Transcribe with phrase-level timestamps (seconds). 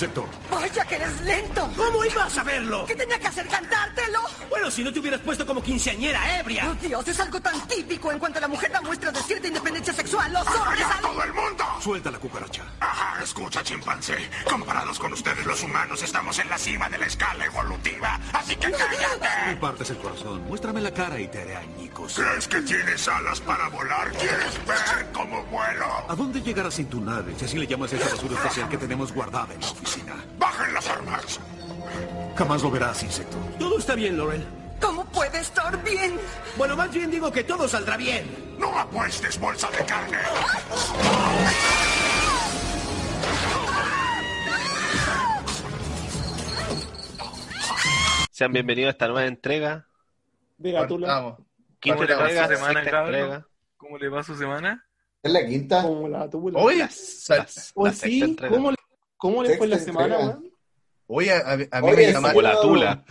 [0.00, 0.26] insecto.
[0.50, 1.70] ¡Vaya que eres lento!
[1.76, 2.86] ¿Cómo iba a saberlo?
[2.86, 3.46] ¿Qué tenía que hacer?
[3.48, 4.20] ¿Cantártelo?
[4.48, 6.70] Bueno, si no te hubieras puesto como quinceañera ebria.
[6.70, 7.06] ¡Oh, Dios!
[7.06, 10.32] Es algo tan típico en cuanto la mujer da muestra de cierta independencia sexual.
[10.32, 11.64] ¡Los hombres ¡A todo el mundo!
[11.80, 12.62] Suelta la cucaracha.
[12.78, 14.14] Ajá, escucha, chimpancé.
[14.44, 18.20] Comparados con ustedes, los humanos, estamos en la cima de la escala evolutiva.
[18.34, 19.56] Así que Me cállate.
[19.58, 20.42] partes el corazón.
[20.44, 22.14] Muéstrame la cara y te haré añicos.
[22.16, 24.10] ¿Crees que tienes alas para volar?
[24.12, 25.86] ¿Quieres ver cómo vuelo?
[26.06, 27.34] ¿A dónde llegarás sin tu nave?
[27.38, 30.14] Si así le llamas a esa basura especial que tenemos guardada en la oficina.
[30.38, 31.40] ¡Bajen las armas!
[32.36, 33.38] Jamás lo verás, insecto.
[33.58, 34.46] Todo está bien, Laurel.
[34.80, 36.18] ¿Cómo puede estar bien?
[36.56, 38.24] Bueno, más bien digo que todo saldrá bien.
[38.58, 40.18] ¡No apuestes, bolsa de carne!
[48.30, 49.86] Sean bienvenidos a esta nueva entrega.
[50.56, 51.06] De Gatula.
[51.06, 51.38] Partamos.
[51.80, 53.14] Quinta entrega, semana, sexta cabrón?
[53.14, 53.46] entrega.
[53.76, 54.86] ¿Cómo le va su semana?
[55.22, 55.82] Es la quinta.
[55.82, 56.28] Como la.
[56.54, 58.22] Oye, La- la- ¿O la sí?
[58.22, 58.54] entrega.
[58.54, 58.76] ¿Cómo le,
[59.16, 60.50] cómo le fue la semana, weón?
[61.06, 62.42] oye, a, a- mí Oye, me llamaron.
[62.42, 63.04] La tula.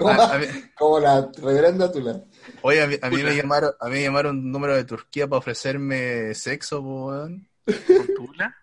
[0.00, 2.24] Como, a- a mí- como la reverenda Tula.
[2.62, 5.28] Oye, a mí, a mí me llamaron, a mí me llamaron un número de Turquía
[5.28, 7.46] para ofrecerme sexo, weón.
[7.64, 8.56] ¿Con Tula?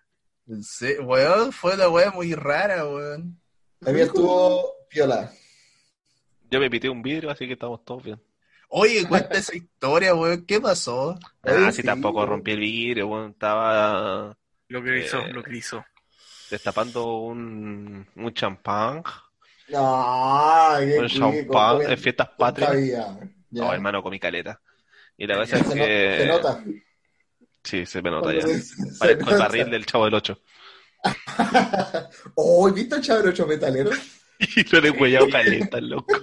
[0.62, 3.40] Sí, weón, fue la weá muy rara, weón.
[3.86, 5.32] A mí estuvo piola.
[6.50, 8.20] Yo me pité un vidrio, así que estamos todos bien.
[8.70, 11.18] Oye, cuenta esa historia, weón, ¿qué pasó?
[11.42, 13.30] Ah, sí, tampoco rompí el vidrio, weón.
[13.30, 14.36] Estaba
[14.68, 15.84] Lo que hizo, Eh, lo que hizo.
[16.50, 19.02] destapando un, un champán,
[19.68, 22.74] Qué un champán en fiestas patrias.
[23.50, 24.60] No, hermano, comí caleta.
[25.16, 26.16] Y la Se, cosa es que...
[26.20, 26.64] se nota.
[27.62, 28.44] Sí, se me nota ya.
[28.98, 30.40] Parezco el barril del chavo del 8.
[32.36, 33.90] oh, ¿viste el chavo 8 metalero?
[34.40, 36.14] Y no le he huellado caleta, loco.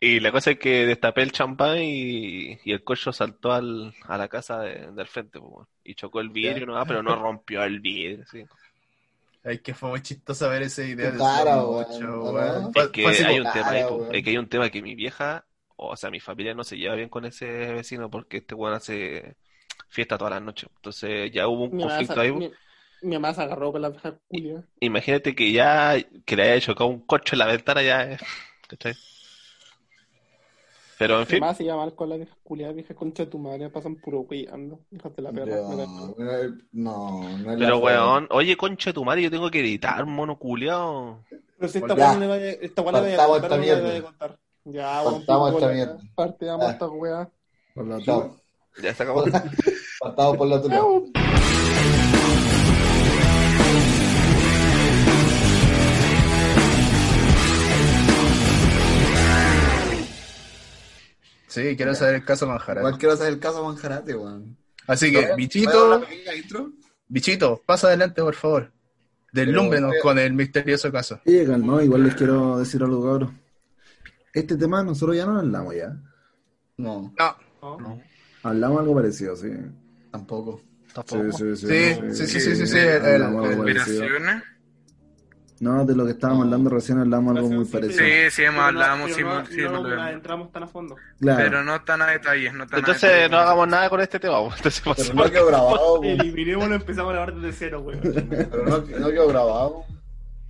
[0.00, 4.18] Y la cosa es que destapé el champán y, y el cocho saltó al, a
[4.18, 7.78] la casa de- del frente, pues, y chocó el vidrio, no, pero no rompió el
[7.80, 8.44] vidrio, sí.
[9.46, 12.72] Ay, que fue muy chistoso ver ese video Tu de cara, weón.
[12.74, 15.46] Es que hay un tema ahí, es que hay un tema que mi vieja,
[15.76, 19.36] o sea, mi familia no se lleva bien con ese vecino porque este weón hace
[19.88, 20.68] fiesta todas las noches.
[20.76, 22.32] Entonces ya hubo un Mi conflicto ahí.
[22.32, 22.50] mi,
[23.02, 24.18] mi mamá se agarró con la vieja.
[24.80, 28.20] Imagínate que ya que le haya chocado un coche en la ventana ya es,
[28.68, 28.94] ¿cachai?
[30.98, 33.96] Pero en fin, se mal con la vieja culia, vieja concha de tu madre, pasan
[33.96, 34.80] puro weyando.
[34.90, 35.56] Hijas de la perra.
[35.56, 36.14] da- No,
[36.72, 40.04] no, no es pero la weón, oye concha de tu madre, yo tengo que editar,
[40.06, 41.22] mono culiao.
[41.58, 43.64] Pero si esta weá no le vaya, esta weá le vaya a Partamos contar, no
[43.66, 44.38] le vaya a contar.
[44.64, 45.98] Ya, weón, Partamos pico, esta mierda.
[46.66, 46.70] Ah.
[46.70, 47.30] esta weá.
[47.74, 47.98] Por la.
[48.82, 49.24] Ya se acabó.
[50.00, 50.62] Partamos por la.
[61.56, 62.80] Sí, quiero saber el caso Manjarate.
[62.80, 64.56] Igual quiero hacer el caso Manjarate, weón.
[64.86, 66.04] Así que, ¿Voy a bichito,
[67.08, 68.72] bichito, pasa adelante, por favor.
[69.32, 71.18] Deslúmbrenos Pero- con el misterioso caso.
[71.26, 73.30] Sí, calmado, igual les quiero decir algo, cabros.
[74.34, 75.96] Este tema nosotros ya no hablamos ya.
[76.76, 77.14] No,
[77.62, 78.02] No,
[78.42, 79.48] Hablamos algo parecido, sí.
[80.10, 80.60] tampoco.
[81.06, 81.66] Sí, sí, sí.
[81.66, 84.04] Sí, no, sí, sí, sí, sí, sí, el- Hablamos el- algo parecido.
[84.04, 84.42] ¿Operaciones?
[85.58, 88.04] No, de lo que estábamos hablando recién hablamos algo muy Sí, parecido.
[88.04, 90.02] Sí, sí, hemos no- pero sí, no, sí, no hablado.
[90.02, 90.96] adentramos tan a fondo.
[91.18, 91.38] Claro.
[91.42, 93.30] Pero no tan a detalles, no tan a Entonces detalles.
[93.30, 94.52] no hagamos nada con este tema, po.
[94.54, 96.04] entonces Pero no quedó grabado, weón.
[96.20, 98.00] Eliminémoslo, empezamos a grabar desde cero, weón.
[98.02, 99.84] Pero no, no quedó grabado.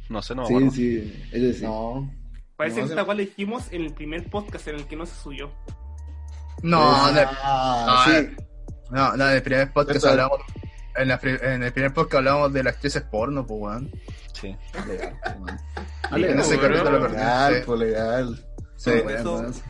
[0.09, 0.71] No sé, no Sí, acuerdo.
[0.73, 1.65] sí, es decir.
[1.69, 2.13] No.
[2.57, 5.07] Parece No, que se- esta cual dijimos en el primer podcast en el que no
[5.07, 5.53] se subió.
[6.63, 8.29] no, no, Ah, no, sí.
[8.91, 10.41] no, no, en el primer podcast Esto- hablamos,
[10.97, 13.91] en, la en el primer podcast hablábamos de las actrices porno, pues, weón.
[14.41, 14.57] Sí.
[14.87, 15.17] Legal.
[16.17, 17.17] Y en ese capítulo lo perdí.
[17.17, 17.65] Legal,
[18.77, 19.55] Sí, pues legal.
[19.55, 19.63] sí.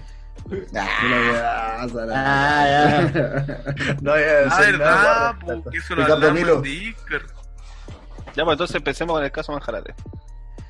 [0.76, 1.86] Ah.
[2.14, 3.00] Ah, ya.
[4.02, 5.32] No voy a Ah, decir nada.
[5.44, 6.62] verdad, eso lo hablamos.
[8.34, 9.94] Ya, pues entonces empecemos con el caso Manjarate.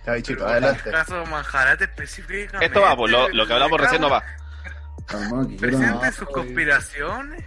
[0.06, 0.82] Ya, bichito, Pero adelante.
[0.86, 2.66] en caso Manjarate específicamente.
[2.66, 4.22] Esto va, pues lo, lo que hablamos recién no va.
[5.58, 7.44] Presente sus conspiraciones.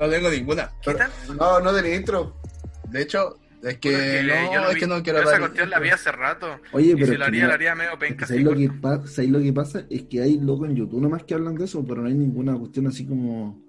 [0.00, 0.70] No tengo ninguna.
[0.82, 1.10] ¿Qué tal?
[1.36, 2.40] No, no de intro.
[2.88, 5.90] De hecho, es que no, yo es vi- que no quiero esa cuestión la vi
[5.90, 6.60] hace rato.
[6.72, 8.26] Oye, y pero si que haría, lo haría medio penca.
[8.26, 8.70] ¿Sabéis lo, que
[9.08, 9.86] ¿sabéis lo que pasa?
[9.90, 12.56] Es que hay locos en YouTube nomás que hablan de eso, pero no hay ninguna
[12.58, 13.62] cuestión así como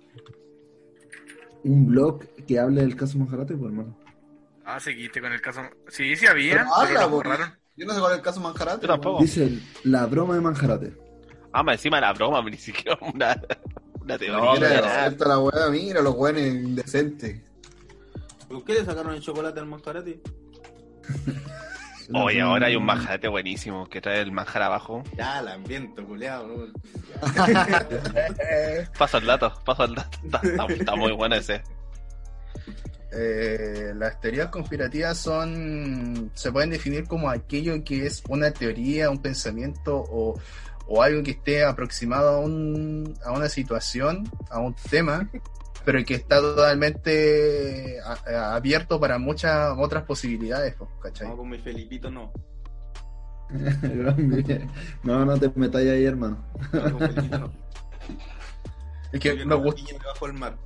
[1.63, 3.95] un blog que hable del caso Majarate, pues hermano.
[4.65, 5.61] Ah, seguiste con el caso.
[5.89, 7.15] Sí, sí había, Pero pero, habla, lo po.
[7.17, 7.53] borraron.
[7.75, 8.87] Yo no sé cuál es el caso Manjarate.
[8.87, 9.21] Tampoco.
[9.21, 10.93] Dice la broma de Manjarate.
[11.51, 13.41] Ah, más encima la broma, ni siquiera una,
[14.01, 14.37] una teoría.
[14.37, 17.41] No, mira, la weá, mira los weones indecentes.
[18.53, 20.21] ¿Por qué le sacaron el chocolate al Manjarate?
[22.13, 25.03] Oye, ahora hay un manjarate buenísimo que trae el manjar abajo.
[25.17, 26.67] Ya, el ambiente, culeado.
[28.97, 30.17] Paso el dato, paso el dato.
[30.23, 31.63] Está, está- está muy bueno ese.
[33.11, 39.21] eh, las teorías conspirativas son, se pueden definir como aquello que es una teoría, un
[39.21, 40.37] pensamiento o,
[40.87, 45.29] o algo que esté aproximado a, un, a una situación, a un tema,
[45.85, 51.27] pero que está totalmente a- a- abierto para muchas otras posibilidades, pues, ¿cachai?
[51.29, 52.31] No, con mi Felipito no.
[55.03, 56.43] no, no te metas ahí, hermano.
[56.71, 57.51] No, Felipito no.
[59.11, 59.81] Es que me no, gusta.
[59.91, 60.57] debajo del mar.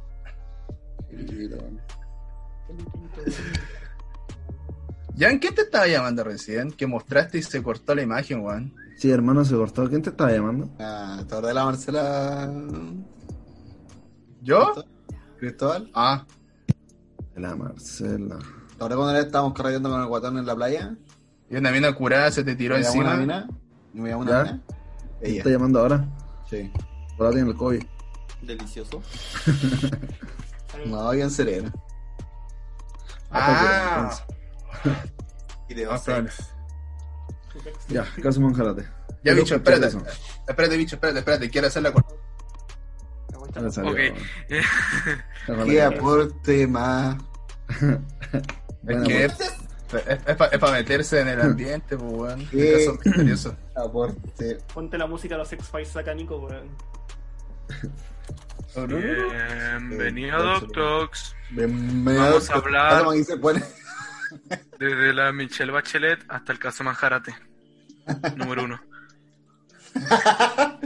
[5.16, 6.72] ¿Ya en qué te estaba llamando recién?
[6.72, 8.74] Que mostraste y se cortó la imagen, weón.
[8.98, 9.88] Sí, hermano, se cortó.
[9.90, 10.70] ¿Quién te estaba llamando?
[10.80, 12.54] Ah, ¿te acordás de la Marcela
[14.42, 14.74] ¿Yo?
[15.38, 15.90] Cristóbal?
[15.94, 16.26] Ah,
[17.36, 18.40] La Marcela.
[18.80, 20.96] Ahora cuando le estábamos cargando con el guatón en la playa,
[21.50, 23.06] y una mina curada se te tiró me encima.
[23.06, 23.48] una mina,
[23.94, 24.44] y me llamó una ¿Ya?
[24.44, 26.06] mina, ¿Quién te ella, está llamando ahora?
[26.50, 26.72] sí.
[27.20, 27.84] Ahora tiene el COVID.
[28.44, 29.02] Delicioso.
[30.86, 31.74] No, bien serena.
[33.32, 34.12] Ah,
[35.70, 36.04] Y de Ah, once.
[36.06, 36.32] probable.
[37.90, 38.88] Ya, caso Manjarate.
[39.24, 39.88] Ya, bicho, espérate.
[40.48, 41.50] Espérate, bicho, espérate, espérate.
[41.50, 42.14] Quiero hacer la cuenta.
[43.56, 43.92] Le salió.
[43.92, 44.00] Ok.
[45.48, 47.18] Ojalá ¿Qué aporte más?
[48.82, 49.30] Buena, Es que
[49.90, 50.04] pues.
[50.08, 52.48] es, es, para meterse en el ambiente, pues, weón.
[52.52, 52.86] ¿Qué?
[52.86, 53.58] Caso misterioso.
[53.76, 54.58] Aporte.
[54.74, 56.70] Ponte la música de los X-Files acá, Nico, weón.
[58.76, 61.36] Bienvenido, Doctox.
[61.52, 62.24] Bienvenido.
[62.24, 63.06] Vamos a hablar-
[63.42, 63.64] pone.
[64.78, 67.34] Desde la Michelle Bachelet hasta el caso Manjarate.
[68.36, 68.80] Número uno.
[69.98, 70.80] Está,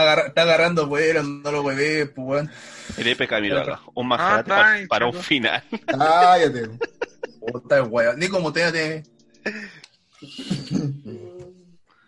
[0.00, 2.48] agarra- está agarrando vuelo, no lo huevé, pues, weón.
[2.94, 5.62] Felipe Camiroaga, un manjarate Ah, pa- está, para un final.
[5.86, 6.68] Cállate.
[7.40, 8.18] Puta el weón.
[8.18, 9.02] Nico, muteate.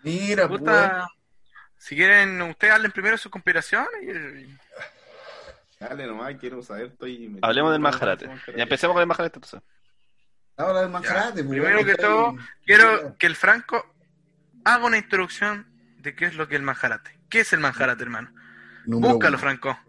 [0.03, 0.59] Mira, pues.
[0.59, 1.07] Puta.
[1.77, 3.89] Si quieren, ustedes hablen primero sus conspiraciones.
[4.03, 4.57] y-
[5.79, 7.37] Dale nomás, quiero saber, estoy...
[7.41, 8.29] Hablemos del el Manjarate.
[8.55, 9.61] Ya empecemos con el manjarate entonces.
[10.57, 12.33] Ahora el pues, Primero que todo,
[12.65, 13.93] quiero que el Franco
[14.65, 15.65] haga una introducción
[15.99, 17.17] de qué es lo que es el manjarate.
[17.29, 18.31] ¿Qué es el manjarate, hermano?
[18.85, 19.41] Número Búscalo, uno.
[19.41, 19.79] Franco.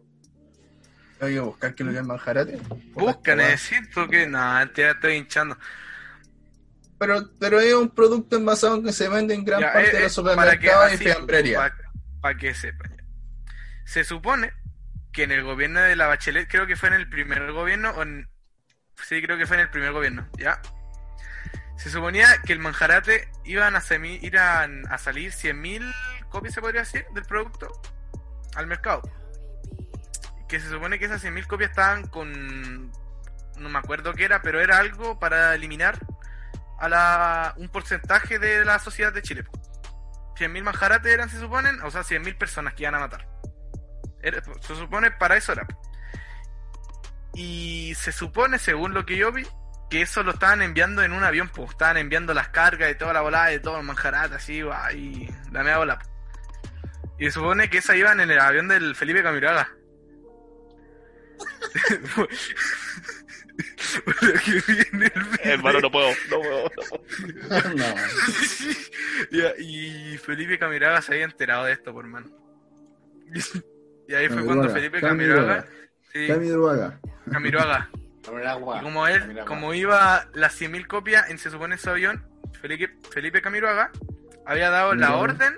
[1.21, 2.59] Hay que buscar que lo que es manjarate.
[2.93, 4.27] Busca, necesito que.
[4.27, 5.59] No, te estoy hinchando.
[6.99, 10.01] Pero, pero es un producto envasado que se vende en gran Ya, parte eh, de
[10.05, 11.73] los eh, para que supermercados y así, fiambrerías.
[12.21, 12.97] Para que sepan.
[13.85, 14.53] Se supone
[15.13, 18.03] que en el gobierno de la Bachelet, creo que fue en el primer gobierno, o
[18.03, 18.29] en-
[19.03, 20.61] sí, creo que fue en el primer gobierno, ¿ya?
[21.77, 24.21] Se suponía que el manjarate iban a, semi-
[24.91, 27.69] a salir 100.000 copias, se podría decir, del producto
[28.55, 29.03] al mercado.
[30.49, 32.91] Que se supone que esas 100.000 copias estaban con...
[33.59, 35.99] No me acuerdo qué era, pero era algo para eliminar
[36.79, 39.45] a la, un porcentaje de la sociedad de Chile.
[40.39, 43.27] 100.000 manjarates eran, se suponen, o sea, 100.000 personas que iban a matar.
[44.61, 45.67] Se supone para eso era.
[47.35, 49.47] Y se supone, según lo que yo vi,
[49.91, 53.13] que eso lo estaban enviando en un avión, pues estaban enviando las cargas de toda
[53.13, 54.63] la volada, de todo el manjarate, así,
[54.95, 55.99] y la media bola.
[57.19, 59.71] Y se supone que esa iban en el avión del Felipe Camiroaga.
[65.43, 66.65] Hermano, no puedo, no puedo.
[66.65, 67.75] no puedo.
[67.75, 67.85] No.
[69.31, 72.31] Ya, y Felipe Camiroaga se había enterado de esto, por hermano.
[74.09, 75.65] Y ahí fue Camiroaga, cuando Felipe Camiroaga.
[75.65, 75.87] Camiroaga.
[76.13, 77.01] Sí, Cami Druaga.
[77.31, 77.91] Camiroaga.
[78.27, 78.79] Poner agua.
[78.79, 82.27] Y como él, como iba las 100.000 copias en se supone ese avión,
[82.61, 83.91] Felipe, Felipe Camiroaga
[84.45, 85.55] había dado la orden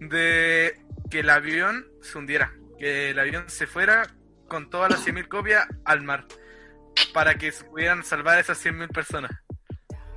[0.00, 0.80] de
[1.10, 4.02] que el avión se hundiera, que el avión se fuera
[4.48, 6.26] con todas las 100.000 copias al mar,
[7.14, 9.30] para que se pudieran salvar esas 100.000 personas.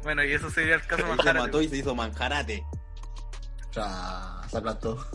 [0.03, 1.39] Bueno, y eso sería el caso Él se Manjarate.
[1.45, 2.63] mató y se hizo manjarate.
[3.69, 5.05] O sea, se aplastó.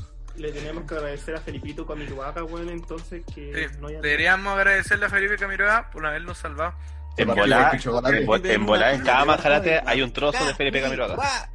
[0.41, 4.01] Le tenemos que agradecer a Felipito Camiruaga, weón, entonces que Sí, no haya...
[4.01, 6.75] deberíamos agradecerle a Felipe Camiroaga por habernos salvado.
[7.17, 7.77] En chocolate.
[8.21, 11.17] en, vo- en volada, en cada manjarate hay un trozo de Felipe Camiroaga.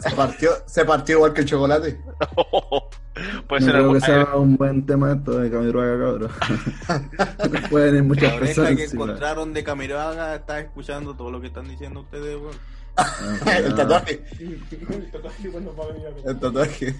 [0.00, 2.00] Se partió, se partió igual que el chocolate.
[3.48, 6.30] Puede No ser que sea un buen tema esto de Cami Druaga, cabrón.
[7.70, 8.70] Pueden ir muchas La personas.
[8.72, 12.56] oreja que encontraron de Camiroaga está escuchando todo lo que están diciendo ustedes, weón.
[13.46, 14.22] El tatuaje.
[14.40, 16.22] El tatuaje cuando va a venir a ver.
[16.26, 16.94] El tatuaje.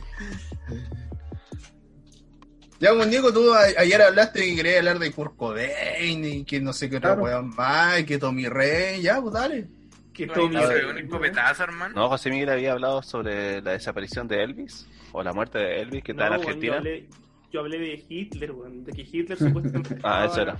[2.81, 6.73] Ya, pues, Nico, tú ayer hablaste que querías hablar de Kurt Cobain y que no
[6.73, 7.23] sé qué otra Claro.
[7.23, 9.69] weón más, y que Tommy Rey, ya, pues dale.
[10.13, 11.95] Que No, Tommy y escopetazo, hermano.
[11.95, 16.03] No, José Miguel había hablado sobre la desaparición de Elvis o la muerte de Elvis
[16.05, 16.73] que está No, en Argentina.
[16.75, 17.09] yo, hablé,
[17.53, 19.99] yo hablé de Hitler, de que Hitler supuestamente...
[20.03, 20.59] Ah, eso era.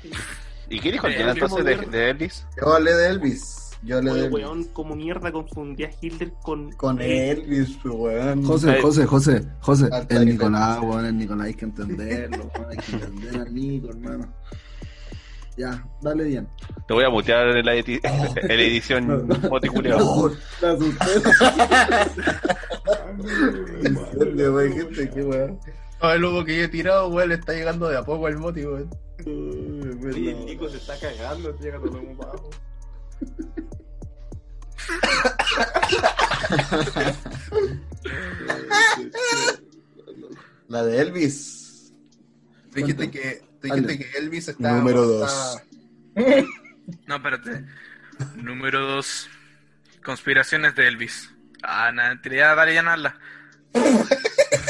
[0.71, 2.47] ¿Y qué dijo el entonces de Elvis?
[2.61, 3.64] Yo hablé de Elvis.
[3.85, 6.73] Yo le Oye, doy weón, como mierda confundía a Hitler con...
[6.73, 8.43] Con Elvis, pues, weón.
[8.45, 10.25] José, José, José, José, el.
[10.27, 14.35] Nicolás, weón, el Nicolás hay que entenderlo, weón, hay que entender al Nico, hermano.
[15.57, 16.49] Ya, dale bien.
[16.89, 18.01] Te voy a mutear en la, edi-
[18.43, 20.33] en la edición moticuleo.
[20.61, 21.05] La asusté.
[24.73, 25.59] Gente, qué weón.
[26.01, 28.37] Todo el humo que yo he tirado, weón, le está llegando de a poco al
[28.39, 28.91] moti, weón.
[29.19, 32.51] El Nico se está cagando, está llegando todo muy bajo.
[40.69, 41.93] La de Elvis.
[42.75, 44.73] Dijiste que, dijiste que Elvis está...
[44.73, 45.63] Número está- dos.
[47.07, 47.65] No, espérate.
[48.37, 49.29] Número 2.
[50.05, 51.31] Conspiraciones de Elvis.
[51.63, 53.19] Ah, nada, dale nada.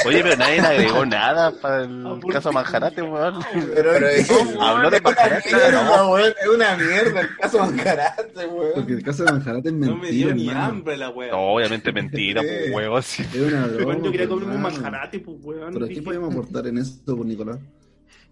[0.05, 3.39] Oye, pero nadie le agregó nada para el caso Manjarate, weón.
[3.73, 4.29] Pero, Pero es,
[4.61, 5.49] Habló de Manjarate.
[5.55, 6.33] mierda, weón.
[6.41, 8.71] Es una mierda el caso Manjarate, weón.
[8.75, 10.65] Porque el caso de Manjarate es No me dio mentira, ni hermano.
[10.67, 11.31] hambre la wea.
[11.31, 13.01] No, obviamente mentira, pues, huevo.
[13.01, 13.23] Sí.
[13.23, 13.85] Es una broma.
[13.85, 15.73] Weón, yo quería comerme un manjarate, pues, weón.
[15.73, 17.57] Pero ¿qué podemos aportar en esto por Nicolás?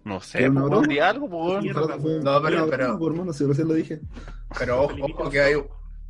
[0.04, 2.22] No sé, ¿Era una pues, algo, pues, weón.
[2.22, 4.00] No, pero- pero- pues, hermano, si recién lo dije.
[4.58, 5.54] Pero ojo, ojo que hay,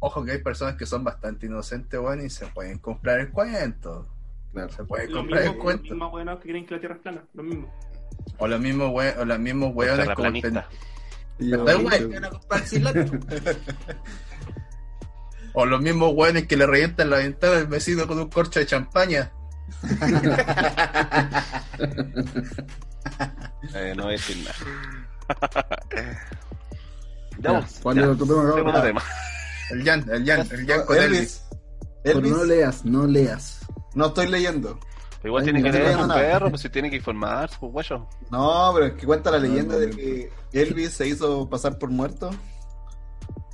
[0.00, 4.09] ojo que hay personas que son bastante inocentes, weón, y se pueden comprar el cuento.
[4.54, 4.73] Claro.
[4.73, 7.25] Se pueden Lo comprar mismo, los mismos weones que creen que la Tierra es plana,
[7.34, 7.75] lo mismo.
[8.38, 10.62] O los mismos we- o los mismos weones como el pen-.
[15.52, 18.66] O los mismos weones que le revientan la ventana al vecino con un corcho de
[18.66, 19.32] champaña.
[23.75, 24.54] Eh, no voy a decir nada.
[27.38, 28.02] Ya, Ya, pues, ¿cuál ya.
[28.04, 28.11] es
[29.70, 31.18] el Jan, el Jan, el Jan con Elvis.
[31.18, 31.44] Elvis.
[32.04, 32.32] Pero Elvis.
[32.32, 33.63] no leas, no leas.
[33.94, 34.78] No estoy leyendo.
[35.22, 36.14] Pero igual tiene que leer nada.
[36.16, 38.06] perro, pues si tiene que informarse, pues guayo.
[38.30, 42.30] No, pero es que cuenta la leyenda de que Elvis se hizo pasar por muerto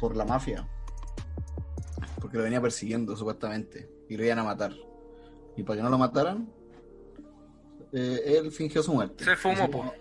[0.00, 0.66] por la mafia.
[2.20, 3.88] Porque lo venía persiguiendo, supuestamente.
[4.08, 4.72] Y lo iban a matar.
[5.56, 6.48] Y para que no lo mataran,
[7.92, 9.24] eh, él fingió su muerte.
[9.24, 9.94] Se fumó, po.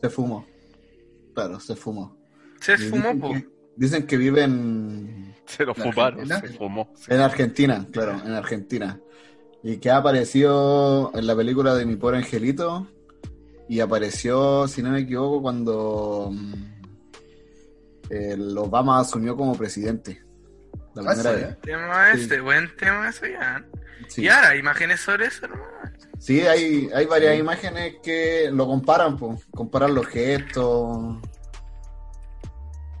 [0.00, 0.46] Se fumó.
[1.34, 2.16] Claro, se fumó.
[2.60, 3.32] Se Y fumó, dicen po.
[3.32, 3.48] que-
[3.78, 6.40] Dicen que vive en, Se lo ¿La fumaron, Argentina?
[6.40, 6.92] se fumó.
[7.08, 8.98] en Argentina, claro, en Argentina.
[9.68, 12.86] Y que ha aparecido en la película de Mi Pobre Angelito.
[13.68, 16.54] Y apareció, si no me equivoco, cuando mm,
[18.10, 20.22] el Obama asumió como presidente.
[20.94, 21.60] La Ah, primera sí, vez.
[21.62, 22.20] Tema Sí.
[22.20, 23.64] este, buen tema eso ya.
[24.08, 25.64] Sí, Y ahora, imágenes sobre eso, hermano.
[26.20, 31.18] Sí, hay, hay varias imágenes que lo comparan, pues, comparan los gestos,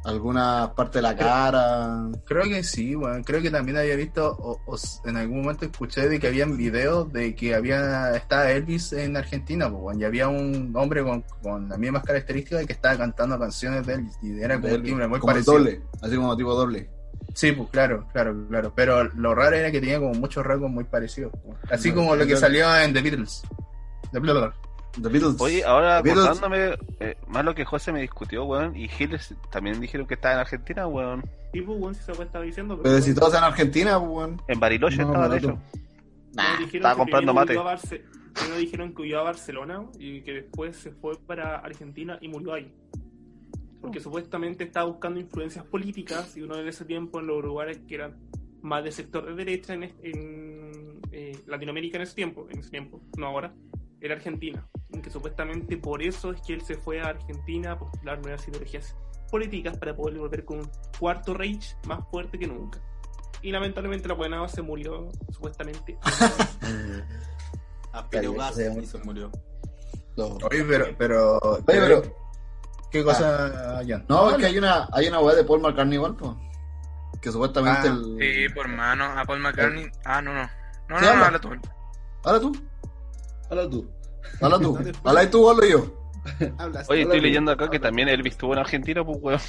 [0.06, 2.08] algunas partes de la cara.
[2.24, 3.22] Creo que sí, weón.
[3.24, 7.34] Creo que también había visto, o, en algún momento escuché de que habían videos de
[7.34, 11.78] que había estaba Elvis en Argentina, pues, weón, y había un hombre con, con las
[11.78, 15.32] mismas características que estaba cantando canciones de Elvis, y era como un timbre muy como
[15.32, 15.58] parecido.
[15.58, 16.90] doble, así como tipo doble.
[17.34, 18.72] Sí, pues claro, claro, claro.
[18.74, 21.32] Pero lo raro era que tenía como muchos rasgos muy parecidos.
[21.44, 21.58] weón.
[21.70, 23.42] Así No, como lo que salió en The Beatles.
[24.12, 24.54] The Beatles.
[25.00, 25.40] The Beatles.
[25.40, 30.06] Oye, ahora acordándome, eh, más lo que José me discutió, weón, y Hitler también dijeron
[30.06, 31.24] que estaba en Argentina, weón.
[31.52, 32.80] Tipo, weón, si se estaba diciendo.
[32.82, 34.42] Pero si weón, todos en Argentina, pues, weón.
[34.48, 35.58] En Bariloche No, estaba, de hecho.
[36.32, 38.04] dijeron estaba comprando primero mate.
[38.32, 42.52] Primero dijeron que huyó a Barcelona y que después se fue para Argentina y murió
[42.52, 42.70] ahí.
[43.80, 47.94] Porque supuestamente estaba buscando influencias políticas y uno en ese tiempo en los lugares que
[47.94, 48.16] eran
[48.60, 53.00] más de sector de derecha en, en, eh, Latinoamérica en ese tiempo, en ese tiempo,
[53.16, 53.54] no ahora,
[54.00, 54.66] era Argentina.
[55.02, 58.96] Que supuestamente por eso es que él se fue a Argentina a postular nuevas ideologías
[59.30, 62.80] políticas para poder volver con un cuarto Reich más fuerte que nunca.
[63.42, 65.98] Y lamentablemente la buena se murió supuestamente.
[68.10, 69.30] Calla, gas se y se murió.
[70.16, 70.38] No.
[70.50, 72.02] Oye, pero, pero, Oye, pero
[72.90, 74.04] ¿qué cosa, Jan?
[74.08, 76.32] No, es que hay una, hay una weá de Paul McCartney igual, pues.
[77.20, 78.16] Que supuestamente Ah, el.
[78.18, 79.86] Sí, por mano, a Paul McCartney.
[80.04, 80.42] Ah, no, no.
[80.88, 81.26] No, no, no, habla.
[81.26, 81.48] habla tú.
[82.24, 82.52] Habla tú,
[83.50, 83.90] Habla tú.
[84.40, 84.78] Habla tú.
[85.04, 85.96] Habla y tú o hablo yo.
[86.58, 89.40] Hablas, Oye, estoy leyendo acá que también Elvis estuvo en Argentina, pues, weón.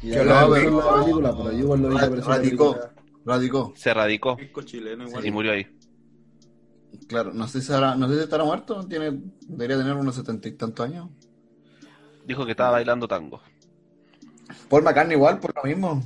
[0.00, 2.78] Que hablaba no, de la película, pero yo igual lo vi Radicó,
[3.24, 3.72] radicó.
[3.74, 5.26] Se radicó chileno igual.
[5.26, 5.66] y murió ahí.
[7.08, 9.18] Claro, no sé si estará, no sé si estará muerto, tiene,
[9.48, 11.08] debería tener unos setenta y tantos años.
[12.26, 13.40] Dijo que estaba bailando tango.
[14.68, 16.02] Paul McCartney igual, por lo mismo.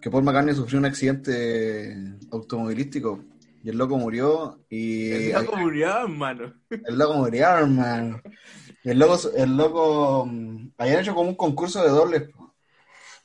[0.00, 1.96] Que Paul McCartney sufrió un accidente
[2.30, 3.24] automovilístico
[3.64, 6.52] y el loco murió y El loco murió, hermano.
[6.70, 8.20] el loco murió, hermano.
[8.84, 12.28] Y el loco, el loco, mm, habían hecho como un concurso de dobles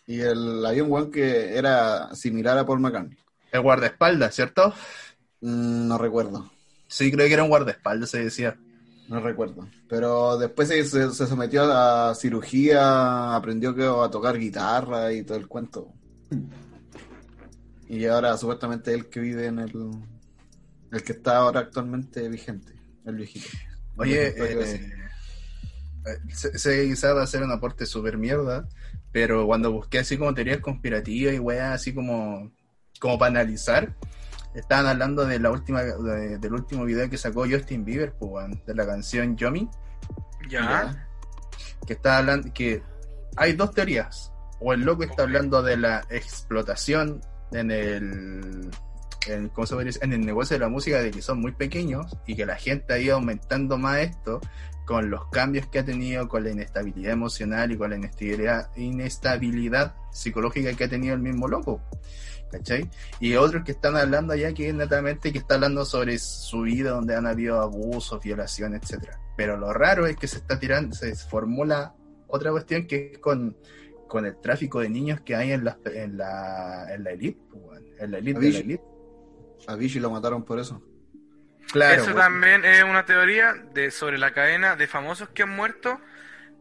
[0.07, 3.17] y el, había un weón que era similar a Paul McCartney.
[3.51, 4.73] El guardaespaldas, ¿cierto?
[5.41, 6.49] Mm, no recuerdo.
[6.87, 8.57] Sí, creo que era un guardaespaldas, se decía.
[9.09, 9.67] No recuerdo.
[9.87, 15.37] Pero después se, se- se sometió a cirugía, aprendió que a tocar guitarra y todo
[15.37, 15.91] el cuento.
[17.87, 19.71] Y ahora supuestamente el que vive en el.
[20.91, 22.73] El que está ahora actualmente vigente,
[23.05, 23.47] el viejito.
[23.97, 24.79] Oye, eh,
[26.05, 28.67] eh, sé sé que quizás va a ser un aporte súper mierda,
[29.11, 32.51] pero cuando busqué así como teorías conspirativas y weas así como,
[32.99, 33.95] como para analizar,
[34.55, 38.73] estaban hablando de la última de- del último video que sacó Justin Bieber, pues, de
[38.73, 39.69] la canción Yomi,
[40.49, 41.07] Ya.
[41.85, 42.81] que está hablando que
[43.35, 44.31] hay dos teorías.
[44.61, 48.69] O el loco está hablando de la explotación en el
[49.27, 50.03] en, ¿cómo se puede decir?
[50.03, 52.93] en el negocio de la música de que son muy pequeños y que la gente
[52.93, 54.39] ha ido aumentando más esto
[54.85, 59.93] con los cambios que ha tenido, con la inestabilidad emocional y con la inestabilidad, inestabilidad
[60.11, 61.79] psicológica que ha tenido el mismo loco.
[62.51, 62.89] ¿Cachai?
[63.19, 67.15] Y otros que están hablando allá que netamente que está hablando sobre su vida donde
[67.15, 69.19] han habido abusos, violaciones, etcétera.
[69.37, 71.93] Pero lo raro es que se está tirando, se formula
[72.27, 73.55] otra cuestión que es con,
[74.07, 77.81] con el tráfico de niños que hay en la, en la, en la elite, pues,
[77.99, 78.83] en la elite de la elite.
[79.67, 80.81] A Vichy lo mataron por eso.
[81.71, 82.17] Claro, Eso weón.
[82.17, 85.99] también es una teoría de sobre la cadena de famosos que han muerto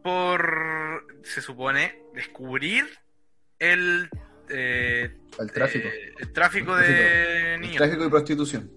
[0.03, 2.85] por, se supone, descubrir
[3.57, 4.09] el,
[4.49, 5.87] eh, el tráfico.
[5.87, 7.53] eh, el tráfico El de tráfico.
[7.55, 7.77] El niños.
[7.77, 8.71] tráfico y prostitución.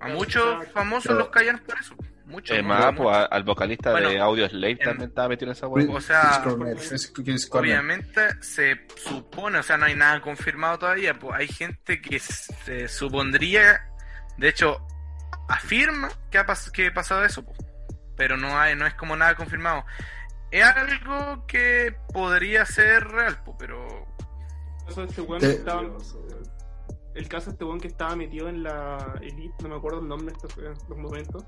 [0.00, 1.96] A muchos famosos Pero- los callan por eso.
[2.26, 2.56] Muchos.
[2.56, 3.12] Es muchos, más, muchos.
[3.16, 5.86] pues, al vocalista de Audio Slave en- también estaba metido en esa hueá.
[5.90, 6.42] O sea.
[7.60, 12.88] Obviamente se supone, o sea, no hay nada confirmado todavía, pues hay gente que se
[12.88, 13.80] supondría,
[14.38, 14.84] de hecho,
[15.48, 17.58] afirma que ha pas- que ha pasado eso, pues,
[18.16, 19.84] pero no hay, no es como nada confirmado.
[20.50, 24.06] Es algo que podría ser real, pues, pero
[24.80, 25.42] El caso de este weón
[27.14, 30.08] el caso de este weón que estaba metido en la elite, no me acuerdo el
[30.08, 31.44] nombre en estos, en estos momentos,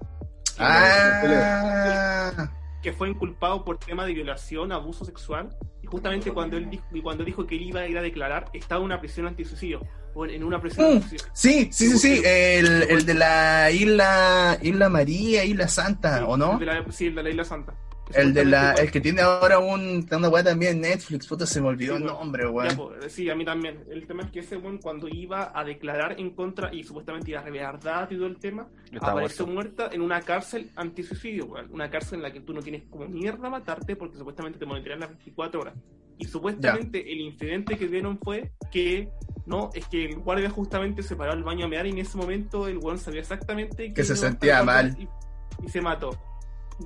[0.59, 2.49] Ah,
[2.83, 7.03] que fue inculpado por tema de violación, abuso sexual, y justamente cuando él dijo, y
[7.03, 9.81] cuando dijo que él iba a ir a declarar, estaba en una prisión antisuicidio,
[10.15, 11.03] o en, una prisión Mm.
[11.03, 16.37] sí, sí, sí, sí, el, el de la isla, isla María, Isla Santa, Sí, ¿o
[16.37, 16.53] no?
[16.55, 17.75] El de la, sí, el de la Isla Santa.
[18.15, 21.61] El de la, el que tiene ahora un, una weá también en Netflix, puta se
[21.61, 22.77] me olvidó Sí, el nombre, weón.
[22.77, 23.85] pues, sí, a mí también.
[23.91, 27.41] El tema es que ese weón cuando iba a declarar en contra y supuestamente iba
[27.41, 28.69] a revelar datos y todo el tema,
[29.01, 29.83] apareció muerto.
[29.83, 31.69] muerta en una cárcel antisuicidio, weón.
[31.73, 35.01] Una cárcel en la que tú no tienes como mierda matarte porque supuestamente te monitorean
[35.01, 35.75] las 24 horas.
[36.21, 39.09] Y supuestamente el incidente que vieron fue que,
[39.47, 42.17] no, es que el guardia justamente se paró al baño a mear y en ese
[42.17, 44.97] momento el weón sabía exactamente Que se sentía mal.
[44.99, 45.09] Y,
[45.65, 46.19] y se mató.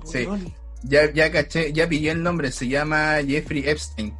[0.05, 0.25] Sí.
[0.25, 4.13] Weón, Ya, ya caché, ya pillé el nombre, se llama Jeffrey Epstein.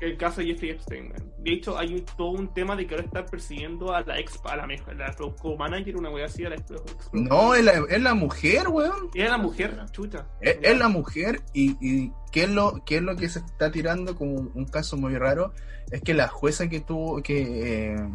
[0.00, 1.32] El caso de Jeffrey Epstein, man.
[1.38, 4.38] De hecho, hay un- todo un tema de que ahora está persiguiendo a la ex,
[4.44, 6.64] a la, mejor, la co-manager, una wea así, a la ex,
[7.12, 9.10] No, es la, es la mujer, weón.
[9.14, 10.26] Era la mujer, chuta.
[10.40, 13.70] Es, es la mujer y, y ¿qué, es lo, qué es lo que se está
[13.70, 15.52] tirando como un, un caso muy raro?
[15.90, 18.08] Es que la jueza que tuvo, que, eh,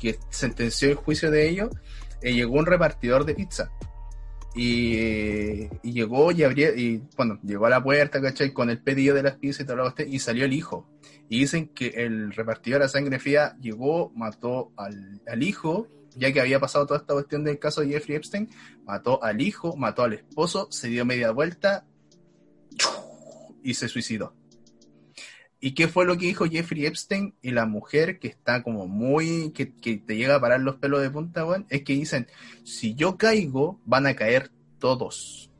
[0.00, 1.70] que sentenció el juicio de ellos,
[2.22, 3.70] eh, llegó un repartidor de pizza.
[4.54, 8.52] Y, y llegó y abrió, y bueno, llegó a la puerta, ¿cachai?
[8.52, 10.88] Con el pedido de las pizzas y todo lo y salió el hijo.
[11.28, 16.40] Y dicen que el repartidor a sangre fría llegó, mató al, al hijo, ya que
[16.40, 18.48] había pasado toda esta cuestión del caso de Jeffrey Epstein,
[18.84, 21.86] mató al hijo, mató al esposo, se dio media vuelta
[23.62, 24.34] y se suicidó.
[25.60, 29.50] ¿Y qué fue lo que dijo Jeffrey Epstein y la mujer que está como muy,
[29.52, 31.66] que, que te llega a parar los pelos de punta, weón?
[31.68, 32.28] Es que dicen,
[32.64, 35.50] si yo caigo, van a caer todos.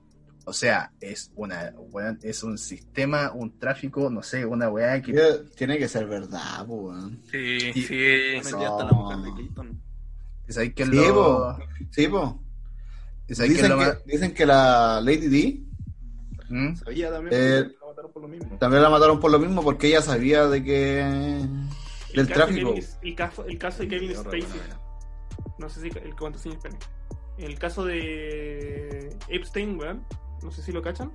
[0.44, 5.14] O sea, es una, weón, es un sistema, un tráfico, no sé, una weá que...
[5.56, 7.20] Tiene que ser verdad, weón.
[7.30, 7.94] sí, sí.
[8.37, 9.82] Metí hasta la mujer de Clinton.
[10.48, 11.58] ¿Sabes qué es Sí, lo- po.
[11.90, 12.42] Sí, po.
[13.30, 15.61] ¿sabes qué es Dicen lo que, dicen que la Lady D
[16.50, 16.74] ¿Mm?
[16.76, 18.58] Sabía también Eh, mataron por lo mismo.
[18.58, 21.00] también la mataron por lo mismo porque ella sabía de que...
[21.00, 21.46] El
[22.14, 22.74] del caso de tráfico.
[22.74, 24.44] Kevin- el, caso, el caso de Kevin Spacey.
[25.58, 26.78] No sé si el cuántos años tiene.
[27.38, 30.04] El caso de Epstein, weón.
[30.42, 31.12] No sé si lo cachan.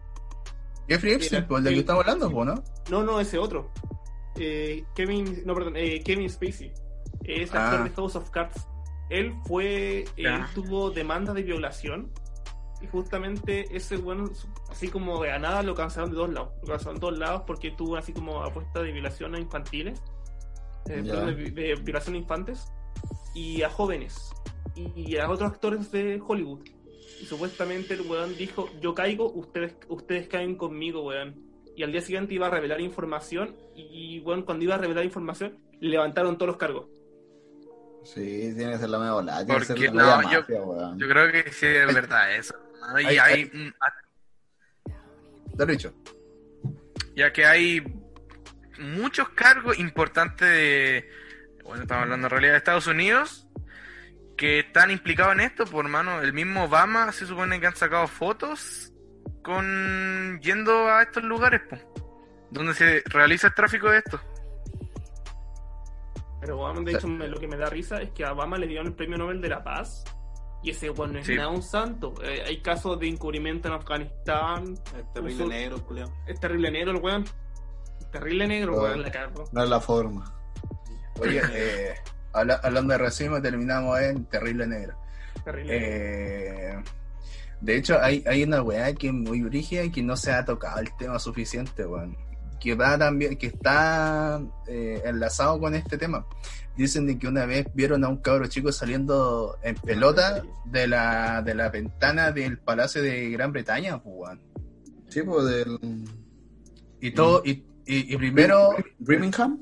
[0.88, 2.56] Jeffrey Epstein, pues, del que el- estamos hablando, po, ¿no?
[2.92, 3.72] No, no, ese otro.
[4.36, 6.72] Eh, Kevin, no, perdón, eh, Kevin Spacey.
[7.24, 7.66] Es Ah.
[7.72, 8.68] actor de House of Cards.
[9.10, 12.12] Él fue, él tuvo demanda de violación.
[12.84, 14.30] Y justamente ese bueno,
[14.70, 16.50] así como de a nada lo cancelaron de dos lados.
[16.64, 20.02] Lo cancelaron de dos lados porque tuvo así como apuesta de violación a infantiles.
[20.90, 22.68] eh, de, de violación a infantes.
[23.34, 24.32] Y a jóvenes.
[24.76, 26.62] Y a otros actores de Hollywood.
[27.22, 31.36] Y supuestamente el weón dijo, yo caigo, ustedes, ustedes caen conmigo, weón.
[31.76, 35.58] Y al día siguiente iba a revelar información y, bueno, cuando iba a revelar información,
[35.80, 36.86] le levantaron todos los cargos.
[38.04, 40.96] Sí, tiene que ser la volada, tiene que ser la no, yo- mafia.
[40.98, 42.54] Yo creo que sí es verdad eso.
[42.96, 43.52] Hay, ay.
[45.56, 45.94] Dale dicho.
[47.16, 47.82] ya que hay
[48.80, 51.10] muchos cargos importantes de,
[51.64, 53.48] bueno, estamos hablando en realidad de Estados Unidos,
[54.36, 58.08] que están implicados en esto, por mano, el mismo Obama se supone que han sacado
[58.08, 58.92] fotos
[59.44, 61.78] con yendo a estos lugares, po,
[62.50, 64.20] donde se realiza el tráfico de esto.
[66.42, 68.68] Pero Obama, de hecho, me- lo que me da risa es que a Obama le
[68.68, 70.04] dieron el premio Nobel de la Paz.
[70.64, 71.36] Y ese weón no es Sí.
[71.36, 72.14] nada un santo.
[72.24, 74.74] Eh, hay casos de encubrimiento en Afganistán.
[74.98, 76.14] Es terrible Uso- negro, culiao.
[76.26, 77.26] Es terrible negro el weón.
[78.12, 79.32] Terrible negro, weón, la.
[79.52, 80.34] No es la forma.
[81.20, 81.94] Oye, eh,
[82.32, 84.98] habla- hablando de racismo, terminamos en Terrible Negro.
[85.44, 85.78] Terrible.
[85.78, 86.84] Eh,
[87.62, 90.44] de hecho, hay, hay una weá que es muy brígida y que no se ha
[90.46, 92.16] tocado el tema suficiente, weón.
[92.64, 96.26] Que va también, que está eh, enlazado con este tema.
[96.78, 101.42] Dicen de que una vez vieron a un cabro chico saliendo en pelota de la,
[101.42, 104.40] de la ventana del Palacio de Gran Bretaña, pues.
[105.10, 105.78] Sí, pues del.
[107.02, 109.62] Y todo, y, y, y primero, Birmingham.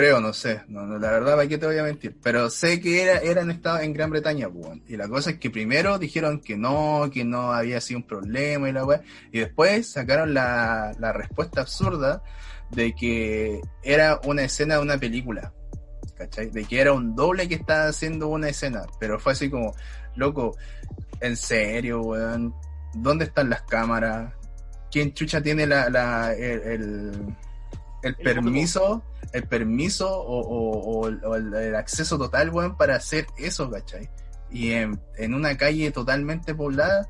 [0.00, 2.16] Creo, no sé, no, no, la verdad, ¿para qué te voy a mentir?
[2.22, 4.82] Pero sé que era, eran estado en Gran Bretaña, pues, weón.
[4.88, 8.66] y la cosa es que primero dijeron que no, que no había sido un problema
[8.68, 12.22] y la weá, y después sacaron la, la respuesta absurda
[12.70, 15.52] de que era una escena de una película,
[16.16, 16.48] ¿cachai?
[16.48, 19.74] De que era un doble que estaba haciendo una escena, pero fue así como,
[20.16, 20.56] loco,
[21.20, 22.54] en serio, weón,
[22.94, 24.32] ¿dónde están las cámaras?
[24.90, 27.36] ¿Quién chucha tiene la, la, el-
[28.02, 32.96] el permiso, el permiso o, o- o el, o el- el acceso total, weón, para
[32.96, 34.10] hacer eso, ¿cachai?
[34.50, 37.08] Y en, en una calle totalmente poblada,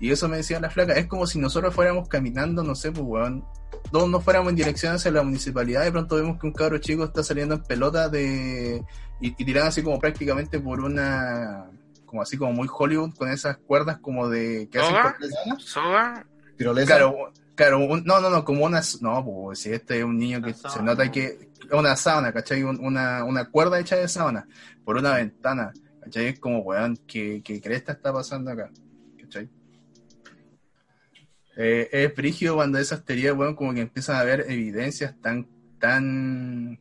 [0.00, 3.04] y eso me decía la flaca, es como si nosotros fuéramos caminando, no sé, pues,
[3.06, 3.44] weón,
[3.92, 6.78] todos nos fuéramos en dirección hacia la municipalidad, y de pronto vemos que un cabro
[6.78, 8.82] chico está saliendo en pelota de.
[9.20, 11.66] y, y tirando así como prácticamente por una.
[12.06, 14.68] como así como muy Hollywood, con esas cuerdas como de.
[14.70, 15.16] que hacen ¿Soga?
[15.58, 16.26] ¿Soga?
[16.56, 16.86] Tirolesa.
[16.86, 20.42] Claro, claro, un- no, no, no, como unas, no, pues si este es un niño
[20.42, 22.62] que se nota que, una sábana, ¿cachai?
[22.64, 24.46] Un- una, una cuerda hecha de sábana,
[24.84, 25.72] por una ventana,
[26.02, 26.26] ¿cachai?
[26.26, 28.70] Es como, weón, que, que cresta está pasando acá,
[29.20, 29.48] ¿cachai?
[31.56, 35.46] Eh, es brígido cuando esas teorías, weón, como que empiezan a haber evidencias tan,
[35.78, 36.78] tan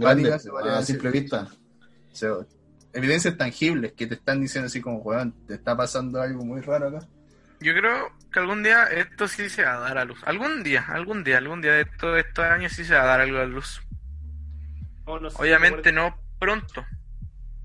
[0.00, 1.48] cuáticas, podría a simple vista.
[2.12, 2.30] O sea,
[2.92, 6.88] evidencias tangibles que te están diciendo así como, weón, te está pasando algo muy raro
[6.88, 7.08] acá.
[7.60, 10.20] Yo creo que algún día esto sí se va a dar a luz.
[10.24, 13.20] Algún día, algún día, algún día de todos estos años sí se va a dar
[13.20, 13.80] algo a luz.
[15.06, 16.84] Oh, no sé si Obviamente no pronto.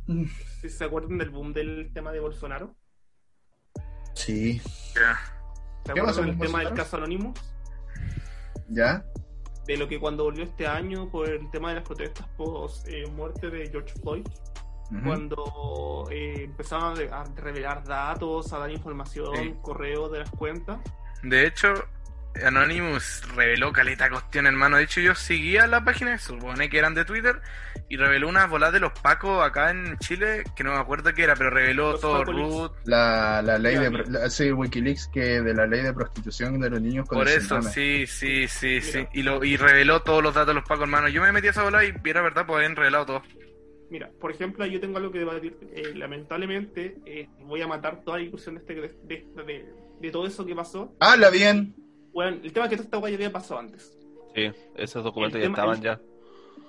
[0.08, 0.30] acuerdan-
[0.62, 2.76] Si se acuerdan del boom del tema de Bolsonaro.
[4.16, 4.62] Sí.
[4.96, 5.20] Ya.
[5.86, 7.40] ¿Se ¿Qué pasó acuerdan del tema del caso Anonymous?
[8.70, 9.06] ¿Ya?
[9.68, 13.06] De lo que cuando volvió este año por el tema de las protestas post eh,
[13.08, 14.26] muerte de George Floyd.
[15.04, 19.54] Cuando eh, empezaron a, revelar datos, a dar información, Sí.
[19.62, 20.78] correo de las cuentas.
[21.24, 21.74] De hecho,
[22.46, 24.78] Anonymous reveló caleta cuestión, hermano.
[24.78, 27.42] De hecho, yo seguía la página, se supone que eran de Twitter,
[27.90, 31.24] y reveló unas bolas de los pacos acá en Chile, que no me acuerdo qué
[31.24, 32.74] era, pero reveló Los todo root.
[32.86, 36.82] La, la ley de la- sí, Wikileaks que de la ley de prostitución de los
[36.82, 39.08] niños con Por el eso, sí, sí, sí, sí.
[39.14, 41.08] Y, lo, y reveló todos los datos de los pacos, hermano.
[41.10, 43.24] Yo me metí a esa bola y era verdad, pues habían revelado todo.
[43.94, 45.56] Mira, por ejemplo, yo tengo algo que debatir.
[45.72, 50.12] Eh, lamentablemente, eh, voy a matar toda la ilusión de, este, de, de- de- de
[50.12, 50.96] todo eso que pasó.
[51.00, 51.76] Habla bien.
[52.12, 53.96] Bueno, el tema es que toda esta guay ya había pasado antes.
[54.34, 56.02] Sí, esos documentos El ya tema- estaban el- ya.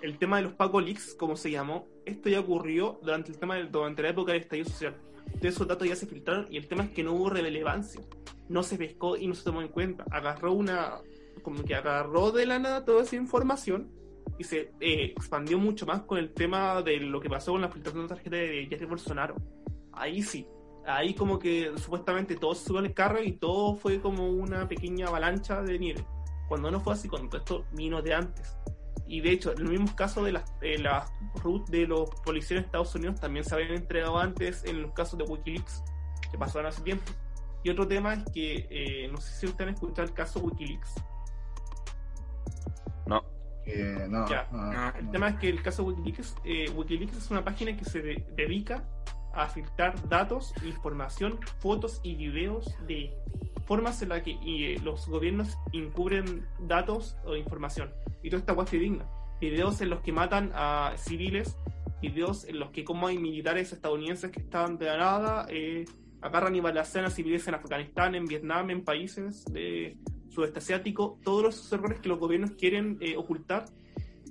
[0.02, 3.56] El tema de los Paco Leaks, como se llamó, esto ya ocurrió durante el tema
[3.56, 4.94] del, durante la época del estallido social.
[5.40, 8.02] Todos esos datos ya se filtraron y el tema es que no hubo relevancia.
[8.50, 10.04] No se pescó y no se tomó en cuenta.
[10.10, 10.98] Agarró una.
[11.42, 13.90] como que agarró de la nada toda esa información
[14.38, 17.68] y se eh, expandió mucho más con el tema de lo que pasó con la
[17.68, 19.36] filtración de tarjeta de Jair Bolsonaro.
[19.92, 20.46] Ahí sí.
[20.86, 25.62] Ahí como que supuestamente todos subió al carro y todo fue como una pequeña avalancha
[25.62, 26.04] de nieve.
[26.48, 28.56] Cuando no fue así, cuando esto vino de antes.
[29.06, 31.10] Y de hecho, en los mismos casos de las, de las
[31.42, 35.18] root de los policías de Estados Unidos también se habían entregado antes en los casos
[35.18, 35.82] de Wikileaks,
[36.30, 37.12] que pasaron hace tiempo.
[37.62, 40.94] Y otro tema es que, eh, no sé si ustedes han escuchado el caso Wikileaks.
[43.06, 43.33] No.
[43.64, 44.48] Que no, Ya.
[44.52, 44.88] no, No.
[44.98, 48.26] El tema es que el caso Wikileaks, eh, Wikileaks es una página que se de-
[48.36, 48.84] dedica
[49.32, 53.12] a filtrar datos, información, fotos y videos de
[53.66, 57.90] formas en las que y, eh, los gobiernos encubren datos o información.
[58.22, 59.06] Y toda esta guay digna.
[59.40, 61.56] Videos en los que matan a civiles,
[62.00, 65.84] videos en los que como hay militares estadounidenses que están de la nada, eh,
[66.20, 69.96] agarran y balacean a civiles en Afganistán, en Vietnam, en países de
[70.34, 73.66] sudeste asiático, todos los errores que los gobiernos quieren eh, ocultar,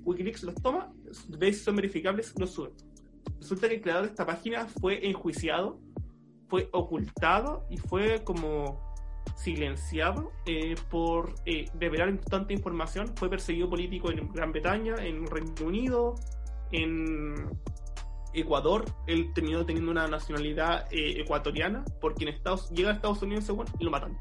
[0.04, 0.92] Wikileaks los toma,
[1.28, 2.70] ve si son verificables, los sube.
[3.40, 5.80] Resulta que el creador de esta página fue enjuiciado,
[6.48, 8.94] fue ocultado y fue como
[9.36, 13.08] silenciado eh, por eh, revelar tanta información.
[13.16, 16.14] Fue perseguido político en Gran Bretaña, en Reino Unido,
[16.72, 17.34] en
[18.32, 18.84] Ecuador.
[19.06, 23.66] Él terminó teniendo una nacionalidad eh, ecuatoriana porque en Estados, llega a Estados Unidos según,
[23.78, 24.18] y lo matan.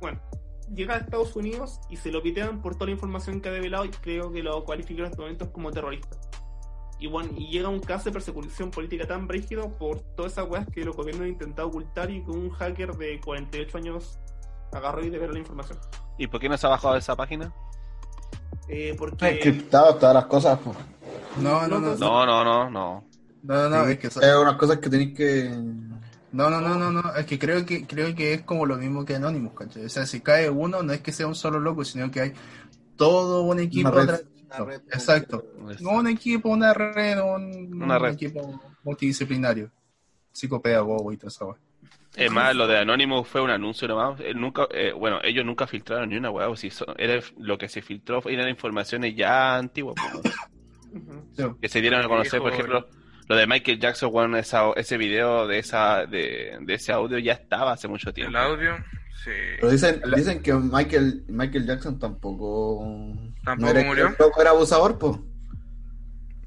[0.00, 0.20] Bueno,
[0.74, 3.84] llega a Estados Unidos y se lo pitean por toda la información que ha revelado
[3.84, 6.16] y creo que lo cualifican en estos momentos como terrorista.
[6.98, 10.66] Y bueno, y llega un caso de persecución política tan brígido por todas esas weas
[10.70, 14.18] que los gobiernos han intentado ocultar y que un hacker de 48 años
[14.72, 15.78] agarró y develó la información.
[16.18, 17.54] ¿Y por qué no se ha bajado de esa página?
[18.68, 20.58] Eh, Está porque encriptado todas las cosas.
[21.40, 21.96] No, no, no.
[21.96, 23.04] No, no, no, no.
[23.42, 25.50] No, no, Sí, es que es unas cosas que tenéis que.
[26.32, 29.04] No, no, no, no, no, es que creo que creo que es como lo mismo
[29.04, 29.84] que Anonymous, ¿cachai?
[29.84, 32.32] O sea, si cae uno, no es que sea un solo loco, sino que hay
[32.96, 34.04] todo un equipo Una red.
[34.04, 34.24] atrás.
[34.56, 34.80] Una red.
[34.92, 35.44] Exacto.
[35.80, 38.12] No un equipo, una red, un, Una un red.
[38.14, 39.70] equipo multidisciplinario.
[40.32, 41.56] Psicopedagogo y todo eso.
[42.16, 44.20] Es más, lo de Anonymous fue un anuncio nomás.
[44.20, 46.48] Él nunca, eh, bueno, ellos nunca filtraron ni una weá.
[46.48, 49.94] o Si era, lo que se filtró eran informaciones ya antiguas.
[51.34, 52.88] pues, que se dieron a conocer, por ejemplo,
[53.30, 57.34] lo de Michael Jackson, bueno, esa, ese video de esa de, de ese audio ya
[57.34, 58.36] estaba hace mucho tiempo.
[58.36, 58.76] El audio,
[59.22, 59.30] sí.
[59.60, 63.14] Pero dicen, dicen que Michael, Michael Jackson tampoco.
[63.44, 64.08] ¿Tampoco era, murió?
[64.08, 65.16] El loco era abusador, pues.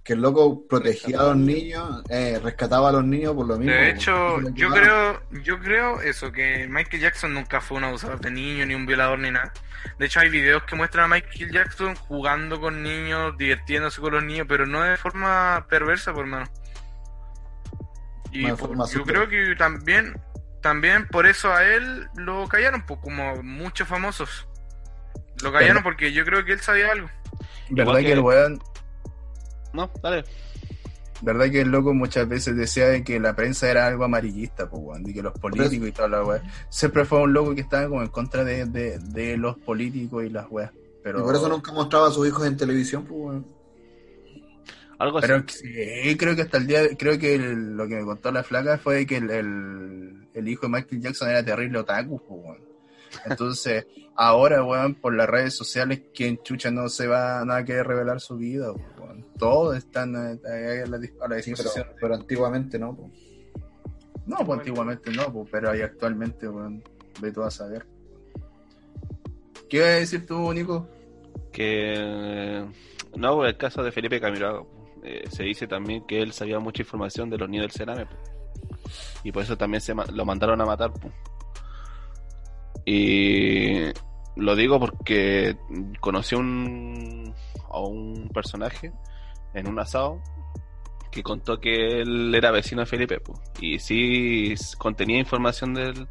[0.03, 3.73] Que el loco protegía a los niños, eh, rescataba a los niños por lo mismo.
[3.73, 8.29] De hecho, yo creo, yo creo eso, que Michael Jackson nunca fue un abusador de
[8.29, 9.53] niños, ni un violador, ni nada.
[9.99, 14.23] De hecho, hay videos que muestran a Michael Jackson jugando con niños, divirtiéndose con los
[14.25, 16.45] niños, pero no de forma perversa, por mano.
[18.33, 20.19] Y por- yo creo que también,
[20.61, 24.47] también por eso a él lo callaron, pues como muchos famosos.
[25.43, 27.09] Lo callaron Pero- porque yo creo que él sabía algo.
[27.69, 28.59] ¿Verdad que, que- el weón,
[29.73, 30.23] No, dale.
[31.21, 34.81] verdad que el loco muchas veces decía de que la prensa era algo amarillista, pues
[34.83, 36.41] weón, y que los políticos y toda la weá.
[36.69, 40.29] Siempre fue un loco que estaba como en contra de, de, de los políticos y
[40.29, 40.71] las weas.
[41.03, 43.47] Pero, Y por eso nunca mostraba a sus hijos en televisión, pues, weón.
[44.99, 45.27] Algo así.
[45.27, 48.43] Pero sí, creo que hasta el día, creo que el- lo que me contó la
[48.43, 52.55] flaca fue que el, el, el hijo de Michael Jackson era terrible otaku, po.
[53.25, 57.81] Entonces, ahora, weón, por las redes sociales, quien chucha no se va a nada que
[57.83, 59.25] revelar su vida, po, weón.
[59.37, 61.85] Todos están a, a- a la, a la Sí, disposición.
[61.87, 63.11] pero, pero antiguamente no, pues.
[64.25, 66.81] No, pues antiguamente no, pues, pero ahí actualmente, weón,
[67.19, 67.85] de todo a saber.
[69.69, 70.87] ¿Qué iba a decir tú, Nico?
[71.51, 72.63] Que
[73.17, 74.61] no, por el caso de Felipe Camiroaga,
[75.03, 78.15] eh, se dice también que él sabía mucha información de los niños del Cerame, po.
[79.23, 80.91] y por eso también se ma- lo mandaron a matar.
[80.93, 81.09] po.
[82.85, 83.91] Y
[84.35, 85.57] lo digo porque
[85.99, 87.33] conocí un,
[87.69, 88.91] a un personaje
[89.53, 90.21] en un asado
[91.11, 96.07] que contó que él era vecino de Felipe, po, y sí contenía información del,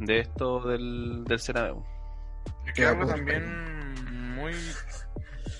[0.00, 1.80] de esto del, del Cerame.
[2.66, 4.52] Es que algo pues, también muy...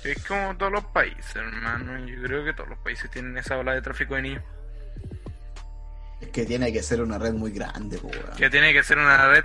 [0.04, 1.98] Es como todos los países, hermano.
[2.06, 4.42] Yo creo que todos los países tienen esa ola de tráfico de niños.
[6.20, 8.36] Es que tiene que ser una red muy grande, weón.
[8.36, 9.44] Que tiene que ser una red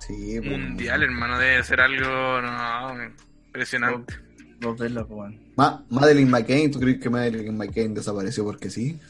[0.00, 1.38] Sí, mundial, hermano.
[1.38, 3.04] Debe ser algo no,
[3.46, 4.14] impresionante.
[4.60, 5.40] Dos velas, po, weón.
[5.56, 9.00] Ma- Madeleine McCain, ¿tú crees que Madeleine McCain desapareció porque sí?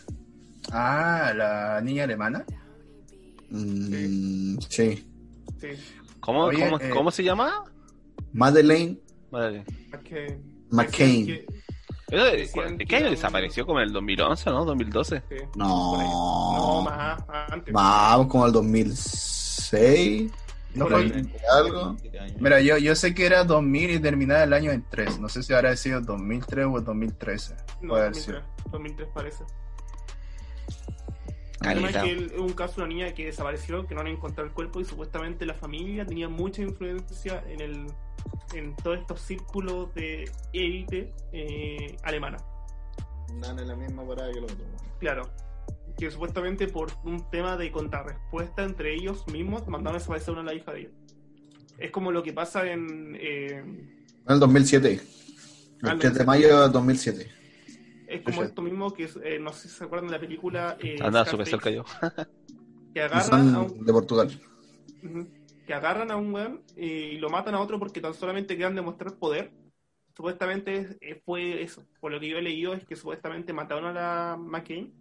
[0.72, 2.44] Ah, la niña alemana.
[3.50, 5.06] Mm, sí.
[5.60, 5.68] Sí,
[6.20, 7.64] ¿Cómo, Oye, cómo, eh, cómo se llama?
[8.36, 8.98] Madeleine
[10.04, 10.38] que...
[10.70, 11.26] McCain.
[11.26, 11.46] decían
[12.08, 13.66] Pero, ¿de- Decían ¿De que qué año desapareció?
[13.66, 14.64] Como en el 2011, ¿no?
[14.64, 15.22] 2012.
[15.28, 15.96] que- sí, No.
[16.56, 17.72] No, más antes.
[17.74, 20.30] Vamos como al 2006.
[20.74, 21.10] No fue-
[21.52, 21.96] algo.
[22.38, 25.18] Mira, yo, yo sé que era 2000 y terminaba el año en 3.
[25.18, 27.54] No sé si habrá sido 2003 o 2013.
[27.80, 28.70] No, Puede haber 2003, sido.
[28.72, 29.44] 2003 parece.
[31.62, 32.02] El Caleta.
[32.02, 34.52] que él- es un caso de una niña que desapareció, que no han encontrado el
[34.52, 37.86] cuerpo y supuestamente la familia tenía mucha influencia en el
[38.54, 42.38] en todos estos círculos de élite eh, alemana.
[43.40, 44.56] Dan en la misma parada que el otro.
[45.00, 45.22] Claro.
[45.98, 50.42] Que supuestamente por un tema de contrarrespuesta entre ellos mismos mandaron a desaparecer a una
[50.52, 50.92] la hija de ellos.
[51.78, 53.16] Es como lo que pasa en...
[53.20, 53.94] eh, En
[54.28, 55.00] el 2007.
[55.82, 55.98] Ah, El no.
[55.98, 57.30] 3 de mayo de 2007.
[58.08, 60.76] es como esto mismo que, eh, no sé si se acuerdan de la película...
[60.80, 61.84] Eh, Scarface, súper cerca yo.
[62.94, 64.40] Que agarran a un, de Portugal.
[65.02, 65.28] Ujú.
[65.66, 69.14] Que agarran a un weón y lo matan a otro porque tan solamente querían demostrar
[69.14, 69.52] poder.
[70.16, 71.84] Supuestamente eh, fue eso.
[72.00, 74.92] Por lo que yo he leído es que supuestamente mataron a la McCain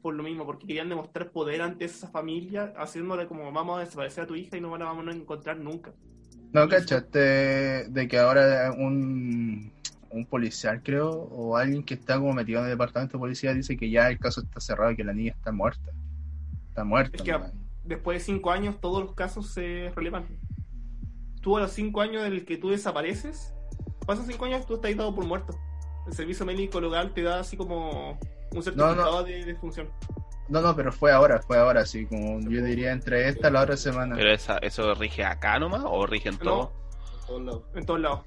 [0.00, 4.24] por lo mismo, porque querían demostrar poder ante esa familia, haciéndole como vamos a desaparecer
[4.24, 5.92] a tu hija y no la vamos a encontrar nunca.
[6.52, 7.18] ¿No cachaste
[7.88, 9.72] de que ahora un,
[10.10, 13.76] un policial, creo, o alguien que está como metido en el departamento de policía dice
[13.76, 15.92] que ya el caso está cerrado y que la niña está muerta?
[16.68, 17.16] Está muerta.
[17.16, 17.34] Es que.
[17.90, 20.26] Después de cinco años todos los casos se relevan.
[21.42, 23.52] Tú a los cinco años del que tú desapareces,
[24.06, 25.58] pasan cinco años, tú estás dado por muerto.
[26.06, 28.18] El servicio médico local te da así como
[28.52, 29.90] un certificado de defunción.
[30.48, 33.62] No, no, pero fue ahora, fue ahora, sí, como yo diría entre esta y la
[33.62, 34.16] otra semana.
[34.16, 36.72] ¿Pero esa, eso rige acá nomás o rige en todo?
[37.28, 38.20] No, en todos lados.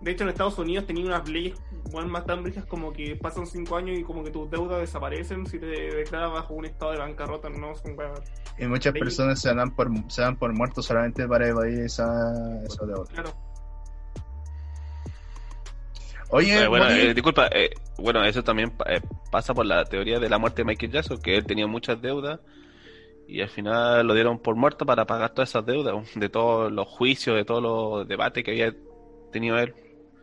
[0.00, 1.58] De hecho, en Estados Unidos tenían unas leyes
[1.90, 5.46] bueno, más tan brígidas como que pasan cinco años y como que tus deudas desaparecen
[5.46, 8.20] si te declaras bajo un estado de bancarrota, no son weas.
[8.58, 12.04] Y muchas personas se dan por se dan por muertos solamente para evadir esa,
[12.64, 13.04] esa deuda.
[13.12, 13.30] Claro.
[16.30, 20.28] Oye, Eh, bueno, eh, disculpa, eh, bueno, eso también eh, pasa por la teoría de
[20.28, 22.40] la muerte de Michael Jackson, que él tenía muchas deudas
[23.28, 26.88] y al final lo dieron por muerto para pagar todas esas deudas, de todos los
[26.88, 28.74] juicios, de todos los debates que había
[29.34, 29.74] tenido él.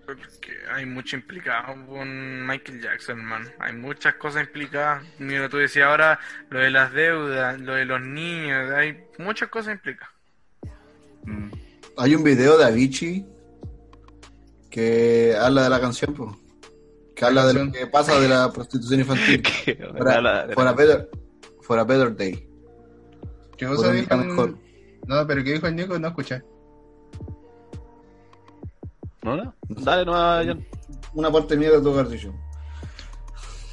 [0.05, 3.47] Porque hay mucho implicado con Michael Jackson, man.
[3.59, 5.03] Hay muchas cosas implicadas.
[5.19, 6.19] Mira, tú decías ahora
[6.49, 10.13] lo de las deudas, lo de los niños, hay muchas cosas implicadas.
[11.23, 11.49] Mm.
[11.97, 13.25] Hay un video de Avicii
[14.69, 16.31] que habla de la canción, pues.
[17.15, 19.43] Que habla de lo que pasa de la prostitución infantil.
[19.97, 21.09] For a, Habla de for la- a better,
[21.61, 22.47] for a better day.
[23.57, 24.57] ¿qué Por cosa un dijo día el- mejor.
[25.07, 25.99] No, pero ¿qué dijo el Nico?
[25.99, 26.41] No escuché.
[29.23, 29.35] ¿No?
[29.37, 29.53] no?
[29.69, 30.65] Dale, no, Jan.
[31.13, 32.33] Una parte mía de tu cartucho.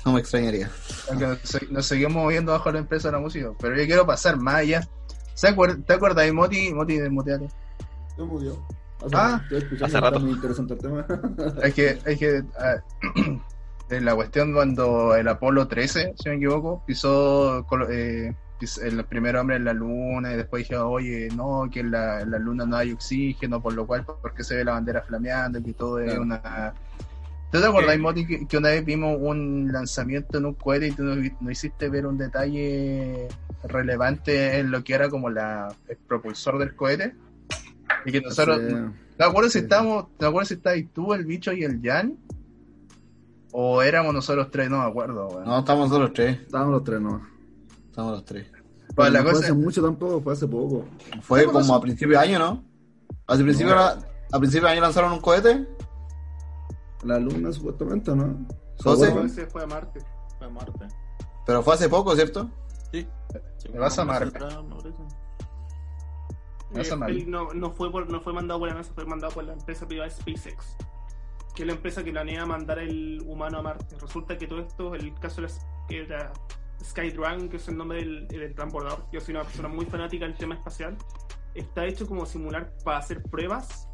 [0.05, 0.71] No me extrañaría.
[1.11, 3.51] Aunque nos, se- nos seguimos moviendo bajo la empresa de la música.
[3.61, 4.89] Pero yo quiero pasar más allá.
[5.35, 6.73] ¿Se acuer- ¿Te acuerdas de Moti?
[6.73, 7.49] Moti de Moteate.
[8.17, 8.57] Yo murió.
[9.13, 9.41] Ah,
[9.81, 10.19] hace rato.
[10.19, 11.07] muy interesante el tema.
[11.63, 12.83] Es que, es que ah,
[13.91, 18.35] la cuestión cuando el Apolo 13, si no me equivoco, pisó eh,
[18.83, 22.31] el primer hombre en la luna y después dijeron, oye, no, que en la, en
[22.31, 25.73] la luna no hay oxígeno, por lo cual, porque se ve la bandera flameando, que
[25.73, 26.23] todo es Claro.
[26.23, 26.75] una...
[27.51, 30.93] ¿Tú te acordás, Moti, que, que una vez vimos un lanzamiento en un cohete y
[30.93, 33.27] tú nos hiciste ver un detalle
[33.65, 37.15] relevante en lo que era como la, el propulsor del cohete?
[38.05, 38.61] Y que nosotros...
[38.67, 38.75] Sí.
[39.19, 42.17] No acuerdo si estábamos, no acuerdo si estabas tú, el bicho y el Jan.
[43.51, 45.45] O éramos nosotros tres, no me acuerdo, weón.
[45.45, 46.39] No, estamos nosotros tres.
[46.43, 47.27] Estábamos los tres, ¿no?
[47.99, 48.47] Estamos los tres.
[48.95, 50.85] Pues la no fue cosa- hace mucho tampoco, fue hace poco.
[51.21, 51.75] Fue ¿Qué como pasó?
[51.75, 52.63] a principio de año, ¿no?
[53.27, 53.83] Hace principio, No.
[53.83, 55.67] a principio de año lanzaron un cohete.
[57.03, 58.47] La luna, supuestamente, ¿no?
[59.25, 59.99] Ese fue a Marte.
[60.39, 60.87] Fue a Marte.
[61.45, 62.49] Pero fue hace poco, ¿cierto?
[62.93, 63.05] Sí.
[63.73, 64.39] Me vas a Marte.
[64.39, 64.43] Eh,
[66.97, 67.25] Marte.
[67.27, 69.89] no, no, fue por, no fue mandado por la NASA, fue mandado por la empresa
[69.89, 70.77] privada SpaceX,
[71.53, 73.97] que es la empresa que planea mandar el humano a Marte.
[74.01, 75.55] Resulta que todo esto, el caso de la,
[75.89, 76.07] que
[76.79, 80.27] era Skydrone, que es el nombre del, del transbordador, yo soy una persona muy fanática
[80.27, 80.97] del tema espacial,
[81.55, 83.89] está hecho como simular para hacer pruebas.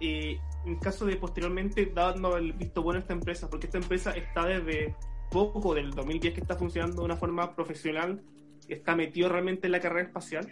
[0.00, 4.12] eh, en caso de posteriormente dando el visto bueno a esta empresa, porque esta empresa
[4.12, 4.94] está desde
[5.30, 8.22] poco del 2010 que está funcionando de una forma profesional,
[8.68, 10.48] está metido realmente en la carrera espacial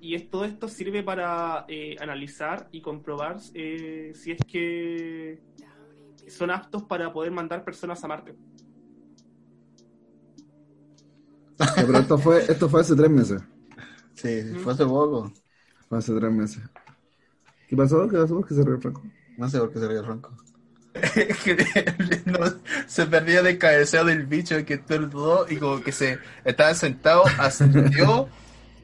[0.00, 5.40] y es, todo esto sirve para eh, analizar y comprobar eh, si es que
[6.28, 8.34] son aptos para poder mandar personas a Marte.
[11.44, 13.42] Sí, pero esto fue, esto fue hace tres meses.
[14.14, 15.32] Sí, fue hace poco.
[15.88, 16.62] Fue hace tres meses.
[17.68, 18.08] ¿Qué pasó?
[18.08, 18.42] ¿Qué pasó?
[18.42, 19.02] ¿Qué se ríe Franco?
[19.36, 20.36] No sé por qué se ríe Franco.
[22.26, 22.38] No,
[22.86, 28.28] se perdía del cabeceo del bicho que estornudó y como que se estaba sentado, ascendió,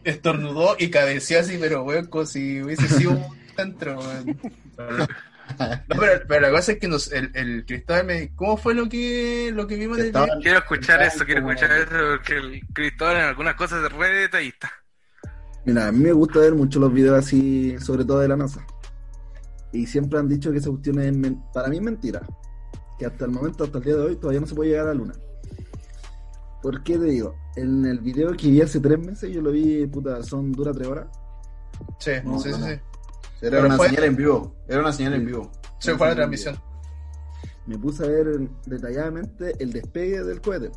[0.05, 3.25] estornudó y cabeceó así, pero weón, como si hubiese sido un
[3.57, 4.39] centro, weón.
[5.89, 8.89] No, pero, pero la cosa es que nos, el, el Cristóbal me ¿cómo fue lo
[8.89, 10.41] que lo que vimos en el Estaba- video?
[10.41, 14.71] Quiero escuchar eso, quiero escuchar eso, porque el Cristóbal en algunas cosas es re detallista.
[15.65, 18.67] Mira, a mí me gusta ver mucho los videos así, sobre todo de la NASA.
[19.73, 21.13] Y siempre han dicho que esa cuestión es,
[21.55, 22.21] para mí es mentira.
[22.99, 24.89] Que hasta el momento, hasta el día de hoy, todavía no se puede llegar a
[24.89, 25.15] la Luna.
[26.63, 27.35] ¿Por qué te digo?
[27.57, 30.89] En el video que vi hace tres meses, yo lo vi, puta, son, dura tres
[30.89, 31.07] horas.
[31.99, 32.67] Sí, No, sí, no, sí, no.
[32.69, 32.81] sí.
[33.43, 34.55] Era Pero una fue- señal en vivo.
[34.69, 35.51] Era una señal en vivo.
[35.79, 36.57] Se fue la transmisión.
[37.67, 40.71] Me puse a ver detalladamente el despegue del cohete.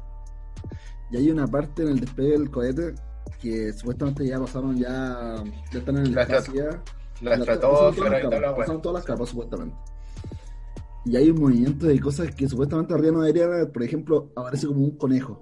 [1.11, 2.95] Y hay una parte en el despegue del cohete
[3.39, 6.63] que supuestamente ya pasaron, ya, ya están en el La espacio ya.
[7.21, 9.75] La pasaron estratosfera todas las la pasaron todas las capas, supuestamente.
[11.05, 13.71] Y hay un movimiento de cosas que supuestamente arriba no deberían haber.
[13.71, 15.39] Por ejemplo, aparece como un conejo.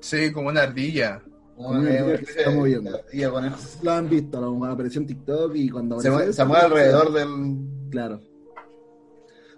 [0.00, 1.22] Sí, como una ardilla.
[1.58, 3.00] Ardilla que se está moviendo.
[3.12, 3.56] Y el conejo.
[3.82, 7.56] Lo han visto, lo apareció en TikTok y cuando Se, eso, se mueve alrededor del.
[7.90, 8.20] Claro.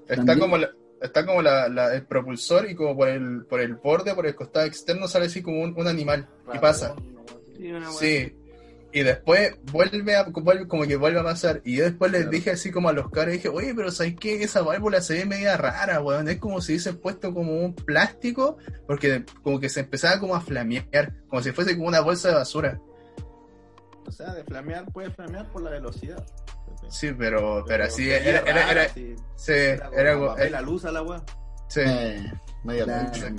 [0.03, 0.71] Está También- como la-
[1.01, 4.35] está como la, la- el propulsor y como por el por el borde, por el
[4.35, 6.95] costado externo sale así como un, un animal y pasa.
[7.57, 8.35] Sí, una Sí.
[8.93, 11.61] Y después vuelve a, vuelve, como que vuelve a pasar.
[11.65, 14.43] Y yo después les dije así como a los caras, dije, oye, pero ¿sabes qué?
[14.43, 16.29] Esa válvula se ve media rara, weón.
[16.29, 18.57] Es como si hubiesen puesto como un plástico,
[18.87, 22.35] porque como que se empezaba como a flamear, como si fuese como una bolsa de
[22.37, 22.81] basura.
[24.07, 26.25] O sea, de flamear puede flamear por la velocidad.
[26.89, 29.15] Sí, pero, pero así sería era, era, rara, era, sí.
[29.35, 31.23] sí, Era como era como- ver la luz a la weá.
[31.69, 31.81] sí.
[31.85, 32.33] Eh,
[32.65, 33.05] media Claro.
[33.13, 33.33] lucha.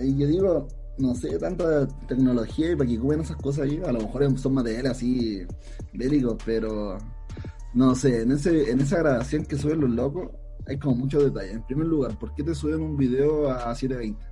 [0.00, 0.68] Y yo digo,
[0.98, 4.54] no sé, tanta tecnología y para que ocupen esas cosas ahí, a lo mejor son
[4.54, 5.46] materiales así
[5.92, 6.98] bélicos, pero
[7.74, 10.30] no sé, en ese, en esa grabación que suben los locos,
[10.66, 11.54] hay como muchos detalles.
[11.54, 14.26] En primer lugar, ¿por qué te suben un video a 720?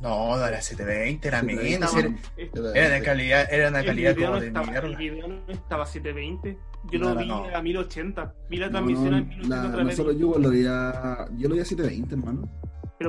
[0.00, 2.18] No, no era 720, era 720, menos.
[2.36, 4.88] Era, era de calidad, era una calidad como no de estaba, mierda.
[4.88, 6.58] el video no estaba a 720.
[6.90, 7.56] Yo No, lo no, vi no.
[7.56, 8.34] a 1080.
[8.50, 9.96] Vi la transmisión no, a 1080 la- otra no vez.
[9.96, 12.50] solo yo lo vi a, yo lo vi a 720, hermano.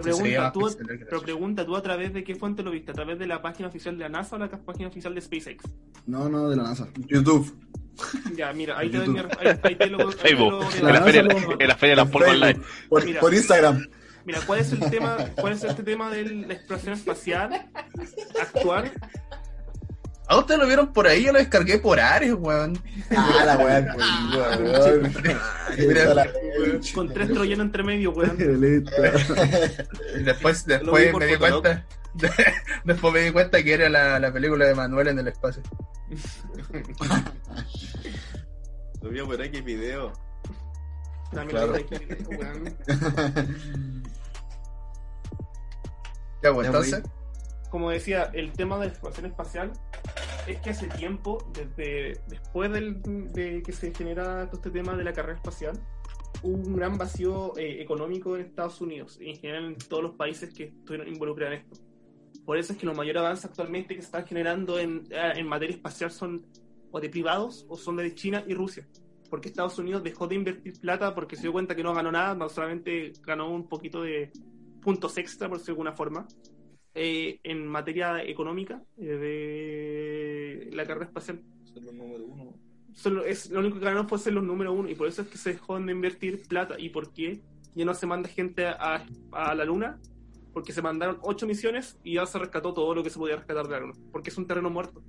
[0.01, 2.91] Pero pregunta, tú, la pero pregunta, ¿tú a través de qué fuente lo viste?
[2.91, 5.63] ¿A través de la página oficial de la NASA o la página oficial de SpaceX?
[6.05, 6.87] No, no, de la NASA.
[7.07, 7.53] YouTube.
[8.35, 11.21] Ya, mira, ahí te doy mi- Facebook, en la feria,
[11.59, 12.59] en la feria de las polvo online.
[12.89, 13.19] Por, Mira.
[13.21, 13.87] por Instagram.
[14.25, 17.69] Mira, ¿cuál es el tema, cuál es este tema de la exploración espacial
[18.41, 18.91] actual?
[20.33, 21.23] ¿A ustedes lo vieron por ahí?
[21.25, 22.75] Yo lo descargué por Ares, weón.
[23.15, 25.13] Ah, la weón.
[26.15, 26.27] La-
[26.95, 28.35] Con tres troyanos entre medio, weón.
[30.25, 31.85] Después, después me di cuenta.
[32.83, 35.61] después me di cuenta que era la, la película de Manuel en el espacio.
[39.01, 40.13] Lo vi por X video.
[41.31, 41.67] También Claro.
[41.67, 42.75] lo hay que- weón.
[46.41, 47.01] Ya, pues Ya, entonces.
[47.73, 49.73] Como decía, el tema de la exploración espacial
[50.45, 53.01] es que hace tiempo, desde después del-
[53.31, 55.73] de que se genera todo este tema de la carrera espacial,
[56.43, 60.11] hubo un gran vacío eh, económico en Estados Unidos y en general en todos los
[60.13, 61.81] países que estuvieron involucrados en esto.
[62.45, 65.47] Por eso es que los mayores avances actualmente que se están generando en, eh, en
[65.47, 66.45] materia espacial son
[66.91, 68.87] o de privados o son de China y Rusia.
[69.31, 72.47] Porque Estados Unidos dejó de invertir plata porque se dio cuenta que no ganó nada,
[72.49, 74.31] solamente ganó un poquito de
[74.79, 76.27] puntos extra, por decirlo de alguna forma,
[76.95, 81.41] eh, en materia económica eh, de la carrera espacial.
[81.63, 82.53] Son los número uno.
[82.93, 85.27] Solo es, lo único que ganaron fue ser los número uno y por eso es
[85.27, 86.79] que se dejó de invertir plata.
[86.79, 87.41] ¿Y por qué?
[87.73, 89.99] Ya no se manda gente a, a la luna
[90.53, 93.65] porque se mandaron ocho misiones y ya se rescató todo lo que se podía rescatar
[93.65, 95.03] de la luna porque es un terreno muerto.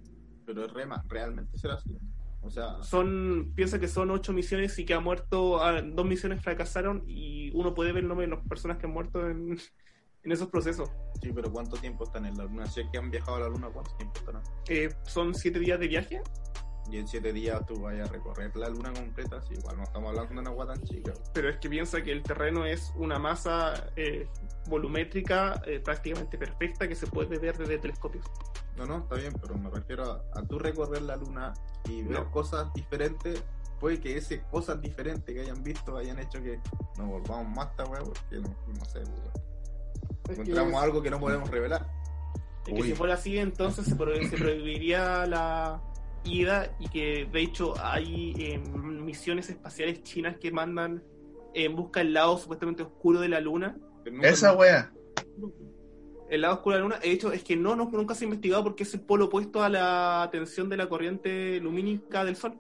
[0.47, 1.95] Pero es rema, realmente será así.
[2.41, 6.43] O sea, Son, piensa que son ocho misiones y que ha muerto, ah, dos misiones
[6.43, 9.59] fracasaron y uno puede ver el nombre de las personas que han muerto en,
[10.24, 10.90] en esos procesos.
[11.22, 12.66] sí, pero ¿cuánto tiempo están en la luna?
[12.66, 14.42] Si es que han viajado a la luna, ¿cuánto tiempo estarán?
[14.68, 16.22] Eh, son siete días de viaje
[16.90, 20.10] Y en siete días tú vayas a recorrer la luna completa, sí, igual no estamos
[20.10, 21.12] hablando de una agua tan chica.
[21.32, 24.28] pero es que piensa que el terreno es una masa eh,
[24.66, 28.24] volumétrica eh, prácticamente perfecta que se puede ver desde telescopios.
[28.76, 31.54] No, no, está bien, pero me refiero a, a tú recorrer la luna
[31.88, 32.30] y ver No.
[32.30, 33.42] cosas diferentes.
[33.80, 36.58] Puede que esas cosas diferentes que hayan visto hayan hecho que
[36.98, 39.00] nos volvamos más esta porque no, no sé,
[40.28, 41.86] encontramos algo que no podemos revelar.
[42.66, 45.82] Es que si fuera así, entonces se, pro- se prohibiría la
[46.24, 51.02] ida y que de hecho hay eh, misiones espaciales chinas que mandan
[51.52, 53.76] en busca del lado supuestamente oscuro de la luna.
[54.22, 54.92] Esa wea.
[56.30, 58.26] El lado oscuro de la luna, de hecho, es que no, no nunca se ha
[58.26, 62.58] investigado porque es el polo opuesto a la tensión de la corriente lumínica del Sol.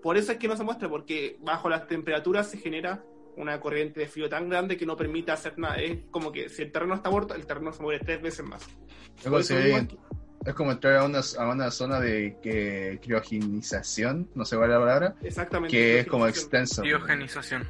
[0.00, 3.04] Por eso es que no se muestra, porque bajo las temperaturas se genera
[3.40, 5.76] una corriente de frío tan grande que no permite hacer nada.
[5.76, 8.66] Es como que si el terreno está muerto, el terreno se mueve tres veces más.
[10.46, 14.74] Es como entrar a una, a una zona de que, criogenización, no sé cuál es
[14.74, 15.76] la palabra, Exactamente.
[15.76, 16.62] que es como Criogenización.
[16.62, 16.82] extenso.
[16.82, 17.68] Biogenización.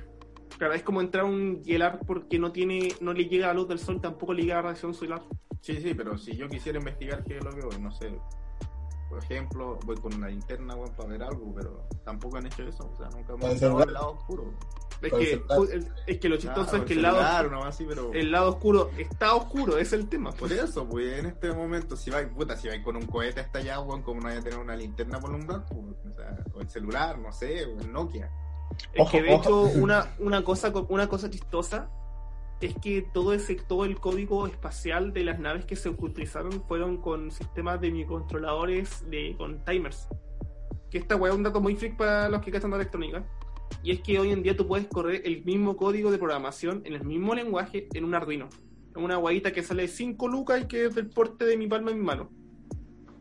[0.57, 3.66] Claro, es como entrar a un hielar porque no tiene, no le llega la luz
[3.68, 5.23] del sol, tampoco le llega la radiación solar.
[5.62, 8.12] Sí, sí, pero si yo quisiera investigar qué es lo que voy, no sé.
[9.09, 12.89] Por ejemplo, voy con una linterna para ver algo, pero tampoco han hecho eso.
[12.93, 14.55] O sea, nunca hemos lado oscuro.
[15.03, 15.43] Es que,
[16.07, 18.13] es que lo chistoso Claro, es que el lado, celular, una más así, pero...
[18.13, 20.31] el lado oscuro está oscuro, es el tema.
[20.33, 23.61] Por eso, pues en este momento, si vais, puta, si vais con un cohete hasta
[23.61, 26.61] allá, weón, como no vaya a tener una linterna por umbral, pues, o, sea, o
[26.61, 28.31] el celular, no sé, o el Nokia.
[28.93, 29.41] Es Ojo, que de ojo.
[29.43, 31.89] hecho una, una cosa co- una cosa chistosa
[32.61, 36.99] es que todo ese todo el código espacial de las naves que se utilizaron fueron
[36.99, 40.07] con sistemas de microcontroladores de con timers.
[40.91, 43.25] Que esta weá es un dato muy freak para los que cachan de electrónica.
[43.83, 46.95] Y es que hoy en día tú puedes correr el mismo código de programación en
[46.95, 48.49] el mismo lenguaje en un Arduino.
[48.95, 51.91] En una guayita que sale 5 lucas y que es del porte de mi palma
[51.91, 52.31] en mi mano.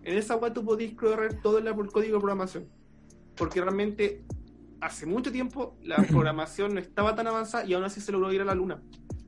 [0.03, 2.67] En esa weá tú podés correr todo el código de programación.
[3.35, 4.23] Porque realmente
[4.81, 8.41] hace mucho tiempo la programación no estaba tan avanzada y aún así se logró ir
[8.41, 8.81] a la Luna.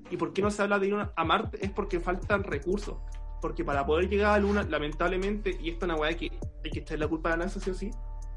[0.10, 1.64] ¿Y por qué no se habla de ir a Marte?
[1.64, 2.98] Es porque faltan recursos.
[3.42, 6.30] Porque para poder llegar a la Luna, lamentablemente, y esto es una weá que
[6.64, 7.92] hay que echar la culpa a la NASA, sí o sí,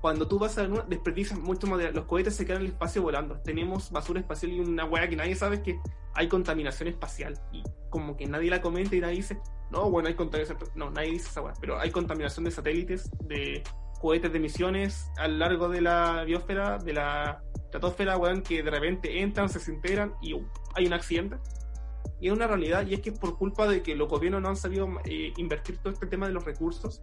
[0.05, 1.67] cuando tú vas a la Luna, desperdicias mucho.
[1.67, 3.41] Los cohetes se quedan en el espacio volando.
[3.41, 5.81] Tenemos basura espacial y una weá que nadie sabe que
[6.13, 7.41] hay contaminación espacial.
[7.53, 9.39] Y como que nadie la comenta y nadie dice,
[9.71, 10.59] no, bueno, hay contaminación.
[10.75, 11.55] No, nadie dice esa weá.
[11.59, 13.63] Pero hay contaminación de satélites, de
[13.99, 18.71] cohetes de misiones a lo largo de la biosfera, de la estratosfera, weón, que de
[18.71, 21.37] repente entran, se desintegran y uh, hay un accidente.
[22.21, 24.51] Y es una realidad, y es que es por culpa de que los gobiernos no
[24.51, 27.03] han sabido eh, invertir todo este tema de los recursos.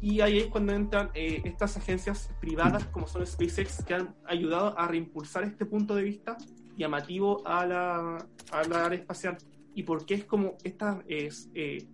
[0.00, 4.78] Y ahí es cuando entran eh, estas agencias privadas, como son SpaceX, que han ayudado
[4.78, 6.36] a reimpulsar este punto de vista
[6.76, 9.36] llamativo a la, a la área espacial.
[9.74, 11.84] Y por qué es como estas es, eh,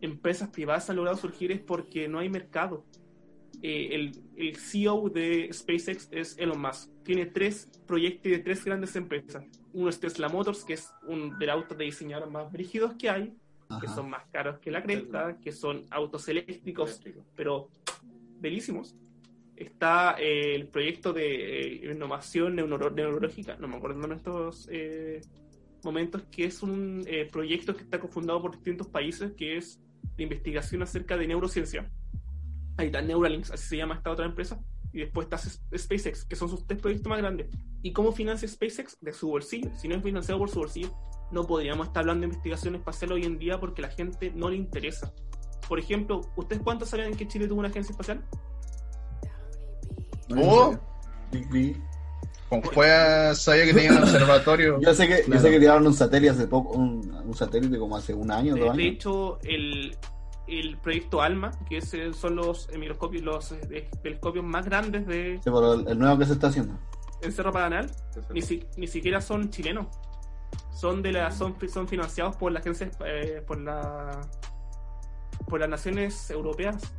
[0.00, 2.84] empresas privadas han logrado surgir es porque no hay mercado.
[3.60, 6.90] Eh, el, el CEO de SpaceX es Elon Musk.
[7.04, 9.44] Tiene tres proyectos de tres grandes empresas.
[9.74, 13.34] Uno es Tesla Motors, que es un del auto de diseñador más brígidos que hay,
[13.80, 17.00] que son más caros que la cresta, que son autos eléctricos,
[17.34, 17.68] pero
[18.40, 18.94] belísimos.
[19.56, 25.20] Está eh, el proyecto de eh, innovación neuro- neurológica, no me acuerdo en estos eh,
[25.84, 29.80] momentos, que es un eh, proyecto que está cofundado por distintos países, que es
[30.16, 31.90] de investigación acerca de neurociencia.
[32.76, 34.58] Ahí está Neuralinks, así se llama esta otra empresa.
[34.92, 37.48] Y después está SpaceX, que son sus tres proyectos más grandes.
[37.82, 38.98] ¿Y cómo financia SpaceX?
[39.00, 39.70] De su bolsillo.
[39.76, 40.94] Si no es financiado por su bolsillo,
[41.30, 44.50] no podríamos estar hablando de investigación espacial hoy en día porque a la gente no
[44.50, 45.12] le interesa.
[45.68, 48.22] Por ejemplo, ¿ustedes cuántos sabían que Chile tuvo una agencia espacial?
[50.36, 50.76] Oh,
[52.48, 54.78] con Cueva sabía que tenía un observatorio.
[54.82, 57.96] Yo sé que, yo sé que tiraron un satélite hace poco, un, un satélite como
[57.96, 58.94] hace un año, De, dos de años.
[58.94, 59.96] hecho, el,
[60.60, 65.36] el proyecto ALMA, que es, eh, son los microscopios, los eh, telescopios más grandes de
[65.42, 66.78] Sí, pero el, el nuevo que se está haciendo.
[67.22, 67.90] en Cerro Paranal,
[68.32, 69.86] ni, si- ni siquiera son chilenos.
[70.74, 74.20] Son de la, son, son financiados por la agencia, eh, por la
[75.48, 76.94] por las naciones europeas.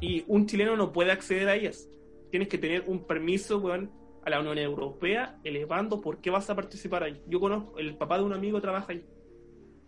[0.00, 1.88] Y un chileno no puede acceder a ellas.
[2.30, 3.90] Tienes que tener un permiso, weón,
[4.24, 7.22] a la Unión Europea, elevando por qué vas a participar ahí.
[7.28, 9.04] Yo conozco, el papá de un amigo trabaja ahí.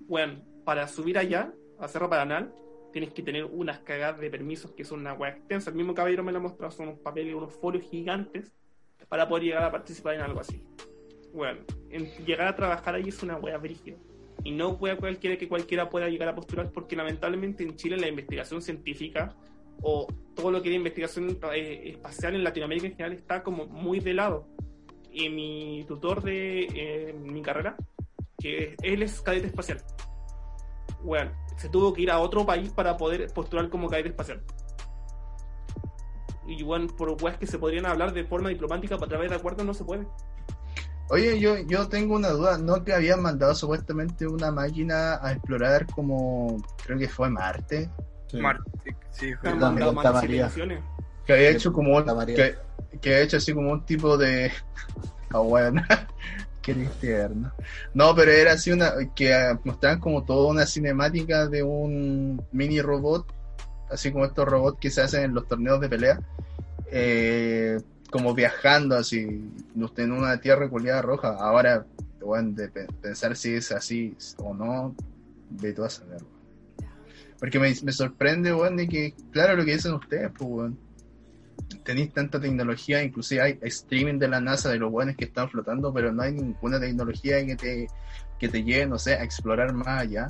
[0.06, 2.54] Weón, para subir allá, a Cerro Paranal,
[2.92, 5.70] tienes que tener unas cagadas de permisos que son una weá extensa.
[5.70, 8.52] El mismo caballero me lo ha mostrado, son unos papeles, unos folios gigantes
[9.08, 10.62] para poder llegar a participar en algo así.
[11.32, 11.60] Bueno,
[11.90, 13.96] en- llegar a trabajar ahí es una wea brígida.
[14.44, 18.08] Y no wea cualquiera que cualquiera pueda llegar a postular, porque lamentablemente en Chile la
[18.08, 19.34] investigación científica
[19.82, 24.00] o todo lo que es investigación eh, espacial en Latinoamérica en general está como muy
[24.00, 24.48] de lado.
[25.12, 27.76] Y mi tutor de eh, mi carrera,
[28.38, 29.82] que él es cadete espacial,
[31.02, 34.42] bueno, se tuvo que ir a otro país para poder postular como cadete espacial.
[36.46, 39.66] Y bueno, por weas que se podrían hablar de forma diplomática a través de acuerdos
[39.66, 40.06] no se puede.
[41.10, 45.86] Oye, yo, yo tengo una duda, ¿no que habían mandado supuestamente una máquina a explorar
[45.86, 47.90] como, creo que fue Marte?
[48.34, 48.70] Marte,
[49.10, 49.92] sí, fue- mandado.
[51.26, 52.56] Que había hecho como un, que,
[53.00, 54.50] que había hecho así como un tipo de
[55.30, 55.82] ah bueno
[56.74, 57.52] qué tierno
[57.94, 62.80] no pero era así una que ah, mostraban como toda una cinemática de un mini
[62.80, 63.32] robot
[63.90, 66.20] así como estos robots que se hacen en los torneos de pelea
[66.90, 69.50] eh, como viajando así
[69.96, 71.36] en una tierra culiada roja.
[71.38, 71.86] Ahora
[72.20, 74.94] bueno, de pe- pensar si es así o no
[75.50, 76.20] de tú a saber
[77.38, 80.78] porque me, me sorprende weón, de que claro lo que dicen ustedes pues weón
[81.84, 85.92] tenéis tanta tecnología, inclusive hay streaming de la NASA de los buenos que están flotando,
[85.92, 87.86] pero no hay ninguna tecnología que te,
[88.38, 90.26] que te lleve, no sé, a explorar más allá.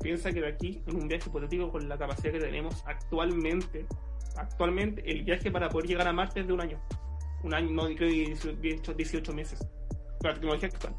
[0.00, 3.86] Piensa que de aquí, en un viaje hipotético con la capacidad que tenemos actualmente,
[4.36, 6.80] actualmente el viaje para poder llegar a Marte es de un año.
[7.42, 8.26] Un año, no creo que
[8.60, 9.58] 18, 18 meses.
[10.20, 10.94] Con la tecnología actual.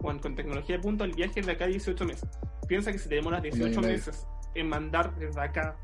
[0.00, 2.28] Bueno, con tecnología de punto, el viaje es de acá a 18 meses.
[2.68, 3.92] Piensa que si te demoras 18 medio.
[3.92, 5.76] meses en mandar desde acá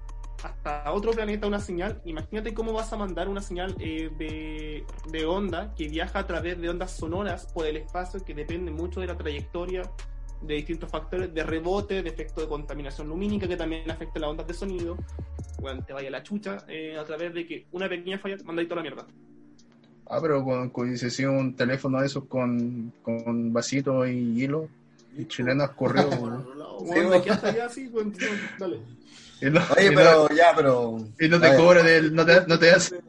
[0.42, 5.26] hasta otro planeta una señal, imagínate cómo vas a mandar una señal eh, de, de
[5.26, 9.08] onda que viaja a través de ondas sonoras por el espacio que depende mucho de
[9.08, 9.82] la trayectoria
[10.40, 14.46] de distintos factores de rebote, de efecto de contaminación lumínica que también afecta las ondas
[14.46, 14.96] de sonido.
[15.60, 18.68] Bueno, te vaya la chucha eh, a través de que una pequeña falla manda ahí
[18.68, 19.06] toda la mierda.
[20.06, 24.68] Ah, pero con, con si un teléfono de esos con, con vasito y hilo,
[25.16, 26.08] y chilenas corrió.
[26.80, 28.12] Bueno, de aquí hasta allá, sí, bueno,
[28.58, 28.78] dale.
[29.46, 30.98] No, Oye, y no- pero ya, pero.
[31.20, 33.00] y no te a ver, cobra del, no te, no te hace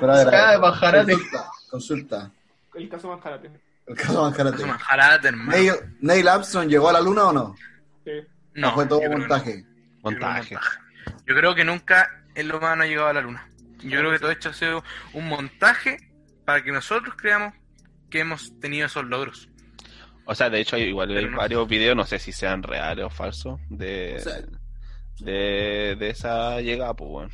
[0.00, 1.12] pero a ver, a ver, bajarate.
[1.12, 2.30] Consulta, consulta.
[2.74, 3.50] El caso más karate.
[3.86, 4.64] El caso Manjarate.
[4.66, 5.50] Manjarate, hermano.
[5.50, 7.56] Neil, Neil Armstrong llegó a la luna o no?
[8.04, 8.12] Sí.
[8.54, 9.64] No, ¿O fue todo yo creo que montaje.
[10.02, 10.56] Montaje.
[11.26, 13.48] Yo creo que nunca el humano ha llegado a la luna.
[13.82, 15.96] Yo creo que todo esto ha sido un montaje
[16.44, 17.54] para que nosotros creamos
[18.10, 19.48] que hemos tenido esos logros.
[20.26, 21.38] O sea, de hecho, hay, igual hay Pero no.
[21.38, 24.40] varios videos, no sé si sean reales o falsos, de, O sea,
[25.20, 27.30] de, de esa llegada, pues, weón.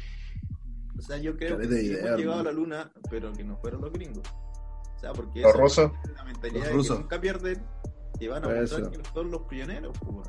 [0.98, 3.80] O sea, yo creo que sí hemos llegado a la luna, pero que no fueron
[3.82, 4.22] los gringos.
[4.96, 5.90] O sea, porque Los rusos.
[6.04, 6.96] es la mentalidad Los de rusos.
[6.96, 7.66] que nunca pierden
[8.20, 9.96] y van a mostrar que son los pioneros.
[9.98, 10.28] pues.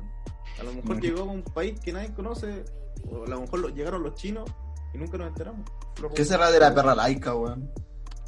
[0.60, 2.64] A lo mejor llegó a un país que nadie conoce,
[3.08, 4.50] o a lo mejor lo- llegaron los chinos
[4.94, 5.70] y nunca nos enteramos.
[6.02, 7.70] Los ¿Qué será de la perra laica, weón?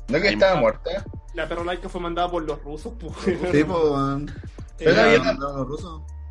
[0.09, 1.05] ¿No es que estaba muerta?
[1.35, 3.13] La perra laica fue mandada por los rusos, pues.
[3.25, 4.27] Sí, pues, weón.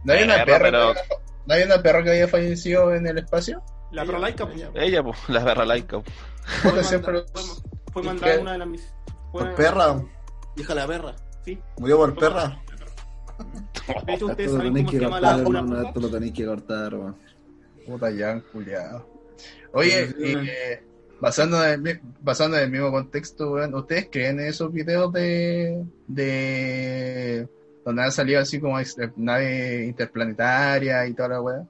[0.03, 0.59] ¿No hay una Perra, perra?
[0.59, 0.93] pero-
[1.47, 3.63] ¿No hay una perra que había fallecido en el espacio?
[3.91, 4.57] La perra laica, pues.
[4.57, 6.01] Ella, Ella, pues, la perra laica.
[6.01, 6.15] pues.
[6.61, 7.41] Fue, Puta, siempre- manda- fue,
[7.93, 8.39] fue ¿Y mandada qué?
[8.41, 8.93] una de las mis.
[9.31, 10.01] fue- Por perra.
[10.57, 11.15] Hija de la perra.
[11.45, 11.59] Sí.
[11.77, 12.61] Murió por perra.
[14.05, 15.79] De hecho, ustedes Esto lo saben tenéis cómo que se llama cortar, la hermano.
[15.79, 17.15] una Esto lo tenéis que cortar, weón.
[17.85, 19.09] Puta ya, culiado.
[19.73, 20.83] Oye, Sí, y, eh,
[21.21, 25.85] basando en el, basando en el mismo contexto, weón, ¿ustedes creen en esos videos de,
[26.07, 27.47] de
[27.87, 31.63] donde han salido así como ex- nave interplanetaria y toda la weá?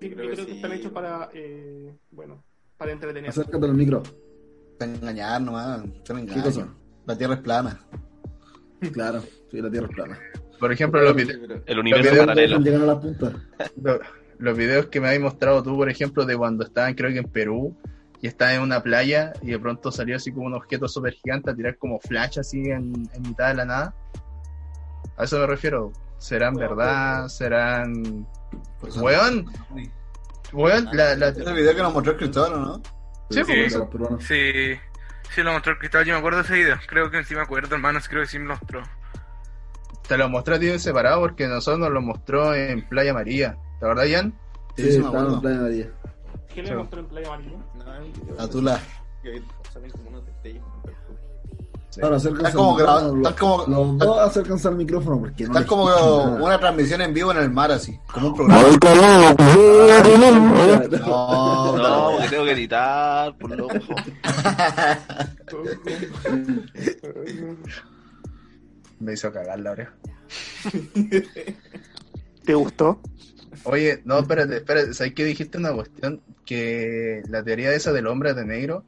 [0.00, 0.76] Sí, yo Creo creo que que están sí.
[0.78, 2.42] hechos para, eh, bueno,
[2.76, 3.30] para entretener.
[3.30, 4.02] Acércate al micro.
[4.78, 5.82] Para engañar nomás.
[7.06, 7.80] La tierra es plana.
[8.92, 9.20] Claro,
[9.50, 10.18] sí, la tierra es plana.
[10.60, 12.58] Por ejemplo, los, vide- El universo videos paralelo.
[12.60, 13.32] Llegan a la punta.
[13.82, 13.98] lo-
[14.38, 17.24] los videos que me habéis mostrado tú, por ejemplo, de cuando estaban, creo que en
[17.30, 17.76] Perú,
[18.20, 21.50] y estaban en una playa y de pronto salió así como un objeto súper gigante
[21.50, 23.94] a tirar como flash así en, en mitad de la nada.
[25.16, 25.92] A eso me refiero.
[26.18, 27.28] ¿Serán Bueno, verdad?
[27.28, 28.26] ¿Serán...
[28.80, 29.46] Pues, Weón,
[30.52, 32.82] weón, la, la, Es el video que nos mostró el Cristóbal, ¿o ¿no?
[33.30, 34.24] Sí, Sí, pues.
[34.26, 34.78] Sí,
[35.34, 36.76] sí lo mostró el cristal, yo me acuerdo de ese video.
[36.86, 38.82] Creo que sí me acuerdo, hermanos, creo que sí me lo mostró.
[40.06, 43.56] Te lo mostré a ti en separado porque nosotros nos lo mostró en Playa María.
[43.80, 44.38] ¿Te acordás, Jan?
[44.76, 45.40] Sí, Sí, me en.
[45.40, 45.90] Playa María.
[46.54, 47.58] ¿Qué le mostró en Playa Amarilla?
[47.74, 48.80] No, video A Tula.
[49.22, 49.42] que
[51.96, 52.24] destellos.
[52.26, 56.26] Ahora Están como grabando- están como- Los dos acércanse al micrófono porque no como escucho
[56.26, 56.42] nada.
[56.42, 57.98] una transmisión en vivo en el mar, así.
[58.12, 58.62] Como un programa.
[58.62, 58.68] No,
[61.76, 63.74] No, porque tengo que editar, por loco.
[69.00, 69.92] Me hizo cagar la oreja.
[72.44, 73.00] ¿Te gustó?
[73.64, 74.94] Oye, no, espérate, espérate.
[74.94, 76.20] ¿Sabes que dijiste una cuestión?
[76.44, 78.84] Que la teoría esa del hombre de negro,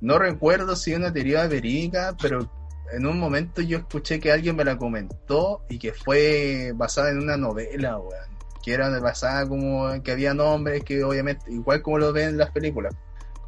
[0.00, 2.50] no recuerdo si es una teoría verídica, pero
[2.92, 7.18] en un momento yo escuché que alguien me la comentó y que fue basada en
[7.18, 8.30] una novela, weón.
[8.62, 12.36] Que era basada como en que había nombres que obviamente, igual como lo ven en
[12.36, 12.94] las películas,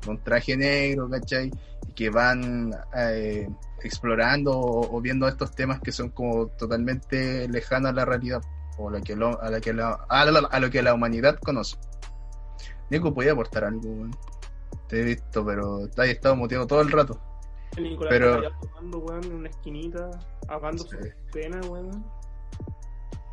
[0.05, 1.51] con traje negro, ¿cachai?
[1.89, 3.47] Y que van eh,
[3.83, 8.43] explorando o viendo estos temas que son como totalmente lejanos a la realidad
[8.79, 10.95] o a, la que lo- a, la que la- a, la- a lo que la
[10.95, 11.77] humanidad conoce.
[12.91, 14.17] Nico, podía aportar algo, weón.
[14.89, 17.19] Te he visto, pero te has estado muteado todo el rato.
[17.77, 20.11] El Nicolás Pero- está tomando, weón, en una esquinita,
[20.49, 20.91] ahogando Sí.
[20.91, 22.05] su pena, weón.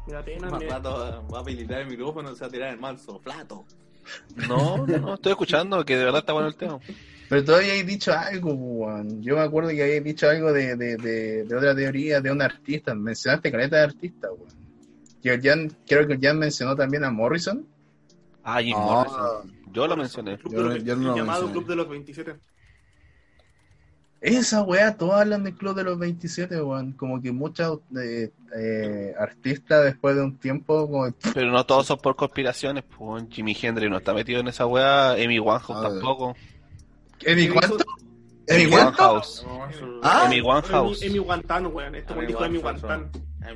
[0.07, 0.69] Mira, pena, Más me...
[0.69, 3.65] rato va a habilitar el micrófono, se va a tirar el manso, flato.
[4.47, 6.79] No, no, no, estoy escuchando que de verdad está bueno el tema.
[7.27, 9.21] Pero todavía habéis dicho algo, weón.
[9.21, 12.41] Yo me acuerdo que habéis dicho algo de, de, de, de otra teoría de un
[12.41, 12.95] artista.
[12.95, 14.59] Mencionaste caleta de artista, weón.
[15.24, 17.65] Jan- creo que Jan mencionó también a Morrison.
[18.43, 18.86] Ah, Jim No.
[18.86, 19.59] Morrison.
[19.72, 20.38] Yo lo mencioné.
[20.38, 21.51] Club Yo de yo no lo llamado mencioné.
[21.53, 22.36] Club de los 27.
[24.22, 26.91] Esa weá, todos hablan del Club de los 27, weón.
[26.93, 31.99] Como que muchos eh, eh, artistas después de un tiempo, como Pero no todos son
[31.99, 32.84] por conspiraciones.
[32.84, 35.11] Pues Jimi Hendrix no está metido en esa weá.
[35.13, 35.91] Amy Winehouse A ver.
[35.91, 36.36] tampoco.
[37.22, 37.78] ¿Emi ¿Qué cuánto?
[38.47, 38.74] ¿Emi Amy?
[38.76, 39.45] Winehouse.
[40.03, 41.01] Ah, Amy Winehouse.
[41.01, 41.95] Emi Guantán, weón.
[41.95, 43.09] Este weón dijo Emi Guantán.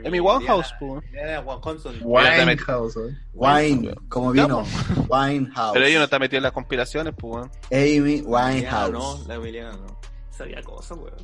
[0.05, 1.03] Amy Winehouse, pues.
[1.13, 1.95] Era Juan Conson.
[2.03, 3.17] Winehouse, weón.
[3.33, 4.63] Wine, como vino.
[5.09, 5.73] Winehouse.
[5.73, 7.33] Pero ella no está metida en las conspiraciones, pues.
[7.35, 7.51] weón.
[7.71, 9.27] Amy No, Winehouse.
[9.27, 9.99] la Emiliana no.
[10.29, 11.15] Sabía cosas, weón.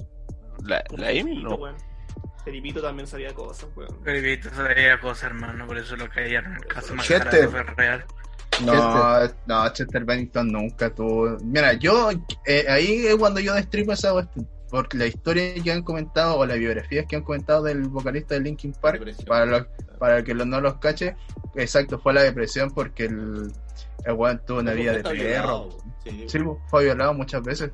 [0.65, 1.55] La, la Amy Felipito, no.
[1.55, 1.75] weón.
[2.45, 4.03] Felipito también sabía cosas, weón.
[4.03, 6.55] Felipito sabía cosas, hermano, por eso lo callaron.
[6.55, 7.49] El caso más Chester.
[7.49, 8.05] fue real.
[8.65, 11.37] No, no, Chester Bennington nunca tuvo.
[11.43, 12.09] Mira, yo
[12.45, 14.49] eh, ahí es cuando yo destripo esa cuestión.
[14.69, 18.41] Porque la historia que han comentado o las biografías que han comentado del vocalista de
[18.41, 19.27] Linkin Park, Depresión.
[19.27, 19.65] para, los,
[19.97, 21.15] para que los, no los cache,
[21.55, 23.51] exacto, fue la depresión porque el,
[24.05, 25.69] el weón tuvo una vida de perro.
[26.27, 27.71] Sí, fue violado muchas veces.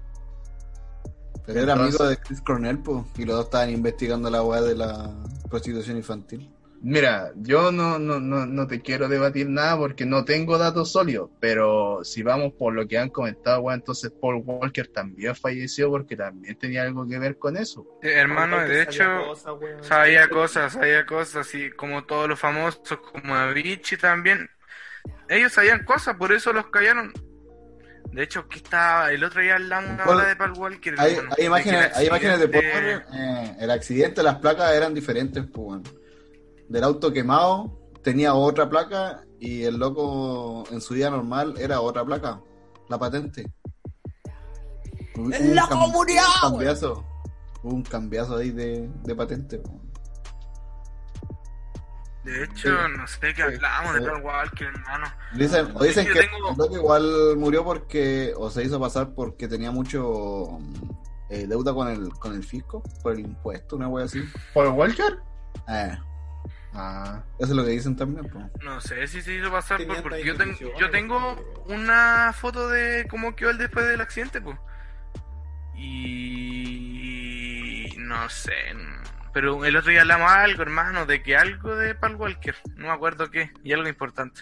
[1.46, 4.62] Pero era Entonces- amigo de Chris Cornell, po, y los dos estaban investigando la weá
[4.62, 5.12] de la
[5.50, 6.50] prostitución infantil.
[6.82, 11.32] Mira, yo no, no, no, no te quiero debatir nada porque no tengo datos sólidos,
[11.40, 16.16] pero si vamos por lo que han comentado, weón, entonces Paul Walker también falleció porque
[16.16, 17.86] también tenía algo que ver con eso.
[18.04, 23.00] Eh, Hermano, de sabía hecho, cosas, sabía cosas, sabía cosas, y como todos los famosos,
[23.12, 24.50] como Avicii también,
[25.28, 27.12] ellos sabían cosas, por eso los callaron.
[28.12, 30.18] De hecho, aquí está el otro día ¿Cuál?
[30.20, 30.96] hora de Paul Walker.
[30.98, 36.05] Hay, imágenes, hay imágenes de Paul eh, el accidente, las placas eran diferentes, pues, weón.
[36.70, 42.04] Del auto quemado tenía otra placa y el loco en su vida normal era otra
[42.06, 42.42] placa,
[42.90, 43.52] la patente.
[45.16, 47.06] Hubo ¡En un la cam- comunidad, Un cambiazo.
[47.64, 49.62] Hubo un cambiazo ahí de, de patente.
[52.24, 55.06] De hecho, no sé qué hablamos de Paul Walker, hermano.
[55.36, 59.48] Dicen, o dicen que tengo- el loco igual murió porque, o se hizo pasar porque
[59.48, 60.58] tenía mucho
[61.30, 64.24] eh, deuda con el, con el fisco, por el impuesto, una wea así.
[64.56, 65.20] ¿Paul Walker?
[65.70, 65.96] Eh,
[66.78, 67.24] Ah.
[67.40, 68.28] eso es lo que dicen también.
[68.28, 68.40] po.
[68.64, 72.34] No sé si se hizo pasar por, Tenía porque yo, tengo instituciones, yo tengo una
[72.34, 74.58] foto de cómo quedó él después del accidente, pues.
[75.76, 78.54] Y no sé.
[79.34, 82.94] Pero el otro día hablamos algo, hermano, de que algo de Paul Walker, no me
[82.94, 84.42] acuerdo qué, y algo importante.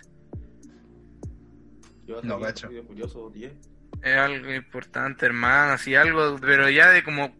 [2.05, 2.69] Yo No, cacho.
[2.87, 3.53] Furioso 10.
[4.01, 7.33] Es algo importante, hermano, así algo, pero ya de como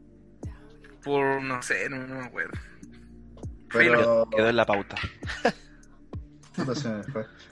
[1.04, 2.58] por no sé, no, no me acuerdo.
[3.74, 4.30] Pero...
[4.30, 4.96] Quedó en la pauta.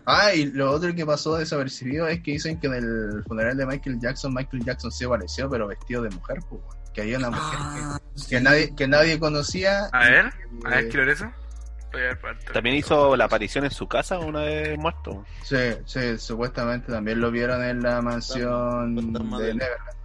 [0.06, 3.66] Ah, y lo otro que pasó desapercibido es que dicen que en el funeral de
[3.66, 6.62] Michael Jackson, Michael Jackson se apareció, pero vestido de mujer, pues,
[6.94, 7.60] que había una mujer
[8.16, 9.86] que, que nadie, que nadie conocía.
[9.92, 10.26] A ver,
[10.66, 11.32] a ver, quiero ver eso.
[11.92, 12.54] Voy a ver parte.
[12.54, 15.26] También hizo la aparición en su casa una vez muerto.
[15.44, 19.58] Sí, sí, supuestamente también lo vieron en la mansión de fantasma de él.
[19.58, 20.02] Neverland.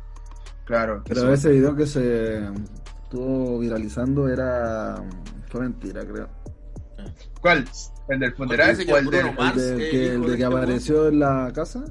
[0.64, 2.48] Claro, Pero ese video que se
[3.04, 4.96] estuvo viralizando era.
[5.56, 6.28] Fue mentira, creo.
[7.40, 7.64] ¿Cuál?
[8.08, 9.22] ¿El del funeral o el del.?
[9.24, 11.84] Bruno Mars El de, es que, el de que este apareció en la casa.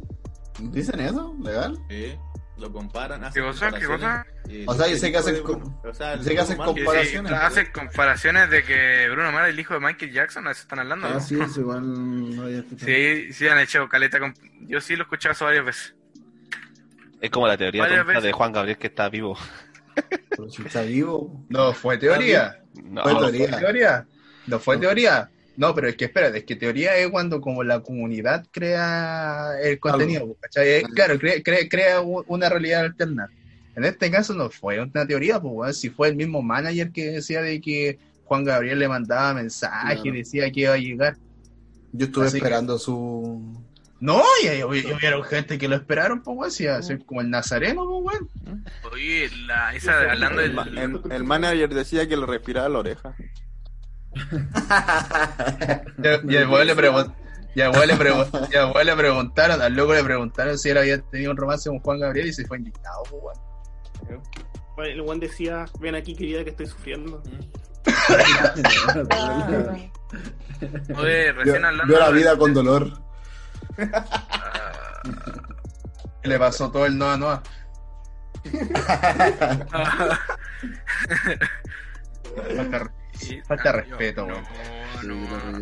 [0.59, 1.35] ¿Dicen eso?
[1.43, 1.77] ¿Legal?
[1.89, 2.15] Sí,
[2.57, 3.21] lo comparan.
[3.33, 3.71] ¿Qué cosa?
[3.71, 4.25] ¿Qué cosa?
[4.67, 7.31] O sea, yo sé que hacen com- o sea, sé que hacen Sí, comparaciones.
[7.33, 10.79] hacen comparaciones de que Bruno Mars es el hijo de Michael Jackson, ¿a eso están
[10.79, 11.07] hablando?
[11.07, 11.19] Ah, no?
[11.19, 12.85] sí, eso igual no había escuchado.
[12.91, 14.19] Sí, sí han hecho caleta.
[14.19, 14.33] con-
[14.67, 15.95] Yo sí lo he escuchado eso varias veces.
[17.21, 17.85] Es como la teoría
[18.21, 19.37] de Juan Gabriel que está vivo.
[20.29, 21.45] Pero si está vivo.
[21.49, 22.61] No, fue teoría.
[22.89, 23.47] No, Fue No, teoría.
[23.49, 24.05] ¿Fue teoría?
[24.47, 25.29] ¿No fue teoría?
[25.57, 29.79] No, pero es que espérate, es que teoría es cuando como la comunidad crea el
[29.79, 30.83] contenido, ¿cachai?
[30.83, 33.29] Claro, crea, crea, crea una realidad alterna.
[33.75, 37.41] En este caso no fue una teoría, pues si fue el mismo manager que decía
[37.41, 40.17] de que Juan Gabriel le mandaba mensajes y Claro.
[40.17, 41.17] decía que iba a llegar.
[41.93, 43.41] Yo estuve Así que- esperando su.
[44.05, 47.21] No, y, y- y hubieron gente que lo esperaron, pues weón, si a ser como
[47.21, 48.63] el nazareno, pues weón.
[48.91, 50.77] Oye, la, esa, hablando El, del.
[50.77, 53.15] el- el manager decía que lo respiraba la oreja.
[55.97, 57.13] Y, y el weón le preguntó.
[57.55, 61.37] Y al weón le, le preguntaron, al loco le preguntaron si él había tenido un
[61.37, 64.21] romance con Juan Gabriel y se fue indignado, pues, weón.
[64.75, 67.23] Bueno, El Juan decía, ven aquí querida que estoy sufriendo.
[70.97, 71.85] Oye, recién Vio, hablando.
[71.87, 72.91] vio la vida con dolor.
[76.23, 77.43] Le pasó todo el Noa Noa.
[82.55, 82.91] Falta,
[83.47, 84.43] falta respeto, weón.
[85.03, 85.15] No,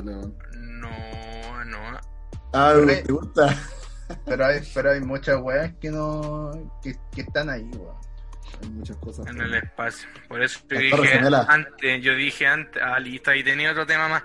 [0.04, 0.34] no,
[1.66, 2.00] no, no.
[2.54, 3.56] Ah, Pero- ¿te gusta?
[4.26, 6.52] Pero hay, pero hay muchas weas que no.
[6.82, 7.96] que, que están ahí, weón.
[8.62, 9.28] Hay muchas cosas.
[9.28, 10.08] En el espacio.
[10.28, 14.24] Por eso yo dije antes, yo dije antes, ah, listo, ahí tenía otro tema más.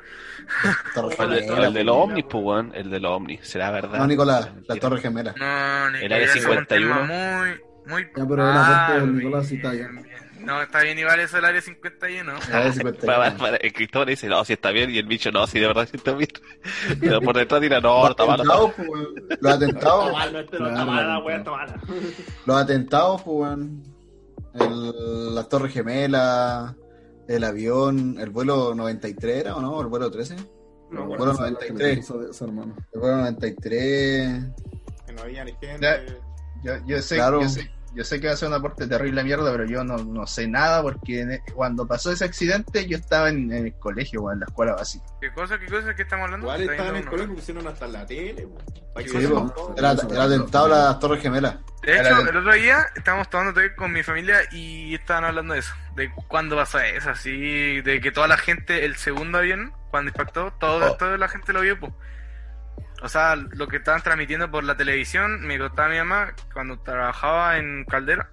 [0.94, 1.30] Torre El,
[1.72, 2.72] de- el los ovnis, pues, weón.
[2.74, 3.40] El de los ovnis.
[3.42, 3.98] ¿Será verdad?
[3.98, 4.76] No, Nicolás, la.
[4.76, 5.34] Torre Gemela.
[5.36, 6.94] No, ni El área ese es un 51.
[6.94, 8.02] tema muy, muy.
[8.16, 10.02] Ya, pero era del bien, Nicolás y está bien.
[10.02, 10.18] bien.
[10.40, 12.32] No, está bien, igual eso el área 51.
[12.50, 13.06] La de 51.
[13.06, 15.58] Para- para- para- el Cristóbal dice, no, si está bien, y el bicho, no, si
[15.60, 16.30] de verdad sí está bien.
[17.00, 18.40] Pero por detrás dirá, no, Los está mal.
[18.40, 18.64] está mal.
[18.64, 19.40] atentados, pues.
[19.42, 20.12] Los atentados,
[22.46, 23.97] los atentados, pues, weón.
[24.55, 26.74] El, las Torres Gemelas,
[27.28, 30.36] el avión, el vuelo 93 era o no, el vuelo 13.
[30.90, 31.99] No, Bueno, bueno, 93.
[31.99, 32.74] Eso de- eso, hermano.
[32.92, 34.44] El vuelo 93.
[35.07, 35.80] Que no había ni gente.
[35.80, 36.01] Ya.
[36.80, 37.42] Yo, yo sé, Claro.
[37.42, 39.97] yo sé, yo sé que va a ser un aporte terrible mierda, pero yo no,
[39.99, 44.22] no sé nada porque en- cuando pasó ese accidente yo estaba en, en el colegio,
[44.22, 45.05] weón, en la escuela básica.
[45.20, 46.47] ¿Qué cosa, qué cosa que estamos hablando?
[46.47, 48.49] Igual Está estaban en el colegio pusieron hasta la tele.
[49.07, 49.16] Sí.
[49.76, 51.57] Era el atentado a las Torres Gemelas.
[51.82, 55.24] De Era hecho, el- el otro día estábamos tomando té con mi familia y estaban
[55.24, 59.39] hablando de eso, de cuándo pasó eso, así, de que toda la gente, el segundo
[59.39, 60.97] avión, cuando impactó, todo, Oh.
[60.97, 61.93] toda la gente lo vio, pues.
[63.03, 67.59] O sea, lo que estaban transmitiendo por la televisión, me contaba mi mamá cuando trabajaba
[67.59, 68.30] en Caldera,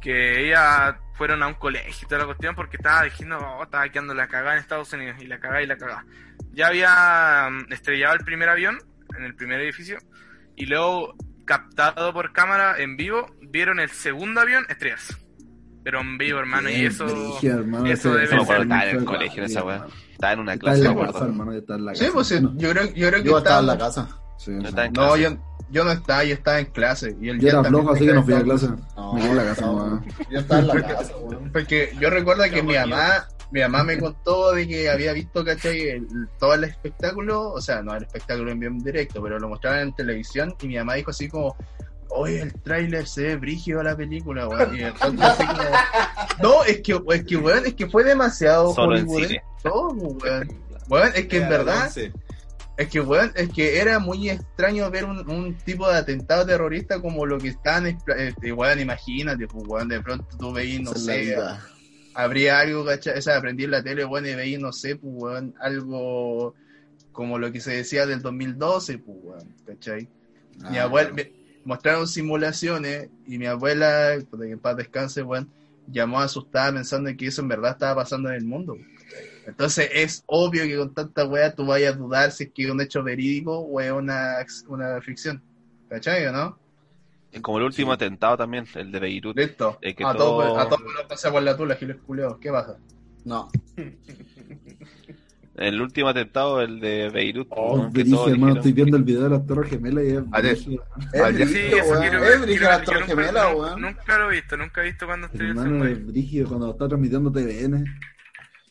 [0.00, 3.88] que ella fueron a un colegio y toda la cuestión porque estaba diciendo, oh, estaba
[3.90, 6.04] quedando la cagada en Estados Unidos y la cagada y la cagada.
[6.52, 8.78] Ya había mm, estrellado el primer avión
[9.18, 9.98] en el primer edificio
[10.56, 15.14] y luego captado por cámara en vivo vieron el segundo avión estrellarse.
[15.84, 17.06] Pero en vivo, hermano, y eso...
[17.56, 19.86] hermano, debe ser- estaba en el fue colegio en esa guay, weá.
[20.20, 22.12] Estaba en una Está clase, en la casa, hermano, está en la Sí, casa.
[22.12, 24.08] pues sí, yo creo, yo creo que Yo estaba en la estaba- casa.
[24.36, 24.66] Sí, Yo sí.
[24.66, 25.22] estaba en No, clase.
[25.22, 25.30] yo,
[25.70, 27.16] yo no estaba, yo estaba en clase.
[27.22, 28.68] Y el Yo día era flojo, así que no fui a clase.
[28.96, 30.04] No, Me quedé en la casa, no.
[30.30, 31.50] Yo estaba en la casa, weón.
[31.52, 35.80] Porque yo recuerdo que mi mamá, mi mamá me contó de que había visto, ¿cachai?
[35.88, 36.06] El-
[36.38, 39.80] todo el espectáculo, o sea, no el espectáculo en vivo en directo, pero lo mostraban
[39.80, 41.56] en televisión y mi mamá dijo así como,
[42.10, 44.74] oye, el tráiler se ve brígido la película, weón.
[44.76, 45.62] Y entonces así como,
[46.42, 49.42] no, es que, es que, weón, es que fue demasiado Solo cine.
[49.62, 50.48] todo, weón.
[50.88, 51.90] Weón, es que en verdad,
[52.76, 57.00] es que, weón, es que era muy extraño ver un, un tipo de atentado terrorista
[57.00, 61.36] como lo que están, este, weón, imagínate, pues, weón, de pronto tú veis, no sé,
[62.14, 63.18] habría algo, ¿cachai?
[63.18, 66.54] O sea, aprendí en la tele, weón, y veis, no sé, pues, weón, algo
[67.12, 70.08] como lo que se decía del 2012, pues, weón, ¿cachai?
[70.70, 71.30] mi Ah, abuela, claro.
[71.32, 75.50] me- mostraron simulaciones y mi abuela, que en paz descanse, weón,
[75.86, 78.76] llamó asustada pensando en que eso en verdad estaba pasando en el mundo.
[79.46, 82.70] Entonces es obvio que con tanta weá tú vayas a dudar si es que es
[82.70, 84.36] un hecho verídico o es una,
[84.68, 85.42] una ficción.
[85.88, 86.58] ¿Cachai o no?
[87.42, 89.36] Como el último atentado también, el de Beirut.
[89.36, 89.78] Listo.
[89.80, 92.38] Que a, todo- todos a todos nos pasa por la tula, giles culeados.
[92.38, 92.76] ¿Qué pasa?
[93.24, 93.48] No.
[95.56, 97.48] El último atentado, el de Beirut.
[97.50, 97.92] Oh, ¿no?
[97.92, 100.40] que dije, hermano, dijeron- estoy viendo el video de las Torres Gemelas y es A
[100.40, 100.52] ver.
[100.54, 100.84] brígido.
[101.12, 101.46] Es ya.
[101.46, 102.38] Sí, eso quiero Es ver.
[102.40, 103.80] brígido quiero- la yo Torre nunca- Gemela, nunca- weón.
[103.82, 106.88] Nunca lo he visto, nunca he visto cuando estoy en Hermano, es brígido cuando está
[106.88, 107.84] transmitiendo TVN.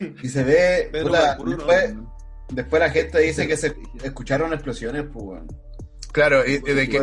[0.24, 1.56] Y se ve, Pero puta, Bakuro no.
[1.58, 1.94] después,
[2.54, 5.46] después la gente dice que se escucharon explosiones, pues, weón.
[6.12, 6.98] Claro, y, y de que,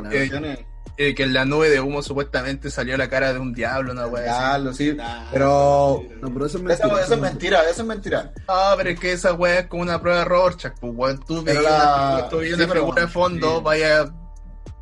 [0.97, 3.91] eh, eh, que en la nube de humo supuestamente salió la cara de un diablo,
[3.91, 4.39] una weá así.
[4.49, 4.93] Diablo, sí.
[4.95, 7.01] Nah, Pero No, pero eso es mentira.
[7.01, 8.33] eso es mentira, eso es mentira.
[8.47, 11.19] Ah, pero es que esa weá es como una prueba de Rorschach, pues weón.
[11.25, 13.63] Tú veías la- una, tú sí, una pero, figura de fondo, sí.
[13.63, 14.13] vaya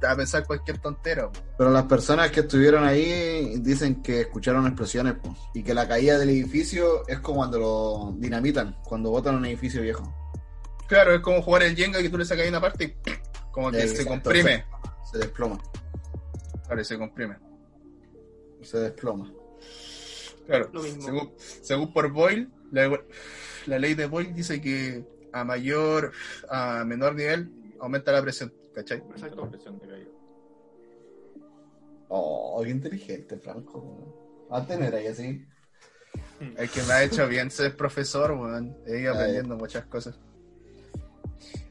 [0.08, 1.44] a pensar cualquier tontera, pues.
[1.58, 5.34] Pero las personas que estuvieron ahí dicen que escucharon explosiones, pues.
[5.54, 9.82] Y que la caída del edificio es como cuando lo dinamitan, cuando botan un edificio
[9.82, 10.14] viejo.
[10.88, 12.94] Claro, es como jugar el Jenga que tú le sacas una parte y
[13.52, 14.64] como que se Exacto, comprime.
[15.16, 15.58] Se desploma,
[16.68, 17.38] Claro, se comprime.
[18.62, 19.32] se desploma.
[20.46, 21.02] Claro, Lo mismo.
[21.04, 23.00] según, según por Boyle, la,
[23.66, 26.12] la ley de Boyle dice que a mayor,
[26.50, 27.50] a menor nivel,
[27.80, 28.98] aumenta la presión, ¿cachai?
[29.12, 29.38] Exacto.
[29.38, 30.10] compresión de caída.
[32.10, 34.48] Oh, qué inteligente, Franco.
[34.52, 35.46] Antes no era ahí así.
[36.58, 38.76] El que me ha hecho bien ser profesor, weón.
[38.86, 40.20] He ido Ah, aprendiendo muchas cosas.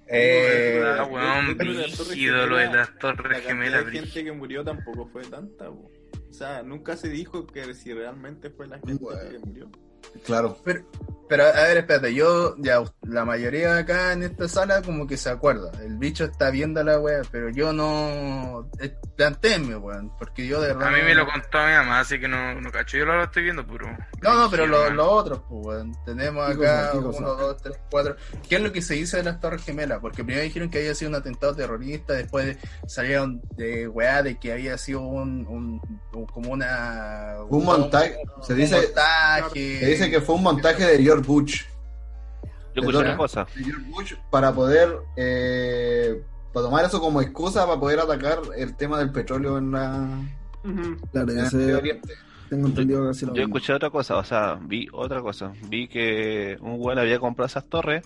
[0.08, 4.04] Eh, Ah, weón, brígido lo de las Torres La Gemelas, brígido.
[4.06, 5.90] gente que murió tampoco fue tanta, po.
[6.28, 9.30] O sea, nunca se dijo que si realmente fue la gente Bueno.
[9.30, 9.70] que murió.
[10.26, 10.58] Claro.
[10.64, 10.84] Pero,
[11.28, 15.30] pero, a ver, espérate, yo, ya, la mayoría acá en esta sala como que se
[15.30, 15.70] acuerda.
[15.82, 18.68] El bicho está viendo la wea, pero yo no.
[19.16, 20.88] Plantéenme, weón, porque yo de verdad.
[20.88, 22.96] A mí me lo contó mi mamá, así que no, no cacho.
[22.98, 23.86] Yo lo estoy viendo puro.
[24.22, 25.92] No, no, pero los los otros, pues, weón.
[26.04, 28.16] Tenemos ¿Qué acá uno, dos, tres, cuatro.
[28.48, 30.00] ¿Qué es lo que se dice de las Torres Gemelas?
[30.00, 32.56] Porque primero dijeron que había sido un atentado terrorista, después
[32.86, 35.80] salieron de weá de que había sido un, un-
[36.12, 37.36] un- como una.
[37.48, 38.16] Un montaje.
[38.42, 39.78] Se un dice, montaje.
[39.80, 41.62] se dice que fue un montaje de George Bush.
[42.74, 43.46] Yo escuché una cosa.
[43.56, 48.76] de George Bush para poder eh, para tomar eso como excusa para poder atacar el
[48.76, 50.08] tema del petróleo en la.
[51.12, 52.14] Claro, en ese- Medio Oriente.
[52.48, 53.56] tengo entendido que así lo Yo mismo.
[53.56, 55.52] escuché otra cosa, o sea, vi otra cosa.
[55.68, 58.04] Vi que un güey había comprado esas torres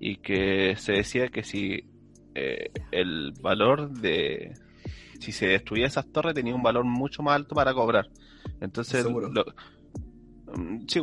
[0.00, 1.84] y que se decía que si
[2.34, 4.52] eh, el valor de.
[5.20, 8.08] Si se destruía esas torres tenía un valor mucho más alto para cobrar.
[8.60, 9.02] Entonces.
[9.02, 9.28] Seguro.
[9.30, 9.44] lo-
[10.54, 11.00] Mm, sí.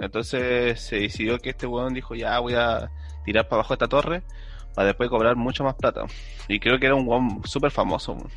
[0.00, 2.90] Entonces se decidió que este weón dijo: Ya voy a
[3.24, 4.22] tirar para abajo esta torre
[4.74, 6.02] para después cobrar mucho más plata.
[6.48, 8.12] Y creo que era un weón súper famoso.
[8.14, 8.28] weón.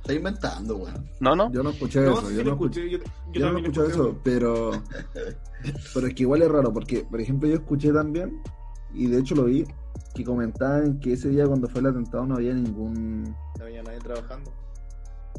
[0.00, 1.10] Está inventando, weón.
[1.20, 1.52] ¿No, no?
[1.52, 2.28] Yo no escuché No, eso.
[2.30, 2.90] sí yo no escuché, escuché.
[2.90, 4.70] Yo, yo yo no escuché escuché eso, pero.
[5.94, 8.40] Pero es que igual es raro, porque, por ejemplo, yo escuché también,
[8.94, 9.64] y de hecho lo vi,
[10.14, 13.24] que comentaban que ese día cuando fue el atentado no había ningún.
[13.58, 14.52] No había nadie trabajando.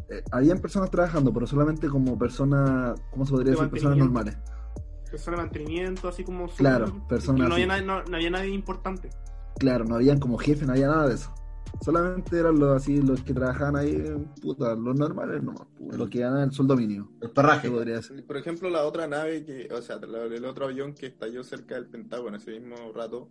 [0.09, 3.71] eh, habían personas trabajando, pero solamente como personas, ¿cómo se podría De decir?
[3.71, 4.37] Personas normales.
[5.09, 6.47] Persona de mantenimiento, así como.
[6.47, 9.09] Claro, personas no había, nadie, no, no había nadie importante.
[9.57, 11.33] Claro, no habían como jefe, no había nada de eso.
[11.83, 14.03] Solamente eran los así los que trabajaban ahí,
[14.41, 17.09] puta, los normales nomás, puta, los que ganan el sueldo mínimo.
[17.21, 17.69] El ¿Qué perraje.
[17.69, 18.25] podría ser?
[18.25, 21.87] Por ejemplo, la otra nave que, o sea, el otro avión que estalló cerca del
[21.87, 23.29] Pentágono ese mismo rato.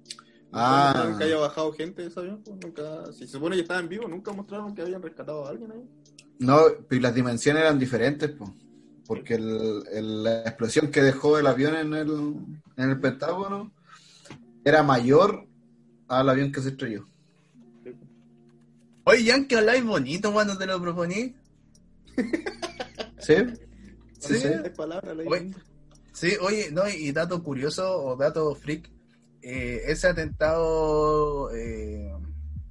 [0.53, 1.07] Ah.
[1.09, 2.43] ¿Nunca haya bajado gente de ese avión?
[2.45, 5.51] Pues nunca, si se supone que estaba en vivo, nunca mostraron que habían rescatado a
[5.51, 5.85] alguien ahí.
[6.39, 6.61] No,
[6.91, 8.51] y las dimensiones eran diferentes, pues.
[9.07, 12.11] Porque el- el- la explosión que dejó el avión en el,
[12.77, 13.73] en el Pentágono
[14.65, 15.47] era mayor
[16.09, 17.09] al avión que se estrelló.
[19.05, 21.35] Oye, Jan, que habláis bonito cuando te lo proponí.
[23.19, 23.35] ¿Sí?
[24.19, 24.35] Sí.
[24.41, 24.49] Sí.
[24.77, 25.55] Palabras, Oye,
[26.13, 28.91] sí, oye, no, y dato curioso o dato freak,
[29.43, 32.13] eh, ese atentado eh,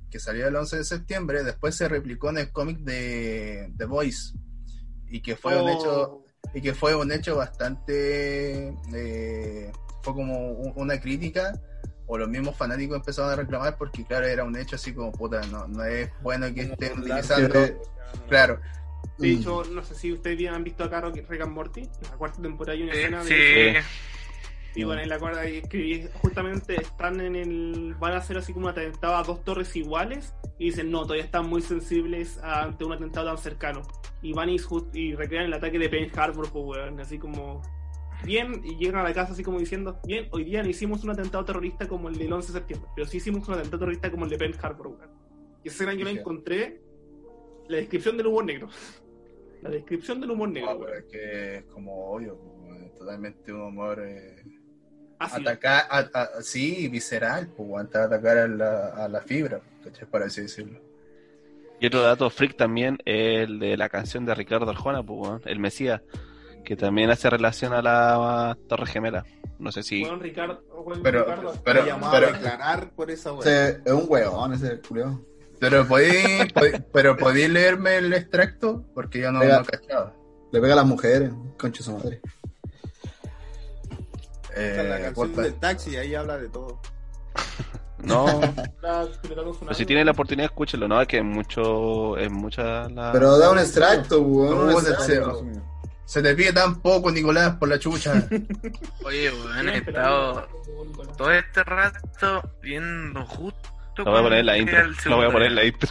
[0.10, 4.34] que salió el 11 de septiembre, después se replicó en el cómic de The Voice
[5.08, 5.74] y que fue un Oh.
[5.80, 6.25] hecho
[6.56, 11.54] y que fue un hecho bastante eh, fue como una crítica,
[12.08, 15.42] o los mismos fanáticos empezaron a reclamar porque, claro, era un hecho así como, puta,
[15.48, 17.50] no, no es bueno que estén utilizando.
[17.54, 17.78] que-
[18.30, 18.60] Claro,
[19.18, 19.40] De Mm.
[19.40, 22.74] hecho, no sé si ustedes han visto acá Rick and Morty, en la cuarta temporada
[22.74, 24.15] hay una Sí, escena de sí.
[24.76, 27.96] Y bueno, en la hay que justamente están en el.
[27.98, 31.24] van a hacer así como un atentado a dos torres iguales y dicen no, todavía
[31.24, 33.84] están muy sensibles ante un atentado tan cercano.
[34.22, 34.58] Y van y,
[34.94, 37.62] y recrean el ataque de Pearl Harbor, pues weón, así como.
[38.24, 41.12] Bien, y llegan a la casa así como diciendo, bien, hoy día no hicimos un
[41.12, 44.26] atentado terrorista como el del 11 de septiembre, pero sí hicimos un atentado terrorista como
[44.26, 45.10] el de Pearl Harbor, weón.
[45.64, 46.82] Y esa escena yo la encontré,
[47.68, 48.68] la descripción del humor negro.
[49.62, 50.98] La descripción del humor negro, no, pero weón.
[51.00, 54.00] es que es como obvio, pues, totalmente un humor.
[54.06, 54.44] eh.
[55.20, 59.22] Atacar, a- a- sí, visceral, pues, weón, te va a atacar a la, a la
[59.22, 60.08] fibra, ¿cachai?
[60.08, 60.80] Por así decirlo.
[61.80, 65.60] Y otro dato freak también es el de la canción de Ricardo Arjona, pues, el
[65.60, 66.02] Mesías,
[66.64, 69.26] que también hace relación a la Torre Gemela.
[69.60, 70.04] No sé si.
[70.04, 73.32] Weón, Ricardo, weón, Pero- Ricardo, pero- a declarar por esa.
[73.40, 75.22] Ese es un huevón ese culiao.
[75.60, 79.60] Pero podéis, podéis- pero podéis leerme el extracto, porque yo no, Venga.
[79.60, 80.14] no cachaba.
[80.52, 82.20] Le pega a las mujeres, concha su madre.
[84.56, 86.80] Eh, Esta es la canción del taxi, ahí habla de todo.
[88.00, 91.02] No, está pero si tiene la oportunidad, escúchelo, ¿no?
[91.02, 92.18] Es que es mucho.
[92.18, 93.12] Es mucha la.
[93.12, 94.68] Pero da un extracto, weón.
[94.68, 95.44] No, deseo.
[96.06, 98.28] Se te pide tan poco, Nicolás, por la chucha.
[99.04, 100.48] Oye, weón, he estado
[101.18, 103.70] todo este rato viendo justo.
[103.98, 104.78] No voy a poner la intro.
[105.10, 105.90] No voy a poner la intro.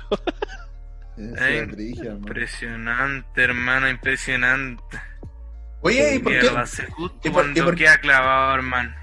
[1.17, 2.05] Es.
[2.05, 5.01] Impresionante, hermano, impresionante.
[5.85, 6.49] Oye, ¿y por qué?
[6.91, 8.95] Justo y por- cuando y por- queda clavado, hermano.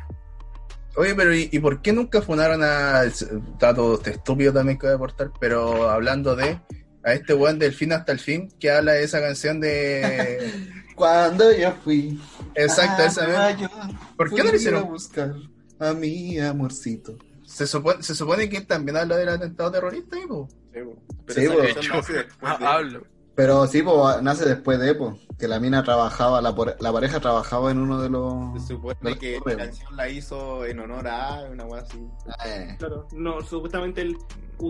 [0.97, 3.03] Oye, pero ¿y, y por qué nunca funaron a...
[3.03, 6.59] Está todo este estúpido también que voy a aportar, pero hablando de...
[7.03, 10.51] A este weón del fin hasta el fin, que habla de esa canción de...
[10.95, 12.21] Cuando yo fui.
[12.53, 13.69] Exacto, a esa vez.
[14.17, 14.83] ¿Por qué no lo hicieron?
[14.83, 15.33] a buscar
[15.79, 17.17] a mi amorcito.
[17.43, 20.47] Se supone, se supone que también habla del atentado terrorista, ¿y, po?
[20.73, 20.95] Sí, bo.
[21.25, 21.41] Pero
[22.03, 23.03] Sí, de- Ah, Hablo.
[23.33, 27.71] Pero sí, pues nace después de, pues, que la mina trabajaba, la, la pareja trabajaba
[27.71, 28.61] en uno de los...
[28.61, 32.05] Se supone los que la canción la hizo en honor a una weá así.
[32.45, 34.17] Eh, Claro, no, supuestamente el,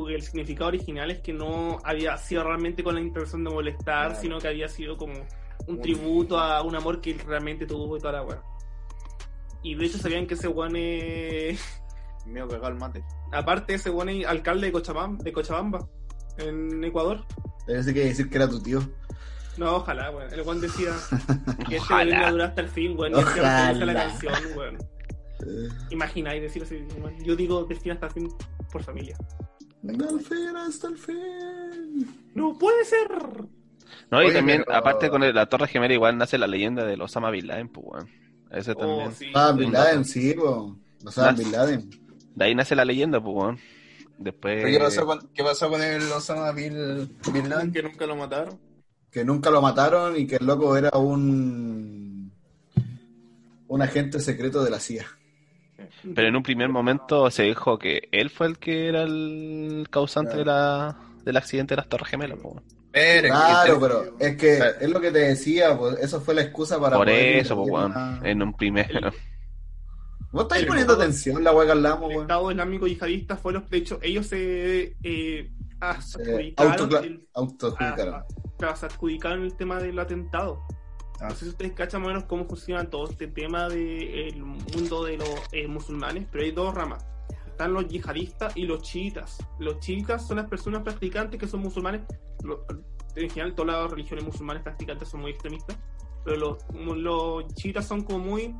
[0.09, 4.21] el significado original es que no había sido realmente con la intención de molestar, Claro.
[4.21, 5.13] sino que había sido como
[5.67, 8.41] un tributo a un amor que él realmente tuvo y toda la weá.
[9.63, 11.59] Y de hecho sabían que ese weón es.
[12.25, 13.03] Medio cagado el mate.
[13.31, 15.87] Aparte, ese weón es alcalde de Cochabamba, de Cochabamba,
[16.37, 17.25] en Ecuador.
[17.65, 18.81] Parece que decir que era tu tío.
[19.57, 20.33] No, ojalá, weón.
[20.33, 20.91] El weón decía
[21.67, 22.03] que este Ojalá.
[22.05, 23.11] weón iba a durar hasta el fin, weón.
[23.13, 23.93] Y a la Ojalá.
[24.07, 24.77] canción, weón.
[24.77, 27.17] Eh, Imagináis decir así, weón.
[27.23, 28.29] Yo digo fin hasta el fin
[28.71, 29.17] por familia.
[29.81, 32.07] Del fin hasta el fin.
[32.35, 33.09] ¡No puede ser!
[34.09, 36.85] No, y Oye, también, pero- aparte con el- la Torre Gemela, igual nace la leyenda
[36.85, 38.09] de los Osama Bin Laden, pues, weón.
[38.51, 39.07] Ese también.
[39.07, 39.31] Oh, sí.
[39.33, 40.33] Ah, Bin Laden, sí,
[41.11, 41.89] sea, Nas- Bin Laden.
[42.35, 43.59] De ahí nace la leyenda, pues, weón.
[44.21, 44.65] Después.
[44.65, 47.71] ¿Qué pasó con, qué pasó con el Osama Bin, Bin Laden?
[47.71, 48.59] Que nunca lo mataron.
[49.11, 52.31] Que nunca lo mataron y que el loco era un...
[53.67, 55.05] Un agente secreto de la CIA.
[56.15, 60.37] Pero en un primer momento se dijo que él fue el que era el causante
[60.37, 62.37] de la, del accidente de las Torres Gemelas.
[62.91, 66.79] Pero, Claro, pero es que es lo que te decía, pues, eso fue la excusa
[66.79, 69.13] para Por poder eso, pues, una- En un primer.
[70.31, 72.21] ¿Vos estáis poniendo atención la weá que hablamos, El?
[72.21, 73.69] Estado Islámico Yihadista fue los.
[73.69, 74.95] De hecho, ellos se.
[75.03, 75.51] Eh,
[75.99, 78.13] Se adjudicaron autocla- el- autoadjudicaron.
[78.15, 78.25] ah,
[78.63, 80.61] ah, se adjudicaron el tema del atentado.
[81.19, 81.27] Ah.
[81.29, 85.03] No sé si ustedes cachan más o menos cómo funciona todo este tema del mundo
[85.03, 87.05] de los eh, musulmanes, pero hay dos ramas.
[87.47, 89.37] Están los yihadistas y los chiitas.
[89.59, 92.01] Los chiitas son las personas practicantes que son musulmanes.
[93.15, 95.77] En general, todas las religiones musulmanes practicantes son muy extremistas.
[96.23, 96.57] Pero los,
[96.97, 98.55] los chiitas son como muy.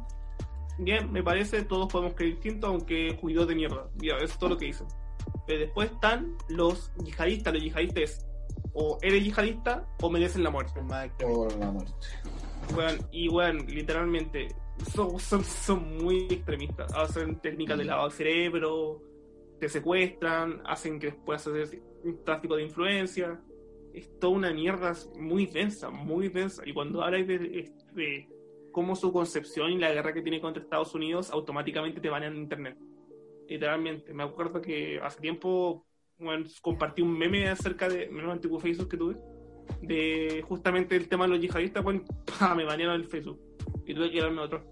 [0.81, 3.87] Bien, me parece, todos podemos creer distinto, aunque judíos de mierda.
[3.97, 4.87] Ya, eso es todo lo que dicen.
[5.45, 7.53] Pero después están los yihadistas.
[7.53, 8.27] Los yihadistas es
[8.73, 10.81] o eres yihadista o merecen la muerte.
[11.19, 11.93] Por la muerte.
[12.75, 14.47] Weón, y weón, literalmente,
[14.91, 16.91] son, son, son muy extremistas.
[16.95, 19.03] Hacen técnicas de lavado del cerebro,
[19.59, 23.39] te secuestran, hacen que después haces un tráfico de influencia.
[23.93, 26.63] Es toda una mierda muy densa, muy densa.
[26.65, 27.37] Y cuando hablas de,
[27.93, 28.27] de
[28.71, 32.37] cómo su concepción y la guerra que tiene contra Estados Unidos, automáticamente te van en
[32.37, 32.77] internet.
[33.47, 34.13] Literalmente.
[34.13, 35.85] Me acuerdo que hace tiempo
[36.21, 39.17] bueno, compartí un meme acerca de, menos antiguo Facebook que tuve,
[39.81, 42.03] de justamente el tema de los yihadistas, bueno,
[42.55, 43.39] me banearon el Facebook.
[43.85, 44.63] Y tuve que llevarme otro.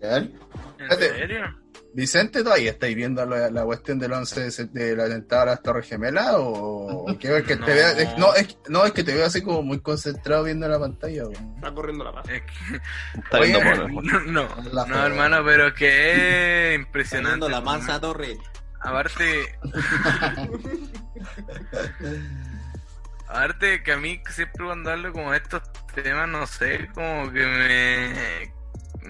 [0.00, 1.65] ¿En serio?
[1.96, 5.62] Vicente, ¿todavía estáis viendo la, la cuestión del 11 de se- del atentado a las
[5.62, 6.34] Torres Gemelas?
[6.36, 7.64] ¿O que No.
[7.64, 7.92] te vea?
[7.92, 11.22] es- no, es, no, es que te veo así como muy concentrado viendo la pantalla.
[11.54, 12.26] Está corriendo la paz.
[12.28, 14.46] Es que- Está viendo porno,
[14.86, 17.30] no, hermano, pero que es impresionante.
[17.40, 18.36] Teniendo la mansa torre.
[18.82, 19.58] Aparte.
[23.28, 25.62] Aparte que a mí siempre cuando hablo como de estos
[25.94, 28.52] temas, no sé, como que me,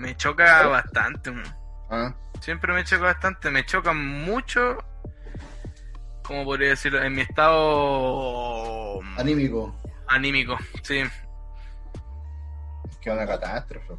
[0.01, 1.33] me choca bastante.
[1.33, 1.45] man.
[1.91, 4.79] Ah, Siempre me choca bastante, me choca mucho,
[6.23, 9.75] como podría decirlo, en mi estado Anímico.
[10.09, 11.03] anímico, sí.
[13.01, 13.95] que una catástrofe.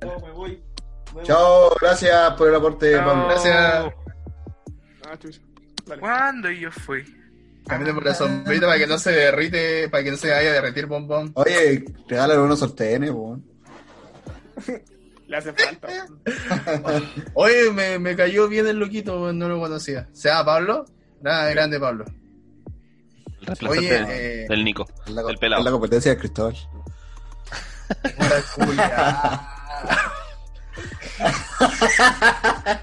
[0.00, 0.62] pues, me voy.
[1.14, 3.28] Me Chao, gracias por el aporte, Pablo.
[3.28, 3.56] Gracias.
[5.06, 5.18] Ah.
[5.98, 7.04] ¿Cuándo yo fui?
[7.66, 10.52] Camine por la sombrita para que no se derrite, para que no se vaya a
[10.54, 11.32] derretir bombón.
[11.34, 13.44] Oye, regálale unos sortenes, weón.
[15.28, 15.88] Le hace falta.
[17.34, 20.08] Oye, me, me cayó bien el loquito, no lo conocía.
[20.12, 20.84] ¿Se llama Pablo?
[21.20, 22.04] Nada, grande Pablo.
[23.40, 24.86] El reemplazante Oye, del- eh, del Nico.
[25.06, 25.62] Es la, El es pelado.
[25.62, 26.56] la competencia de Cristóbal.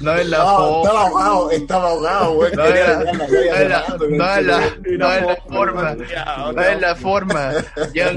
[0.00, 0.82] No es la No, forma.
[0.82, 2.52] estaba ahogado, estaba ahogado, weón.
[2.56, 3.12] No la no
[3.68, 4.24] rato, no
[4.98, 5.94] no es la forma.
[6.54, 7.52] No es la forma.
[7.92, 8.10] Ya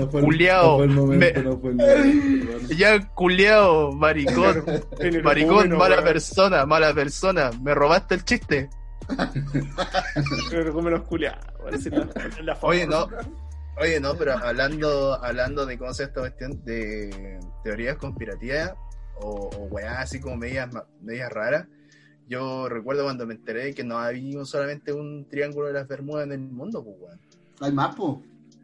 [0.96, 1.60] momento.
[2.70, 4.64] Ya culiao, maricón.
[5.24, 7.52] Maricón, mala persona, mala persona.
[7.62, 8.70] Me robaste el chiste.
[10.50, 11.02] Pero como los
[12.46, 13.10] la Oye, no.
[13.82, 18.72] Oye, no, pero hablando, hablando de cómo se esta cuestión de teorías conspirativas
[19.16, 20.70] o, o weá así como medias,
[21.02, 21.68] medias raras,
[22.28, 26.32] yo recuerdo cuando me enteré que no había solamente un triángulo de las Bermudas en
[26.34, 27.20] el mundo, pues weón.
[27.62, 27.96] ¿Hay más?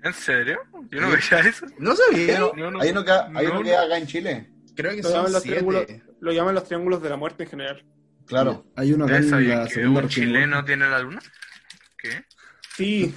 [0.04, 0.60] ¿En serio?
[0.90, 1.66] Yo no veía eso.
[1.78, 2.80] No sabía, No, no.
[2.80, 3.80] hay uno que, hay No, uno que no.
[3.80, 4.50] acá en Chile.
[4.76, 5.58] creo que Lo son llaman, los siete.
[5.58, 5.86] triángulos,
[6.22, 7.86] lo llaman los triángulos de la muerte en general.
[8.26, 8.66] Claro.
[8.76, 11.20] Hay uno acá ¿Ustedes en la que segunda un chileno tiene la luna?
[11.98, 12.24] ¿Qué?
[12.78, 13.14] Sí,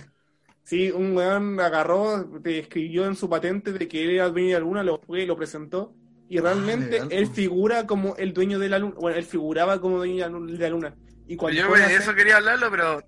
[0.65, 4.55] sí, un weón agarró, te escribió en su patente de que él era dueño de
[4.55, 5.95] la luna, lo fue y lo presentó.
[6.33, 8.95] Y realmente legal, él figura como el dueño de la luna.
[8.99, 10.95] Bueno, él figuraba como dueño de la luna.
[11.27, 13.03] Y cuando Yo de hacer- eso quería hablarlo, pero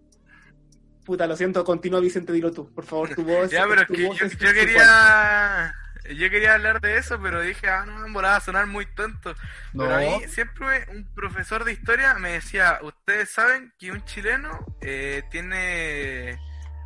[1.05, 3.51] Puta, lo siento, continúa Vicente, dilo tú, por favor, tu voz.
[3.51, 4.55] ya, pero es que yo, es yo principal.
[4.55, 5.75] quería
[6.16, 9.35] yo quería hablar de eso, pero dije, ah, no, me a sonar muy tonto.
[9.72, 9.85] No.
[9.85, 14.66] Pero a mí siempre un profesor de historia me decía, ustedes saben que un chileno
[14.83, 16.39] eh, tiene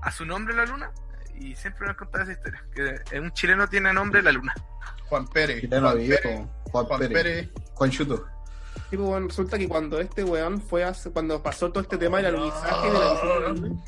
[0.02, 0.92] a su nombre la luna
[1.34, 4.54] y siempre me contaba esa historia, que un chileno tiene nombre la luna.
[5.08, 5.68] Juan Pérez.
[5.68, 5.96] Juan.
[5.96, 6.20] Pérez.
[6.70, 7.12] Juan, Juan Pérez.
[7.22, 7.48] Pérez.
[7.74, 8.24] Juan Chuto.
[8.90, 12.18] Sí, pues, bueno, resulta que cuando este weón fue a, cuando pasó todo este tema
[12.18, 13.82] del alunizaje de la misión la luna,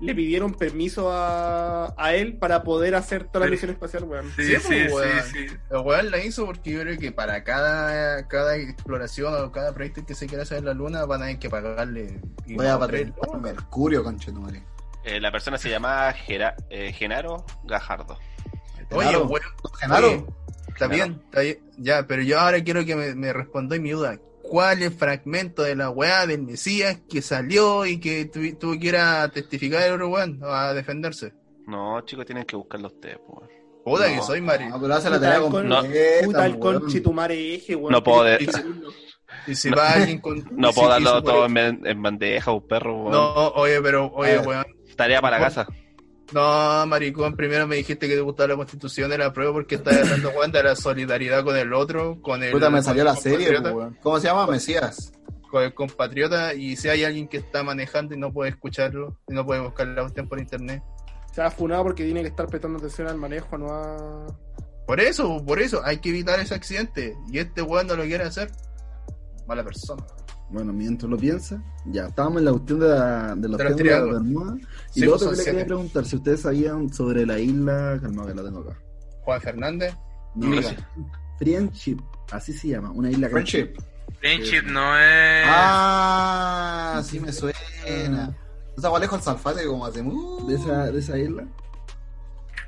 [0.00, 3.50] le pidieron permiso a, a él para poder hacer toda la Sí.
[3.52, 4.30] misión espacial, weón.
[4.34, 5.46] Sí, Sí, sí, pues, sí.
[5.70, 10.04] El weón la hizo porque yo creo que para cada, cada exploración o cada proyecto
[10.06, 12.18] que se quiera hacer en la luna van a tener que pagarle.
[12.46, 13.40] y Voy a lucas.
[13.40, 14.64] Mercurio, conchetumare.
[15.04, 18.18] Eh, la persona se llama Gera- eh, Genaro Gajardo.
[18.92, 19.40] Oye, weón.
[19.80, 20.26] Genaro.
[20.84, 21.58] Está bien, está bien.
[21.78, 24.18] Ya, pero yo ahora quiero que me, me respondáis mi duda.
[24.42, 28.78] ¿Cuál es el fragmento de la weá del Mesías que salió y que tu- tuvo
[28.78, 31.32] que ir a testificar el weón a defenderse?
[31.66, 33.48] No, chicos, tienen que buscarlo ustedes, pues.
[33.84, 34.66] Puta No, que soy mari.
[34.68, 36.24] No, pero hace la Puta, tarea el con- completa.
[36.26, 36.80] Puta el weón.
[36.80, 37.92] conchetumare eje, weón.
[37.92, 38.50] No puedo Que- de-
[39.46, 40.44] Y si va alguien con.
[40.56, 43.12] No puedo darlo todo en, bandeja o perro, weón.
[43.12, 44.46] No, oye, pero, oye, ver.
[44.48, 44.64] weón.
[44.96, 45.66] Tarea para casa.
[46.32, 49.96] No, maricón, primero me dijiste que te gustaba la constitución de la prueba porque estás
[49.96, 52.52] hablando cuenta de la solidaridad con el otro, con el.
[52.52, 53.98] Puta, me salió la serie, weón.
[54.02, 54.46] ¿Cómo se llama?
[54.46, 55.12] Mesías.
[55.50, 59.34] Con el compatriota, y si hay alguien que está manejando y no puede escucharlo, y
[59.34, 60.80] no puede buscar la cuestión por internet.
[61.32, 64.26] Se ha funado porque tiene que estar prestando atención al manejo, no a.
[64.86, 67.16] Por eso, por eso, hay que evitar ese accidente.
[67.32, 68.50] Y este weón no lo quiere hacer.
[69.46, 70.04] Mala persona.
[70.52, 73.76] Bueno, mientras lo piensa, ya estábamos en la cuestión de, la- de los De los
[73.76, 74.22] de triángulos.
[74.22, 74.56] Bermuda.
[74.58, 77.98] Y Sí, lo pues, otro que le quería preguntar, si ustedes sabían sobre la isla,
[78.02, 78.76] calma que la tengo acá.
[79.22, 79.94] Juan Fernández.
[80.34, 80.56] No.
[81.38, 81.98] Friendship,
[82.32, 83.68] así se llama, una isla que- Friendship.
[84.18, 85.44] Friendship no es...
[85.46, 88.34] Ah, sí me suena.
[88.76, 91.44] O sea, Alejo el Salfate como hace de esa, de esa isla.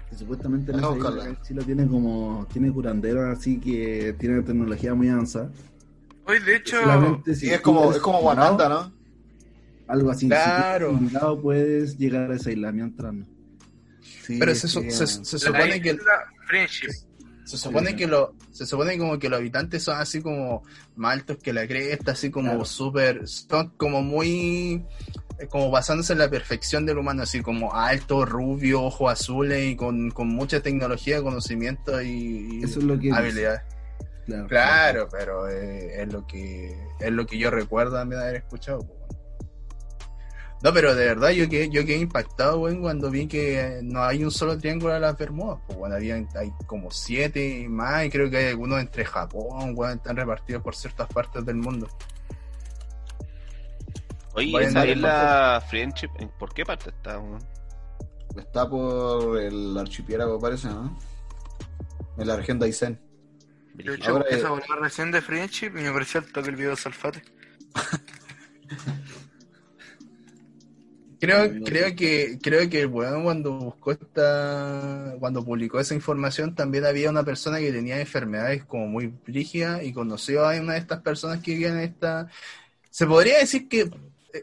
[0.09, 5.09] Que supuestamente en esa isla Chile tiene como, tiene curanderos así que tiene tecnología muy
[5.09, 5.51] avanzada.
[6.25, 6.81] Hoy, de hecho...
[6.81, 8.93] Solamente Sí, si es como, es como ¿no?
[9.89, 10.27] Algo así.
[10.27, 10.91] Claro.
[10.91, 13.27] Si invitado, puedes llegar a esa isla mientras no.
[14.23, 15.99] Sí, Pero se, supone que.
[17.45, 20.63] Se supone que lo, se supone como que los habitantes son así como
[20.97, 22.65] más altos que la cresta, así como Claro.
[22.65, 24.85] súper, son como muy,
[25.39, 29.77] eh, como basándose en la perfección del humano, así como alto, rubio, ojos azules y
[29.77, 33.61] con, con mucha tecnología, conocimiento y, y Eso es lo que dice.
[34.25, 34.47] Claro.
[34.49, 38.87] Claro, pero eh, es lo que es lo que yo recuerdo también de haber escuchado.
[40.63, 44.01] No, pero de verdad yo quedé, yo quedé impactado, weón, cuando vi que eh, no
[44.05, 45.59] hay un solo triángulo de las Bermudas.
[45.67, 49.95] Pues, bueno, había, hay como siete más y creo que hay algunos entre Japón, weón,
[49.97, 51.89] están repartidos por ciertas partes del mundo.
[54.35, 57.21] Oye, esa isla Friendship, ¿en- ¿por qué parte está?
[58.37, 60.97] Está por el archipiélago, parece, ¿no?
[62.17, 62.59] En la región
[63.75, 66.57] de Ahora, hecho eh, esa volada recién de Friendship y me pareció el toque el
[66.57, 67.23] video de Salfate.
[71.21, 76.57] Creo, No, creo que, creo que el weón cuando buscó esta, cuando publicó esa información
[76.57, 80.81] también había una persona que tenía enfermedades como muy brígidas y conoció a una de
[80.81, 82.29] estas personas que vivían en esta.
[82.91, 83.89] Se podría decir que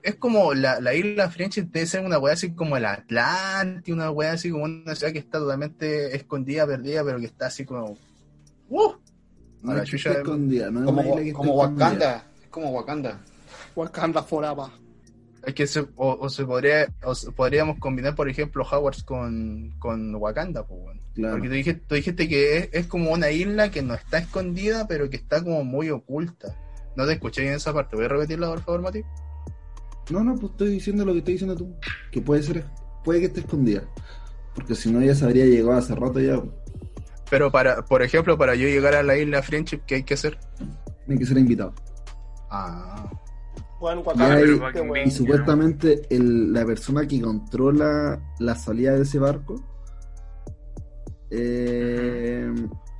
[0.03, 4.09] es como la, la isla Friendship debe ser una weá así como el Atlante, una
[4.11, 7.97] weá así como una ciudad que está totalmente escondida, perdida, pero que está así como.
[8.69, 8.93] ¡Uh!
[9.61, 11.01] No la chucha de- escondida, no Como.
[11.55, 12.25] Wakanda.
[12.41, 13.19] Es como Wakanda.
[13.75, 14.65] Wakanda Forever.
[15.45, 19.73] Es que se, o, o se podría, o se- podríamos combinar, por ejemplo, Hogwarts con,
[19.79, 20.97] con Wakanda, pues.
[21.15, 21.35] Claro.
[21.35, 24.87] Porque tú dijiste, tú dijiste que es, es como una isla que no está escondida,
[24.87, 26.55] pero que está como muy oculta.
[26.95, 27.95] No te escuché bien esa parte.
[27.95, 29.01] ¿Voy a repetirla, por favor, Mati?
[30.09, 31.73] No, no, pues estoy diciendo lo que estoy diciendo tú.
[32.11, 32.65] Que puede ser,
[33.03, 33.83] puede que esté escondida.
[34.55, 36.41] Porque si no, ya se habría llegado hace rato ya.
[37.29, 40.37] Pero, para, por ejemplo, para yo llegar a la isla Friendship, ¿qué hay que hacer?
[41.05, 41.73] Tiene que ser invitado.
[42.49, 43.09] Ah,
[43.79, 49.03] Bueno, Y, hay- este pero- y supuestamente el- la persona que controla la salida de
[49.03, 49.55] ese barco,
[51.31, 52.51] eh,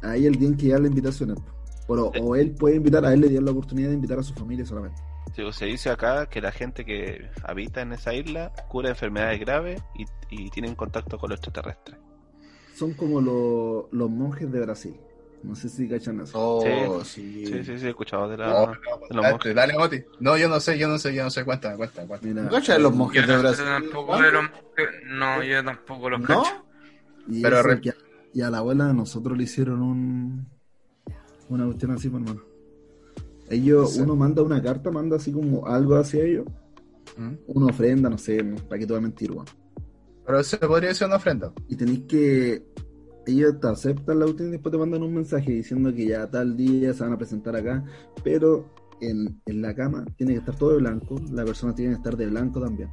[0.03, 1.37] ahí él tiene que dar las invitaciones.
[1.87, 4.33] O, o él puede invitar, a él le dio la oportunidad de invitar a su
[4.35, 5.01] familia solamente.
[5.35, 9.39] Sí, pues, Se dice acá que la gente que habita en esa isla cura enfermedades
[9.39, 11.97] graves y, y tienen contacto con los extraterrestres.
[12.79, 14.95] Son como lo- los monjes de Brasil.
[15.43, 16.33] No sé si cachan eso.
[16.37, 17.63] Oh, Sí, sí.
[17.63, 18.71] sí, sí, he escuchado de, la, no,
[19.09, 19.97] de los dale, dale, Mati.
[20.19, 21.43] No, yo no sé, yo no sé, yo no sé.
[21.45, 22.33] Cuéntame, cuéntame, cuéntame.
[22.33, 23.65] Mira, ¿No cachas los monjes Yo de no- Brasil?
[23.65, 26.25] tampoco de los monjes- No, yo tampoco los ¿No?
[26.27, 26.65] cacho.
[27.27, 27.95] y, Pero re- que a-
[28.33, 30.47] y a la abuela de nosotros le hicieron un
[31.49, 32.41] una cuestión así, pues, hermano.
[33.49, 34.01] Ellos, Sí.
[34.01, 36.45] uno manda una carta, manda así como algo hacia ellos,
[37.17, 37.33] ¿Mm?
[37.47, 39.45] una ofrenda, no sé, no, para que te voy a mentir, weón.
[40.25, 41.51] Pero se podría ser una ofrenda.
[41.67, 42.63] Y tenéis que.
[43.29, 46.57] Ellos te aceptan la cuestión y después te mandan un mensaje diciendo que ya tal
[46.57, 47.83] día se van a presentar acá,
[48.23, 48.65] pero
[49.01, 52.17] en, en la cama tiene que estar todo de blanco, la persona tiene que estar
[52.17, 52.89] de blanco también.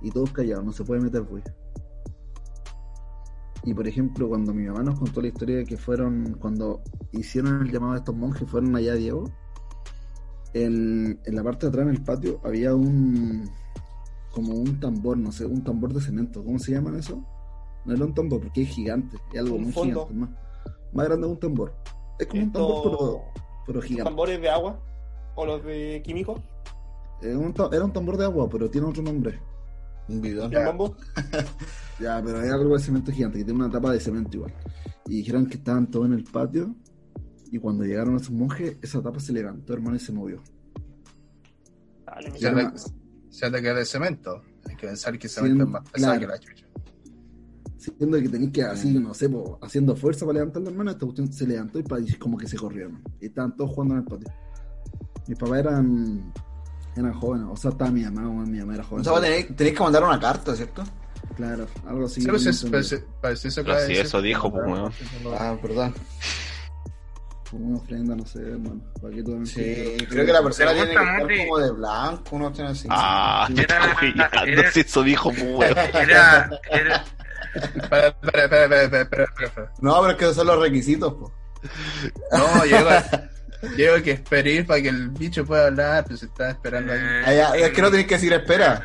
[0.00, 1.54] Y todos callados, no se puede meter bulla.
[3.64, 6.82] Y por ejemplo, cuando mi mamá nos contó la historia de que fueron, cuando
[7.12, 9.24] hicieron el llamado a estos monjes, fueron allá a Diego,
[10.54, 13.50] en, en la parte de atrás en el patio había un,
[14.30, 17.22] como un tambor, no sé, un tambor de cemento, ¿cómo se llaman eso?
[17.84, 20.06] No era un tambor porque es gigante, es algo Un muy fondo.
[20.06, 20.30] gigante, más,
[20.92, 21.74] más grande que un tambor.
[22.18, 23.22] Es como un tambor, pero,
[23.66, 24.10] pero ¿Estos gigante.
[24.10, 24.80] tambores de agua?
[25.36, 26.40] ¿O los de químicos?
[27.22, 29.40] Un era un tambor de agua, pero tiene otro nombre.
[30.08, 30.52] Un bidón.
[30.54, 30.96] ¿El bombo?
[32.00, 34.54] Ya, pero es algo de cemento gigante, que tiene una tapa de cemento igual.
[35.06, 36.74] Y dijeron que estaban todos en el patio,
[37.50, 40.40] y cuando llegaron esos monjes, esa tapa se levantó, hermano, y se movió.
[42.06, 42.72] Dale, me Se anda,
[43.30, 44.42] se es de cemento.
[44.68, 46.20] Hay que pensar que Sí, cemento es más pesado claro.
[46.20, 46.66] que la chucha.
[47.78, 51.06] Siendo que tenéis que, así, no sé, po, haciendo fuerza para levantar la hermana, esta
[51.06, 53.00] cuestión se levantó y, pa- y como que se corrieron.
[53.20, 54.32] Y estaban todos jugando en el patio.
[55.28, 56.32] Mis papás eran,
[56.96, 59.06] eran jóvenes, o sea, estaba mi mamá, mi mamá era joven.
[59.06, 60.82] O sea, tenéis, tenéis que mandar una carta, ¿cierto?
[61.36, 62.20] Claro, algo así.
[62.20, 62.72] Sí, pues, no es- entendí.
[62.72, 64.92] parece- parece eso Pero de si eso dijo, pues, weón.
[65.38, 65.94] Ah, perdón.
[67.50, 68.80] Como una ofrenda, no sé, hermano.
[69.00, 69.46] ¿Para a mentir?
[69.46, 71.38] Sí, Pero- creo que la persona tiene que estar Monty?
[71.46, 72.88] como de blanco, uno tiene así.
[72.90, 73.78] Ah, te Era-
[74.46, 75.78] era- si eso dijo, pues, weón.
[75.94, 77.04] Era, era,
[77.54, 79.72] Espera, espera, espera, espera, espera, espera, espera.
[79.80, 81.32] No, pero es que esos son los requisitos, po.
[82.32, 82.88] No, llego,
[83.76, 86.98] llego que esperar para que el bicho pueda hablar, pues se está esperando ahí.
[87.00, 88.82] eh, Ah, es que no tenéis que decir espera.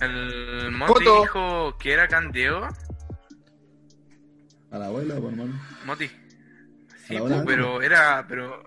[0.00, 2.68] el Moti dijo que era Candeo.
[4.70, 5.60] A la abuela, pues, hermano.
[5.84, 6.10] Moti.
[7.06, 7.42] Sí, abuela?
[7.46, 8.62] pero era, pero.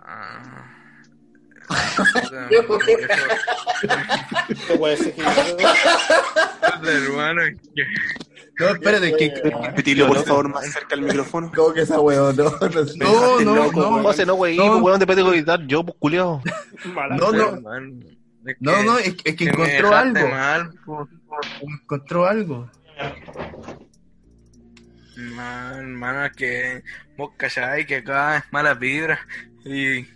[0.00, 0.72] Ah.
[6.84, 7.42] Hermano,
[7.74, 7.86] que-
[8.58, 9.34] No, espérate, que.
[9.66, 11.52] Repetirlo, por favor, más cerca del micrófono.
[11.54, 12.36] ¿Cómo que esa weón?
[12.36, 13.40] No, no.
[13.40, 14.02] No, no, no.
[14.02, 14.66] José, no, wey, No.
[14.72, 16.42] pues, weón, después tengo que editar yo, pues, culiao.
[17.18, 17.60] No, no.
[18.60, 20.28] No, que- no, es, es que encontró algo.
[20.28, 21.08] mal, pues.
[21.60, 22.70] Encontró algo.
[25.16, 26.82] Man, hermano, es que
[27.16, 29.18] vos calláis que acá es mala vibra
[29.64, 30.06] y,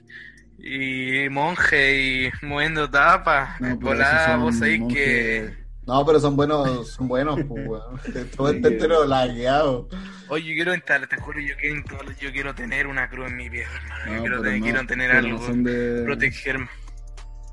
[0.63, 3.61] y monje y moviendo tapas.
[3.61, 5.61] No, son vos sabéis monjes- que.
[5.87, 8.01] No, pero son buenos, son buenos, pues, weón.
[8.37, 9.89] Todo este entero lagueado.
[10.29, 13.37] Oye, yo quiero instalar, te juro, yo quiero, instalar- yo quiero tener una cruz en
[13.37, 14.05] mi pie, hermano.
[14.07, 16.69] No, yo quiero, tener, no, quiero tener algo, de- protegerme.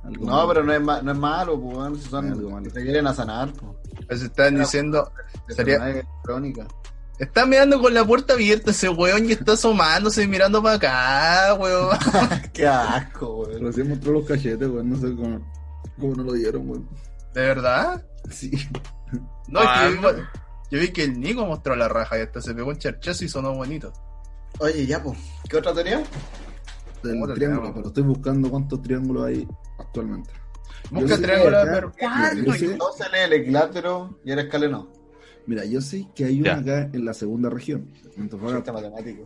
[0.03, 0.47] Algo No, malo.
[0.49, 2.71] pero no es, ma- no es malo, pues, weón, si son, Algo malo.
[2.71, 3.71] te quieren a sanar, pues.
[4.07, 5.11] Pues están diciendo.
[5.49, 5.79] Sería,
[6.23, 6.67] crónica.
[7.19, 11.53] Está mirando con la puerta abierta ese weón y está asomándose y mirando para acá,
[11.55, 11.97] weón.
[12.53, 13.61] Qué asco, weón.
[13.63, 14.89] Recién mostró los cachetes, weón.
[14.89, 15.51] No sé cómo,
[15.99, 16.89] cómo no lo dieron, weón.
[17.33, 18.05] ¿De verdad?
[18.31, 18.51] Sí.
[19.47, 20.21] No, es que yo, ¿Cuándo?
[20.21, 20.27] vi-
[20.71, 23.29] yo vi que el Nico mostró la raja y hasta se pegó un charchazo y
[23.29, 23.93] sonó bonito.
[24.59, 25.17] Oye, ya, pues.
[25.49, 25.97] ¿Qué otra teoría?
[25.97, 26.05] Del
[27.03, 27.71] triángulo, tenemos.
[27.75, 29.47] pero estoy buscando cuántos triángulos hay
[29.79, 30.31] actualmente.
[30.89, 31.91] Busca triángulo, pero
[33.11, 34.91] lee el equilátero y el escaleno.
[35.47, 36.53] Mira, yo sé que hay Ya.
[36.53, 39.25] una acá en la segunda región, Antofagasta, matemático.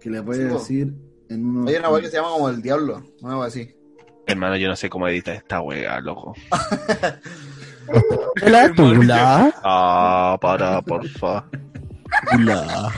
[0.00, 0.92] que le voy Sí, decir
[1.28, 1.68] en unos...
[1.70, 3.74] Hay una weá que se llama como el diablo, no algo así.
[4.26, 6.34] Hermano, yo no sé cómo editar esta wea, loco.
[8.46, 9.54] La tula.
[9.64, 11.48] Ah, para, porfa.
[12.32, 12.92] Tula.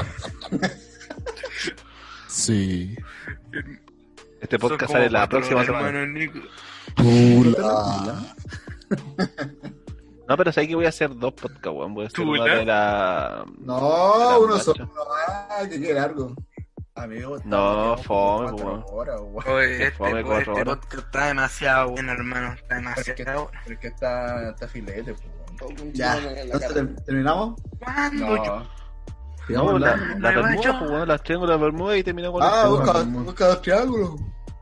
[2.28, 2.96] Sí.
[4.40, 6.04] Este podcast sale la próxima semana.
[6.96, 8.34] Tula.
[10.30, 11.92] No, pero sé que voy a hacer dos podcasts, weón.
[11.92, 13.44] Voy a hacer uno de la.
[13.58, 14.88] No, La uno solo.
[15.26, 16.36] Ah, que qué largo.
[16.94, 18.84] Amigo, No, fome, weón.
[19.48, 22.52] Oye, este, fome este podcast está demasiado bueno, hermano.
[22.52, 23.50] Está demasiado bueno.
[23.64, 25.14] pero es que está, está filete,
[25.58, 25.92] pues, weón.
[25.94, 27.60] Ya, entonces terminamos.
[27.80, 28.36] ¿Cuándo?
[28.36, 28.70] No,
[29.48, 33.46] Sigamos No, la, la Bermuda, pues, weón, las Bermuda y terminamos con Ah, busca, busca
[33.48, 34.14] dos triángulos.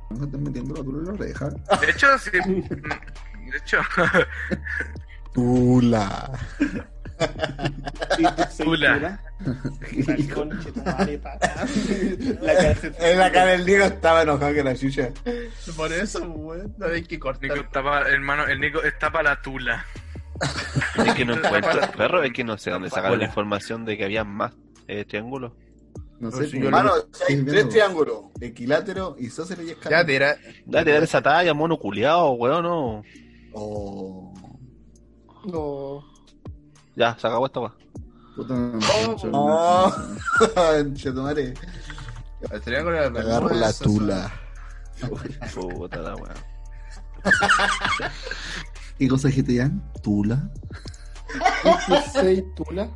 [0.09, 1.51] No estén metiendo la la oreja.
[1.78, 2.31] De hecho, sí.
[2.31, 3.81] De hecho,
[5.35, 6.31] Tula.
[8.59, 9.21] Tula.
[13.01, 15.11] En la cara del Diego estaba enojado que la chucha.
[15.77, 16.75] por eso, weón.
[16.79, 17.43] No hay que cortar.
[17.51, 19.85] Nico está pa- hermano, el Nico está para la tula.
[21.05, 24.05] Es que no encuentro, perro, es que no sé dónde sacaron la información de que
[24.05, 24.53] había más
[24.87, 25.53] eh, triángulos.
[26.21, 26.93] No sé, si Hermano,
[27.29, 27.69] hay tres viendo.
[27.69, 30.05] triángulos, equilátero, isósceles y Ya, escaleno.
[30.07, 30.37] tira.
[30.67, 33.03] Dale, dale esa talla, mono culiao, weón, no.
[33.53, 34.35] Oh.
[35.53, 36.05] No.
[36.97, 37.75] Ya, se acabó esta weá.
[38.37, 38.55] Puta,
[39.33, 39.93] Oh.
[40.87, 40.95] no.
[40.95, 41.55] Chetumare.
[42.51, 44.33] El triángulo de las Agarro la tula.
[45.55, 46.35] Puta la weá.
[48.99, 49.70] ¿Qué cosa dijiste ya?
[50.03, 50.51] Tula.
[52.12, 52.91] ¿Seis tula?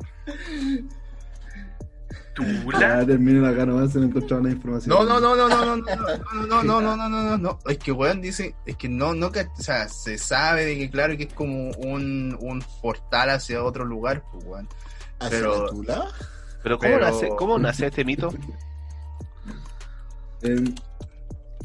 [2.35, 2.79] ¿Tula?
[2.79, 4.89] Ya terminen acá nomás, se me encontraron la información.
[4.95, 7.59] No, no, no, no, no, no, no, no, no, no, no, no, no, no, no.
[7.67, 11.15] Es que weón dice, es que no, no, o sea, se sabe de que claro
[11.15, 14.67] que es como un, un portal hacia otro lugar, pues weón.
[15.19, 16.07] ¿Hacia Pero- la tula?
[16.63, 18.33] Pero ¿cómo, Pero- Nace, ¿cómo nace este mito?
[20.41, 20.75] En-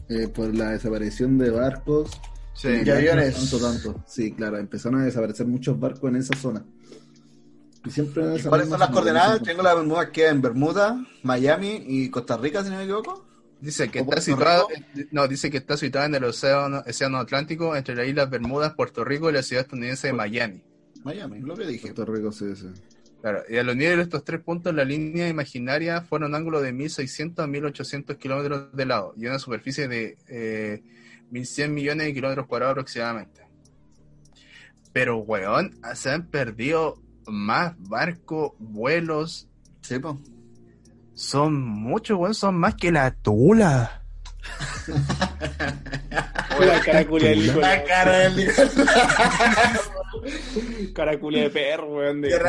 [0.08, 2.10] eh, por la desaparición de barcos.
[2.54, 2.68] Sí.
[2.84, 3.34] Y aviones.
[3.36, 4.04] Tanto, tanto.
[4.06, 6.64] Sí, claro, empezaron a desaparecer muchos barcos en esa zona.
[7.84, 9.42] Y siempre en ¿Y esa ¿Cuáles son las coordenadas?
[9.42, 13.24] De las Bermudas queda en Bermuda, Miami y Costa Rica, si no me equivoco.
[13.60, 14.68] Dice que ¿O está situado,
[15.10, 19.04] no, dice que está situado en el océano, océano Atlántico entre las Islas Bermudas, Puerto
[19.04, 20.62] Rico y la ciudad estadounidense de Miami.
[21.02, 21.92] Miami, lo que dije.
[21.92, 22.68] Puerto Rico, sí, sí.
[23.20, 26.60] Claro, y a los niveles de estos tres puntos, la línea imaginaria fueron un ángulo
[26.60, 30.82] de 1600 a 1800 kilómetros de lado y una superficie de eh,
[31.30, 33.42] 1100 millones de kilómetros cuadrados aproximadamente.
[34.92, 39.48] Pero, weón, se han perdido más barcos, vuelos.
[39.82, 40.16] Sí, pues.
[41.14, 44.02] Son muchos, weón, son más que la tula.
[46.60, 47.78] La cara culia del Nicolás.
[47.78, 48.52] La cara del.
[50.94, 52.20] Cara culia de perro, weón.
[52.20, 52.40] De...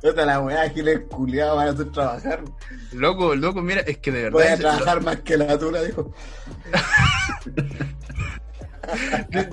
[0.00, 2.44] Puta la weá, giles culiados van a hacer trabajar.
[2.92, 4.76] loco, loco, mira, es que de Voy a verdad.
[4.76, 6.12] trabajar más que la tula, dijo.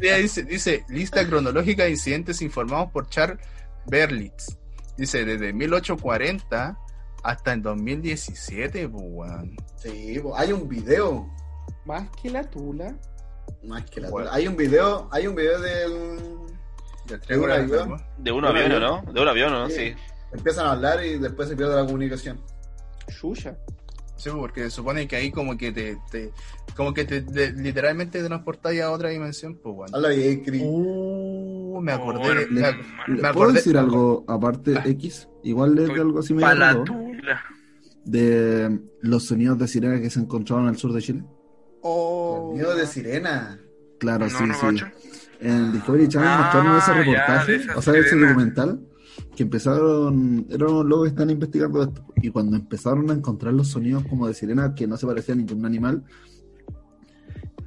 [0.02, 3.40] Dice, dice, lista cronológica de incidentes informados por Charles
[3.88, 4.58] Berlitz.
[4.98, 6.78] Dice, desde 1840
[7.24, 9.56] hasta el 2017, pues, weón.
[9.78, 11.30] Sí, po, hay un video.
[11.86, 12.96] Más que la tula.
[13.64, 14.28] Más que la Bueno.
[14.28, 14.38] tula.
[14.38, 16.20] Hay un video, hay un video del.
[17.08, 18.02] ¿De triángulo un de avión?
[18.20, 18.80] De un avión.
[18.82, 19.02] ¿no?
[19.14, 19.70] De un avión, ¿no?
[19.70, 19.94] Sí.
[20.34, 22.40] Empiezan a hablar y después se pierde la comunicación.
[23.10, 23.58] Chucha.
[24.16, 26.32] Sí, porque se supone que ahí como que te, te-
[26.78, 29.96] como que te, te- literalmente te transportáis a otra dimensión, pues, weón.
[29.96, 30.44] Habla bien,
[31.82, 32.74] Me acordé, Oh, de- me, ¿Le
[33.20, 35.28] ¿Puedo acordé, decir algo aparte X?
[35.44, 36.84] Igual es de algo así medio raro,
[38.06, 41.24] de los sonidos de sirena que se encontraron al sur de Chile.
[41.82, 42.52] Oh.
[42.54, 43.60] Miedo de sirena.
[44.00, 44.84] Claro, No, sí, no, sí.
[45.40, 48.80] En Discovery Channel Ah, mostraron ese reportaje, o sea, ese documental,
[49.36, 54.04] que empezaron, eran locos que están investigando esto, y cuando empezaron a encontrar los sonidos
[54.08, 56.04] como de sirena que no se parecían a ningún animal,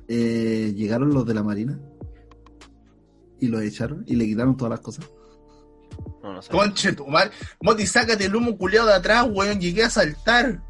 [0.09, 1.81] eh, llegaron los de la marina
[3.45, 5.09] y los echaron y le quitaron todas las cosas.
[6.23, 6.41] No, no.
[6.51, 7.31] Conche tu madre.
[7.61, 9.61] Moti, sácate el humo culeado de atrás, weón.
[9.61, 10.63] Llegué a saltar.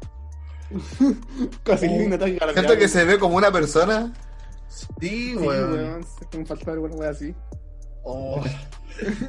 [1.63, 2.53] Casi un ataque cardíaco.
[2.53, 4.13] Siento que se ve como una persona.
[4.67, 5.71] Sí, Sí, weón.
[5.73, 6.05] weón.
[6.31, 7.33] Se me faltó alguna wea así.
[8.03, 8.43] Oh.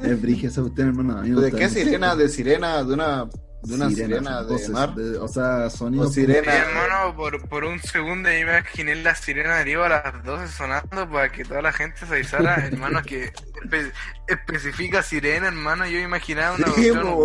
[0.03, 1.17] Es brige esa usted, hermano.
[1.19, 2.15] A ¿De qué sirena?
[2.15, 2.83] ¿De sirena?
[2.83, 3.27] ¿De una,
[3.67, 4.95] de una sirena, de voces, mar?
[4.95, 6.03] de- o sea, sonido.
[6.05, 6.51] O sirena.
[6.51, 10.47] Sí, hermano, por, por un segundo me imaginé la sirena de Diego a las 12
[10.47, 13.91] sonando para que toda la gente se avisara, hermano, que espe-
[14.27, 15.85] especifica sirena, hermano.
[15.87, 17.15] Yo imaginaba una Sí, po,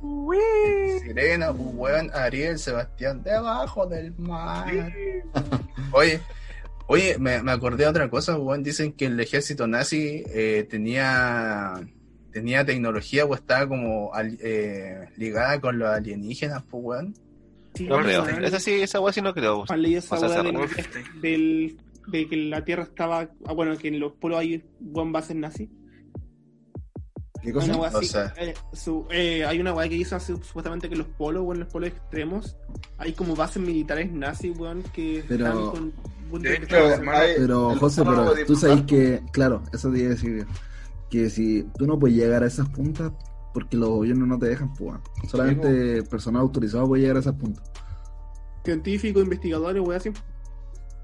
[0.00, 1.00] güey.
[1.00, 2.10] Sirena, pues, weón.
[2.14, 4.66] Ariel, Sebastián, debajo del mar.
[5.92, 6.20] Oye,
[6.86, 8.62] oye, me, me acordé de otra cosa, weón.
[8.62, 11.80] Dicen que el ejército nazi eh, tenía
[12.32, 17.14] tenía tecnología o estaba como al- eh, ligada con los alienígenas, pues, weón.
[17.74, 18.24] Sí, No creo.
[18.24, 18.44] weón.
[18.44, 19.64] Esa sí, esa weá sí no creo.
[19.68, 20.84] ¿Han leído esa O sea, weá se
[21.20, 21.76] del,
[22.08, 23.28] de que la Tierra estaba.
[23.46, 25.68] Ah, bueno, que en los polos hay buen bases nazis?
[27.42, 27.98] ¿Qué Una cosa?
[27.98, 28.34] así, sea.
[28.36, 31.60] eh, su- eh, hay una weá que dice así, supuestamente que los polos o en
[31.60, 32.56] los polos extremos
[32.98, 36.42] hay como bases militares nazis, weón, que Pero- están con.
[36.42, 36.76] De hecho,
[37.10, 40.46] hay- Pero, José, pero tú sabes que, claro, eso te iba a decir,
[41.10, 43.12] que si tú no puedes llegar a esas puntas,
[43.54, 44.98] porque los gobiernos no te dejan, pues,
[45.28, 47.64] solamente personal autorizado puede llegar a esas puntas.
[48.64, 50.10] Científicos, investigadores, weá así.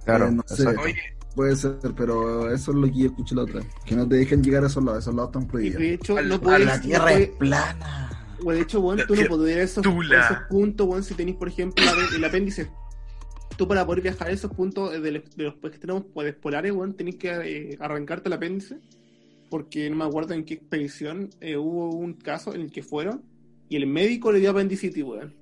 [0.04, 0.66] Claro, Eh, no sé,
[1.34, 4.16] puede ser, pero eso es lo que yo escuché la otra vez, que no te
[4.16, 5.80] dejen llegar a esos lados, esos lados están Y prohibidos.
[5.80, 6.66] de hecho, no a puedes.
[6.66, 8.10] La no tierra puedes- es plana.
[8.44, 11.36] O de hecho, La tú no podés ir a esos, a puntos, weón, si tenéis,
[11.38, 12.70] por ejemplo, la- el apéndice.
[13.56, 16.94] Tú para poder viajar a esos puntos de, los- de los extremos pues, polares, weón,
[16.94, 17.30] tenés que
[17.72, 18.78] eh, arrancarte el apéndice.
[19.50, 23.22] Porque no me acuerdo en qué expedición eh, hubo un caso en el que fueron
[23.68, 25.34] y el médico le dio apendicitis, weón.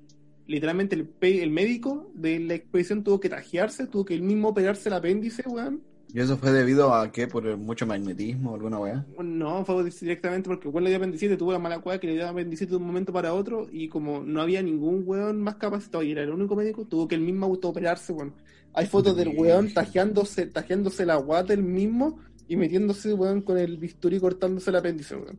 [0.46, 4.48] Literalmente el, pe- el médico de la expedición tuvo que trajearse, tuvo que él mismo
[4.48, 5.82] operarse el apéndice, weón.
[6.14, 7.26] ¿Y eso fue debido a qué?
[7.26, 9.06] ¿Por mucho magnetismo o alguna weá?
[9.22, 12.14] No, fue directamente porque el weón le dio apendicitis, tuvo la mala cueva que le
[12.14, 16.02] dio apendicitis de un momento para otro y como no había ningún weón más capacitado
[16.02, 18.34] y era el único médico, tuvo que él mismo autooperarse, weón.
[18.74, 22.18] Hay fotos del weón tajeándose, tajeándose la guata él mismo
[22.52, 25.38] y metiéndose, weón, con el bisturí cortándose el apéndice, weón.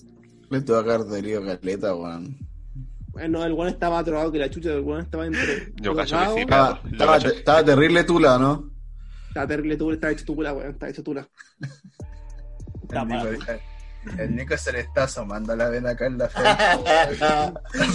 [0.49, 2.35] Le tuvo que haber dolido caleta, weón.
[3.11, 6.17] Bueno, el weón estaba más drogado que la chucha, el weón estaba entre Yo cacho
[6.17, 8.71] que sí, Estaba, estaba, cacho que- estaba terrible tula, ¿no?
[9.27, 11.27] estaba terrible, tuvo, estaba hecho tula, weón, estaba hecho tula.
[14.17, 16.59] El Nico, el- el se le está asomando la vena acá en la frente.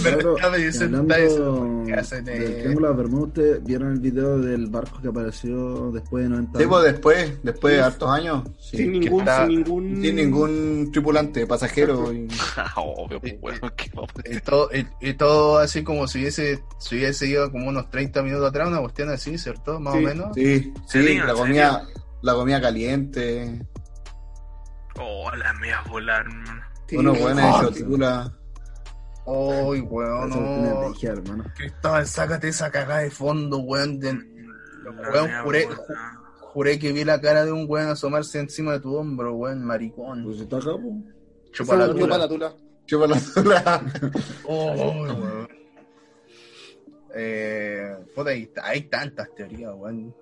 [0.03, 2.55] Pero Claro, está diciendo, hablando está diciendo, ¿qué hacen, del eh?
[2.61, 6.77] Triángulo de Bermuda, ¿ustedes vieron el video del barco que apareció después de 90 Tipo
[6.77, 6.91] años?
[6.91, 7.85] después, después de Sí.
[7.85, 8.43] hartos años.
[8.59, 12.11] Sí, sin ningún, está- sin ningún, sin ningún tripulante, pasajero.
[12.13, 12.27] y-
[12.75, 16.95] Obvio, pues, ¿qué vamos a Y todo, y, y todo así como si hubiese, si
[16.95, 19.79] hubiese ido como unos 30 minutos atrás, una cuestión así, ¿cierto?
[19.79, 19.99] Más Sí.
[19.99, 20.27] o menos.
[20.35, 21.25] Sí, sí, serio?
[21.25, 21.87] la ¿En comida,
[22.21, 23.61] la comida caliente.
[24.99, 26.61] Oh, la mía volar, hermano.
[26.87, 27.23] Sí, unos weón.
[27.35, 28.33] buenos Ah, hechos tula.
[29.27, 31.43] Ay, weón, no.
[31.55, 33.99] Cristóbal, sácate esa cagada de fondo, weón.
[33.99, 34.27] de-
[35.13, 35.83] Weón, juré, ju-
[36.53, 40.23] juré que vi la cara de un weón asomarse encima de tu hombro, weón, maricón.
[40.23, 41.03] Pues está acá, po.
[41.51, 42.49] Chupa la weón, chupa la tula.
[42.49, 42.63] tula.
[42.85, 43.83] Chupa la tula.
[44.47, 45.47] Oh, weón.
[47.15, 50.15] Eh, puta, hay, hay tantas teorías, weón.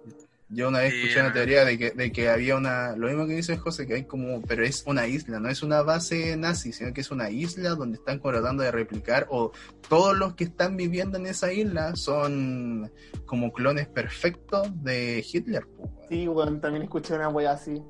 [0.49, 3.27] Yo una vez Sí, escuché una teoría de que, de que había una, lo mismo
[3.27, 6.71] que dice José, que hay como, pero es una isla, no es una base nazi,
[6.71, 9.51] sino que es una isla donde están tratando de replicar, o
[9.89, 12.91] todos los que están viviendo en esa isla son
[13.25, 15.67] como clones perfectos de Hitler.
[15.75, 15.89] pues.
[16.09, 17.83] Sí, weón, también escuché una wea así.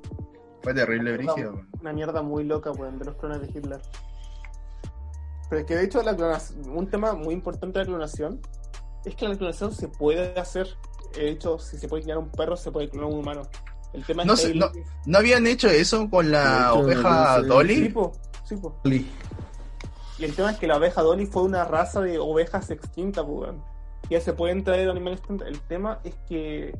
[0.64, 1.54] Fue terrible, brígido.
[1.54, 1.70] weón.
[1.80, 3.82] Una mierda muy loca, weón, de los clones de Hitler.
[5.50, 8.42] Pero es que de hecho la clonación, un tema muy importante de la clonación
[9.06, 10.68] es que la clonación se puede hacer.
[11.16, 13.42] De hecho, si se puede clonar un perro, se puede clonar un humano.
[13.94, 14.70] El tema No es que sé, no,
[15.06, 17.90] ¿No habían hecho eso con la hecho, oveja sé- Sí, Dolly?
[17.90, 18.12] po,
[18.46, 18.82] sí, po.
[20.20, 23.64] Y el tema es que la oveja Dolly fue una raza de ovejas extinta, weón.
[24.10, 25.48] Ya se pueden traer animales extintos.
[25.48, 26.78] El tema es que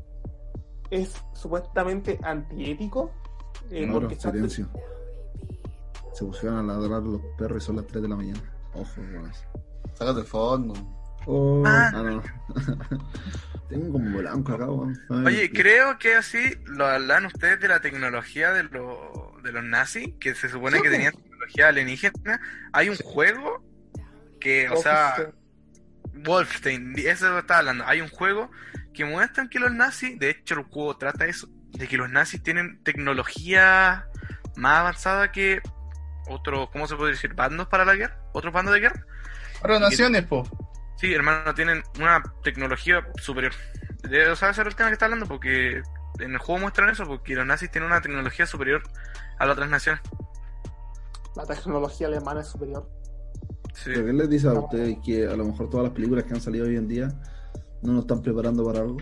[0.90, 3.10] es supuestamente antiético.
[3.70, 4.68] eh, No, porque silencio.
[6.12, 8.42] Se pusieron a ladrar los perros y son las 3 de la mañana.
[8.74, 9.30] Ojo, weón.
[9.94, 10.74] Sácate el fondo.
[11.26, 11.90] Oh, Ah.
[11.94, 12.22] ah, no.
[13.68, 14.98] Tengo como blanco acá, weón.
[15.26, 19.62] Oye, qué- creo que así lo hablan ustedes de la tecnología de, lo- de los
[19.62, 22.40] nazis, que se supone que tenían tecnología alienígena.
[22.72, 23.62] Hay un juego
[24.40, 25.14] que, o sea,
[26.14, 27.84] Wolfenstein, eso estaba hablando.
[27.86, 28.50] Hay un juego
[28.94, 32.42] que muestran que los nazis, de hecho el juego trata eso, de que los nazis
[32.42, 34.06] tienen tecnología
[34.56, 35.60] más avanzada que
[36.28, 37.34] otros, ¿cómo se puede decir?
[37.34, 39.04] Bandos para la guerra, otros bandos de guerra.
[39.60, 40.48] Para naciones, po.
[40.98, 43.52] Sí, hermano, tienen una tecnología superior.
[44.08, 45.82] De, o sea, ese era el tema que está hablando, porque
[46.18, 48.82] en el juego muestran eso, porque los nazis tienen una tecnología superior
[49.38, 50.00] a las otras naciones.
[51.36, 52.88] la tecnología alemana es superior.
[53.84, 56.40] ¿Pero qué les dice a ustedes que a lo mejor todas las películas que han
[56.40, 57.08] salido hoy en día
[57.82, 58.96] no nos están preparando para algo?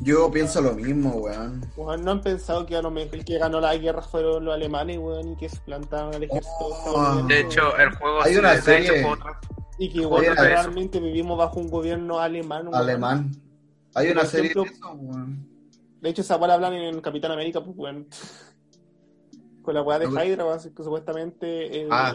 [0.00, 1.64] Yo pienso lo mismo, weón.
[1.76, 4.54] Weón, no han pensado que a lo mejor el que ganó la guerra fueron los
[4.54, 7.24] alemanes, weón, y que se plantaron al ejército.
[7.26, 9.40] De hecho, el juego Hay una de hecho, serie- otra-
[9.78, 12.68] Y que igual realmente vivimos bajo un gobierno alemán.
[12.72, 13.30] Alemán.
[13.94, 15.48] Hay una serie ejemplo, de eso, weón.
[16.00, 18.06] De hecho, esa weá la hablan en Capitán América, pues, weón.
[19.62, 21.82] Con la weá de Hydra, que supuestamente.
[21.82, 22.14] eh, Ah,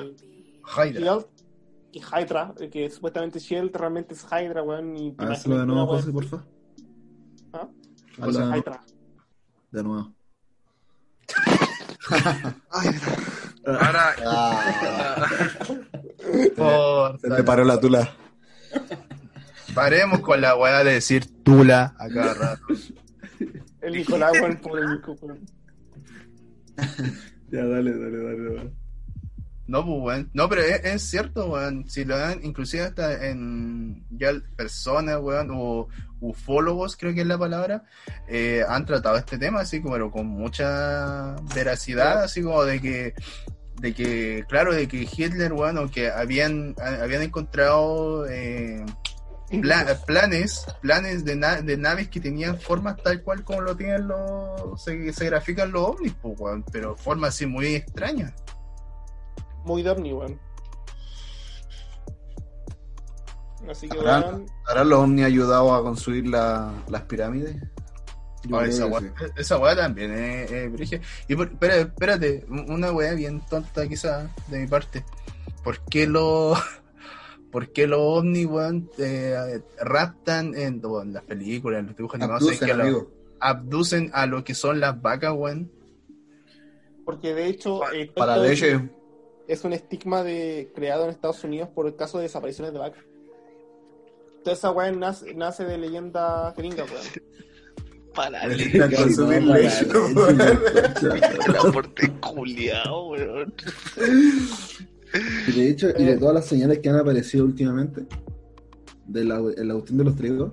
[0.78, 1.00] Hydra.
[1.02, 1.26] Shield,
[1.92, 4.96] y Hydra, eh, que supuestamente Shield realmente es Hydra, weón.
[4.96, 6.46] Y A ver, hazlo de nuevo, José, por favor.
[7.54, 7.68] ¿Ah?
[8.22, 8.56] Hazlo de nuevo.
[8.58, 8.84] Hydra.
[9.72, 10.14] De nuevo.
[13.66, 14.62] Ahora, Ah.
[16.56, 18.14] Por- Se te paró la tula.
[19.74, 22.64] Paremos con la weá de decir tula a cada rato.
[23.82, 25.40] El Nicolás, weón, pobre Nico, weón.
[27.52, 28.56] Ya, dale, dale, dale.
[28.56, 28.72] dale.
[29.68, 30.30] No, pues, weón.
[30.34, 31.90] No, pero es, es cierto, weón.
[31.90, 35.88] Si lo dan, inclusive hasta en ya personas, weón, o
[36.20, 37.84] ufólogos, creo que es la palabra,
[38.28, 43.14] eh, han tratado este tema así como pero con mucha veracidad, así como de que,
[43.82, 48.86] de que, claro, de que Hitler, weón, aunque habían, habían encontrado eh,
[49.62, 54.08] pla- planes, planes de, na- de naves que tenían formas tal cual como lo tienen
[54.08, 58.34] los, se, se grafican los ovnis, pues, weón, pero formas así muy extrañas.
[59.66, 60.40] Muy Dorni, weón.
[63.70, 64.46] Así que, ¿Habrán, weón.
[64.68, 67.56] ¿habrán los ovnis ayudado a construir la- las pirámides?
[68.46, 69.08] Ah, creo esa weá sí.
[69.38, 71.02] esa weá también es, brígida.
[71.28, 75.04] Y por- espérate, una weá bien tonta quizás de mi parte.
[75.64, 76.58] ¿Por qué los
[77.52, 82.16] por qué los ovnis, weón, eh, raptan en, bueno, en las películas, en los dibujos
[82.16, 85.72] animados, Abducen, que lo- abducen a lo que son las vacas, weón?
[87.06, 88.80] Porque de hecho, eh, Para leche.
[89.48, 93.04] es, un estigma de, creado en Estados Unidos por el caso de desapariciones de vacas.
[94.44, 97.04] Toda esa weá nace, nace de leyenda gringa, weón.
[98.16, 100.42] Para La leche, consumir no, leche, para weón.
[101.98, 103.54] el culiao, weón.
[105.48, 108.06] Y de hecho, y de todas las señales que han aparecido últimamente,
[109.06, 110.52] de la, en la cuestión de los trigos,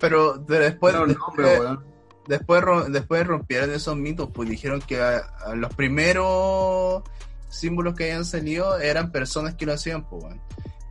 [0.00, 1.80] Pero, pero después, No, no, después, pero, weón.
[2.28, 7.02] después, después rompieron esos mitos, pues dijeron que a- a los primeros
[7.48, 10.40] símbolos que habían salido eran personas que lo hacían, pues, weón.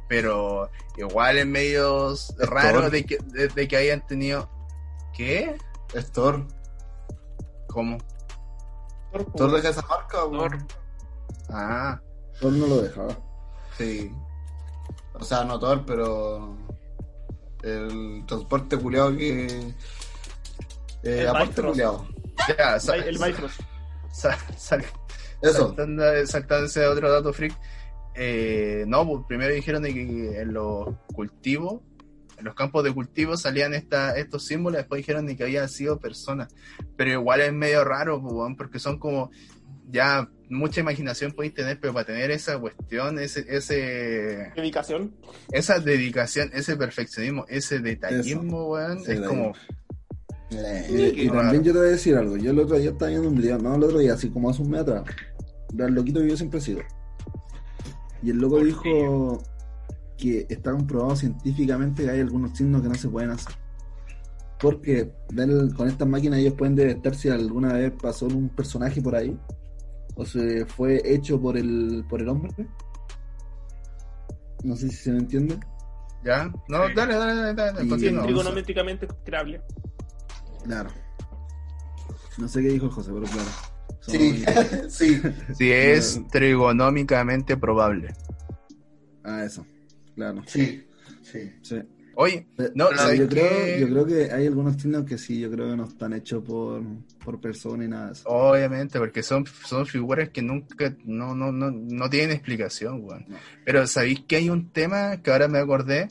[0.07, 4.49] Pero igual en medios raros de que, de, de que hayan tenido.
[5.15, 5.55] ¿Qué?
[5.93, 6.45] Es Thor.
[7.67, 7.97] ¿Cómo?
[9.35, 10.67] Thor deja esa marca, weón.
[11.49, 11.99] Ah,
[12.39, 13.15] Thor no lo dejaba.
[13.77, 14.11] Sí.
[15.13, 16.57] O sea, no Thor, pero.
[17.61, 19.45] El transporte culiado que.
[21.03, 22.07] Eh, El aparte culiado.
[22.57, 23.59] ya, El Bifrost.
[25.41, 25.75] Eso.
[26.25, 27.57] saltándose otro dato freak.
[28.15, 31.81] eh, no, pues primero dijeron de que en los cultivos,
[32.43, 35.97] en los campos de cultivo salían esta, estos símbolos, después dijeron de que habían sido
[35.97, 36.53] personas.
[36.97, 39.31] Pero igual es medio raro, pues, porque son como
[39.89, 45.15] ya mucha imaginación podéis tener, pero para tener esa cuestión, ese, ese, Dedicación.
[45.51, 49.53] esa dedicación, ese perfeccionismo, ese detallismo, weón, Sí, es como
[50.89, 52.35] Y, y también yo te voy a decir algo.
[52.35, 54.61] Yo el otro día estaba viendo un video, no el otro día, así como hace
[54.61, 55.03] un mes atrás,
[55.71, 56.81] del loquito que yo siempre he sido.
[58.21, 59.41] Y el loco dijo
[60.23, 63.53] que está comprobado científicamente que hay algunos signos que no se pueden hacer.
[64.57, 69.15] Porque ven, con estas máquinas ellos pueden detectar si alguna vez pasó un personaje por
[69.15, 69.37] ahí
[70.15, 72.51] o se fue hecho por el, por el hombre.
[74.63, 75.59] No sé si se me entiende.
[76.23, 76.45] ¿Ya?
[76.69, 78.23] No, dale, dale, dale, dale, Y- continúa.
[78.23, 79.61] Trigonométricamente creable.
[80.63, 80.89] Claro.
[82.37, 83.49] No sé qué dijo José, pero claro.
[83.99, 84.45] Sí,
[84.89, 85.21] sí.
[85.55, 88.13] Si es trigonómicamente probable.
[89.25, 89.65] Ah, eso.
[90.15, 90.43] Claro.
[90.45, 90.83] Sí,
[91.23, 91.51] sí.
[91.61, 91.75] Sí.
[92.15, 95.39] Oye, Pero- no, pero ¿sabes yo, creo, yo creo que hay algunos signos que sí,
[95.39, 96.83] yo creo que no están hechos por,
[97.25, 98.29] por persona y nada de eso.
[98.29, 103.25] Obviamente, porque son, son figuras que nunca, no, no, no, no tienen explicación, weón.
[103.27, 103.37] No.
[103.65, 106.07] Pero ¿sabéis que hay un tema que ahora me acordé?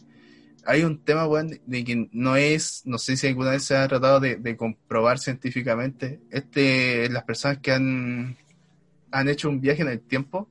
[0.64, 3.86] Hay un tema, weón, de que no es, no sé si alguna vez se ha
[3.86, 6.20] tratado de, de comprobar científicamente.
[6.30, 8.36] Este, las personas que han,
[9.12, 10.48] han hecho un viaje en el tiempo,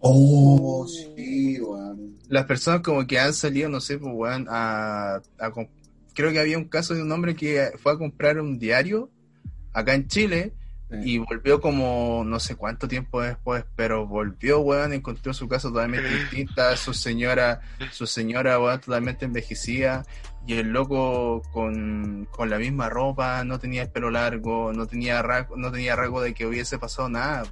[0.00, 2.07] Oh, sí, weón.
[2.28, 5.20] Las personas como que han salido, no sé, pues, weón, a,
[6.14, 9.10] creo que había un caso de un hombre que fue a comprar un diario
[9.72, 10.52] acá en Chile
[10.90, 10.96] Sí.
[11.04, 16.08] y volvió como no sé cuánto tiempo después, pero volvió, weón, encontró su casa totalmente
[16.08, 17.60] distinta, su señora,
[17.90, 20.06] su señora, weón, totalmente envejecida,
[20.46, 25.20] y el loco con, con la misma ropa, no tenía el pelo largo, no tenía
[25.20, 27.42] rasgo, no tenía rasgo de que hubiese pasado nada.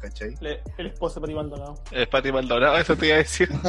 [0.00, 0.34] ¿Cachai?
[0.40, 1.74] Le- el esposo de Pati Maldonado.
[1.90, 3.48] Es Pati Maldonado, eso te iba a decir.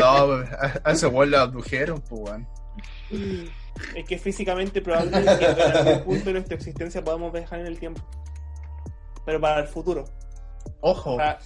[0.00, 2.48] No, a, a ese weón lo abdujeron, pues, weón.
[3.96, 7.78] Es que físicamente probable que en algún punto de nuestra existencia podamos viajar en el
[7.78, 8.00] tiempo.
[9.24, 10.04] Pero para el futuro.
[10.80, 11.38] Ojo, Para-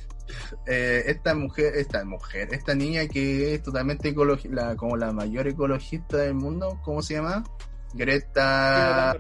[0.66, 6.16] eh, esta mujer, esta mujer, esta niña que es totalmente ecologista, como la mayor ecologista
[6.19, 7.45] del mundo, ¿cómo se llama?
[7.93, 9.16] Greta.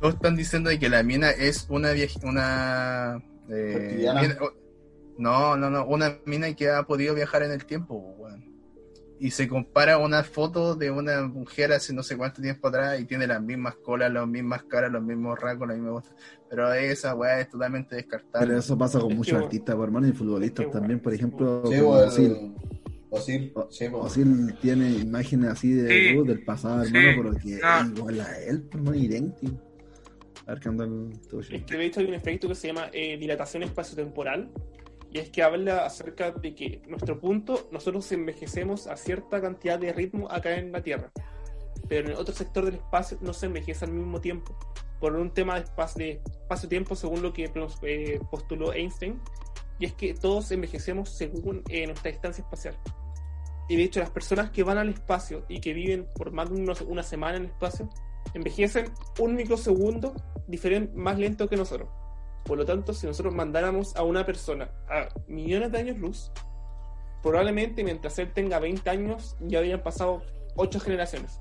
[0.00, 4.38] Todos están diciendo de que la mina es una vieja, una eh, mina-
[5.18, 8.48] no, no, no, una mina que ha podido viajar en el tiempo, weón.
[9.18, 13.04] Y se compara una foto de una mujer hace no sé cuánto tiempo atrás y
[13.04, 16.16] tiene las mismas colas, las mismas caras, los mismos rasgos, las mismas cosas.
[16.48, 18.46] Pero esa weá es totalmente descartable.
[18.46, 21.62] Pero eso pasa con Es muchos artistas, por hermano, y futbolistas también, por ejemplo.
[21.66, 22.06] Sí, bueno.
[23.12, 23.98] Ozil, sí, po.
[23.98, 27.80] Ozil tiene imágenes así de Sí, uh, del pasado, sí, hermano, pero que no.
[27.80, 29.69] es igual a él, hermano, idéntico.
[30.46, 31.10] A ver qué el.
[31.54, 34.50] Es que de hecho hay un efecto que se llama eh, dilatación espaciotemporal
[35.12, 39.92] y es que habla acerca de que nuestro punto, nosotros envejecemos a cierta cantidad de
[39.92, 41.10] ritmo acá en la Tierra,
[41.88, 44.56] pero en el otro sector del espacio no se envejece al mismo tiempo,
[45.00, 47.50] por un tema de espacio- de espacio-tiempo según lo que
[47.82, 49.20] eh, postuló Einstein,
[49.80, 52.76] y es que todos envejecemos según eh, nuestra distancia espacial.
[53.68, 56.74] Y de hecho las personas que van al espacio y que viven por más de
[56.86, 57.88] una semana en el espacio,
[58.34, 60.14] envejecen un microsegundo
[60.46, 61.88] diferente, más lento que nosotros.
[62.44, 66.32] Por lo tanto, si nosotros mandáramos a una persona a millones de años luz,
[67.22, 70.22] probablemente mientras él tenga 20 años ya habían pasado
[70.56, 71.40] 8 generaciones.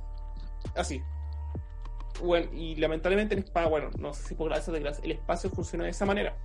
[0.75, 1.01] Así.
[2.21, 5.49] Bueno, y lamentablemente el espacio, bueno, no sé si por gracia o desgracia, el espacio
[5.49, 6.37] funciona de esa manera.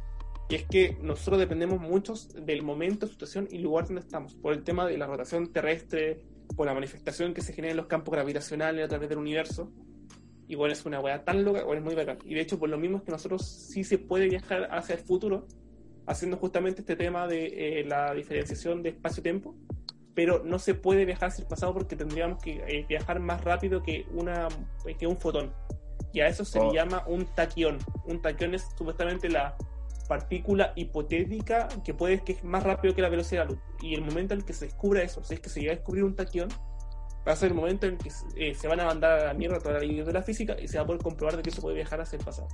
[0.49, 4.63] Y es que nosotros dependemos muchos del momento, situación y lugar donde estamos, por el
[4.63, 6.23] tema de la rotación terrestre,
[6.55, 9.73] por la manifestación que se genera en los campos gravitacionales a través del universo.
[10.47, 12.19] Y bueno, es una weá tan loca, bueno, es muy bacán.
[12.25, 15.01] Y de hecho, por lo mismo es que nosotros sí se puede viajar hacia el
[15.01, 15.47] futuro,
[16.07, 19.55] haciendo justamente este tema de eh, la diferenciación de espacio-tiempo,
[20.15, 23.83] pero no se puede viajar hacia el pasado porque tendríamos que eh, viajar más rápido
[23.83, 24.49] que, una,
[24.99, 25.53] que un fotón.
[26.13, 26.69] Y a eso se Oh.
[26.69, 27.79] le llama un taquión.
[28.05, 29.57] Un taquión es supuestamente la
[30.09, 33.61] partícula hipotética que puede que es más rápido que la velocidad de la luz.
[33.83, 35.77] Y el momento en el que se descubra eso, si es que se llega a
[35.77, 36.49] descubrir un taquión,
[37.27, 39.59] va a ser el momento en que eh, se van a mandar a la mierda
[39.59, 41.61] toda la ley de la física y se va a poder comprobar de que se
[41.61, 42.49] puede viajar hacia el pasado.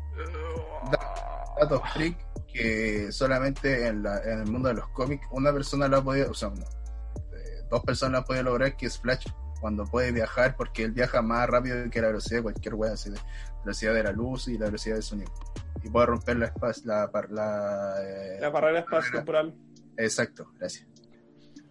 [1.61, 2.17] datos freak
[2.53, 6.31] que solamente en, la- en el mundo de los cómics una persona lo ha podido,
[6.31, 9.27] o sea, no, eh, dos personas lo han podido lograr, que es Flash,
[9.61, 13.11] cuando puede viajar, porque él viaja más rápido que la velocidad de cualquier wea, así
[13.11, 13.23] de la
[13.65, 15.31] velocidad de la luz y la velocidad del sonido.
[15.83, 16.53] Y puede romper la
[16.85, 19.55] la, par- la, eh, La barrera espacio-temporal.
[19.97, 20.87] Exacto, gracias.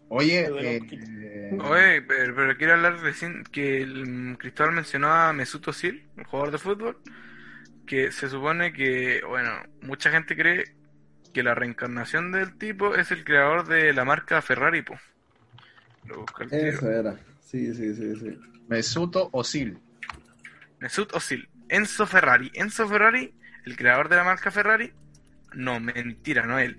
[0.10, 5.34] Oye, eh, eh, Oye, pero, pero quiero hablar recién que el mm, Cristóbal mencionó a
[5.34, 6.98] Mesut Özil, un jugador de fútbol,
[7.86, 10.76] que se supone que, bueno, mucha gente cree
[11.31, 14.99] que la reencarnación del tipo es el creador de la marca Ferrari, po.
[16.06, 16.60] Lo busca el tío.
[16.60, 17.15] Eso era.
[17.40, 18.40] Sí, sí, sí, sí.
[18.68, 19.77] Mesuto Osil.
[20.80, 23.34] Mesut Özil, Enzo Ferrari, Enzo Ferrari,
[23.65, 24.91] el creador de la marca Ferrari,
[25.53, 26.77] no, mentira, no él.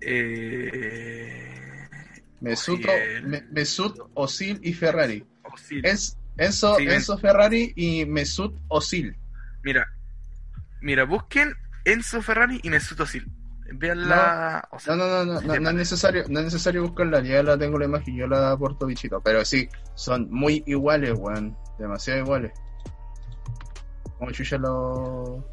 [0.00, 1.69] Eh...
[2.40, 3.26] Mesuto, Osil.
[3.26, 5.24] Me- Mesut Osil y Ferrari.
[5.82, 6.86] Es Enzo, Sí,
[7.20, 9.16] Ferrari y Mesut Osil.
[9.62, 9.86] Mira,
[10.80, 11.54] mira, busquen
[11.84, 13.26] Enzo Ferrari y Mesut Özil.
[13.72, 14.68] Vean No, la...
[14.72, 17.42] o sea, no, no, no, no, no, no es necesario, no es necesario buscarla, ya
[17.42, 22.20] la tengo la imagen, yo la aporto bichito, pero sí, son muy iguales, weón, demasiado
[22.20, 22.52] iguales.
[24.18, 25.46] Como chucha lo...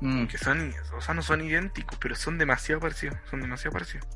[0.00, 4.06] Mm, que son, o sea, no son idénticos, pero son demasiado parecidos, son demasiado parecidos.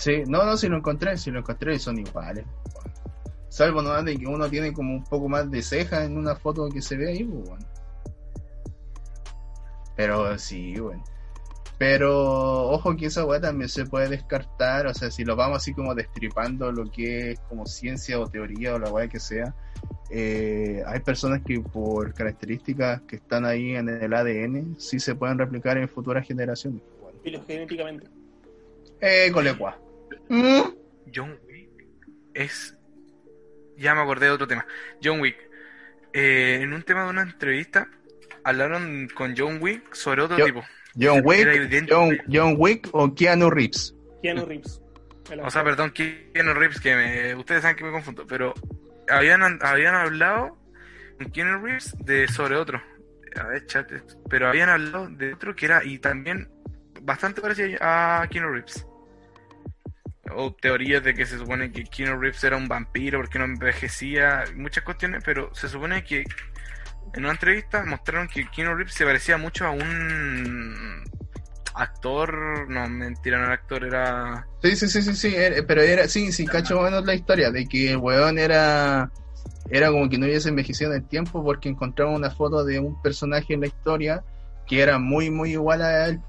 [0.00, 2.46] Sí, no, no, si lo encontré, si lo encontré, son iguales.
[3.50, 6.70] Salvo no de que uno tiene como un poco más de ceja en una foto
[6.70, 7.66] que se ve ahí, pues, weón.
[9.96, 11.02] Pero sí, weón.
[11.76, 15.74] Pero ojo que esa weá también se puede descartar, o sea, si lo vamos así
[15.74, 19.54] como destripando lo que es como ciencia o teoría o la weá que sea,
[20.08, 25.36] eh, hay personas que por características que están ahí en el ADN sí se pueden
[25.36, 26.80] replicar en futuras generaciones.
[27.22, 28.06] Filogenéticamente.
[29.00, 29.78] Eh, colecua.
[31.14, 31.70] John Wick
[32.34, 32.76] es.
[33.76, 34.66] Ya me acordé de otro tema.
[35.02, 35.36] John Wick.
[36.12, 37.88] Eh, en un tema de una entrevista,
[38.44, 40.62] hablaron con John Wick sobre otro Yo- tipo.
[41.00, 41.48] John Wick.
[41.88, 43.94] John, John Wick o Keanu Reeves.
[44.22, 44.80] Keanu Reeves.
[45.42, 48.52] O sea, perdón, Keanu Reeves, que me- ustedes saben que me confundo, pero
[49.08, 50.58] habían, habían hablado
[51.18, 52.82] con Keanu Reeves de, sobre otro.
[53.36, 53.88] A ver, chat,
[54.28, 56.48] pero habían hablado de otro que era, y también
[57.02, 58.84] bastante parecido a Keanu Reeves.
[60.36, 64.44] O teorías de que se supone que Keanu Reeves era un vampiro porque no envejecía,
[64.56, 66.20] muchas cuestiones, pero se supone que
[67.14, 71.02] en una entrevista mostraron que Keanu Reeves se parecía mucho a un
[71.74, 74.46] actor, no, mentira, no era actor, era...
[74.62, 77.66] Sí, sí, sí, sí, sí, era- pero era, sí, sí, cacho menos la historia, de
[77.66, 79.10] que el weón era,
[79.70, 83.00] era como que no hubiese envejecido en el tiempo porque encontraba una foto de un
[83.02, 84.22] personaje en la historia
[84.66, 86.20] que era muy, muy igual a él.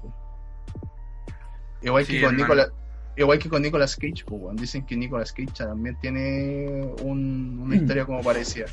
[1.82, 2.36] Igual Sí, que con.
[2.36, 2.70] Nicolas,
[3.16, 4.56] igual que con Nicolas Cage, po, weón.
[4.56, 7.78] dicen que Nicolas Cage también tiene un- una Mm.
[7.80, 8.66] historia como parecida.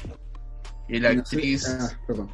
[0.87, 2.29] Y la sé- actriz, ah, perdón.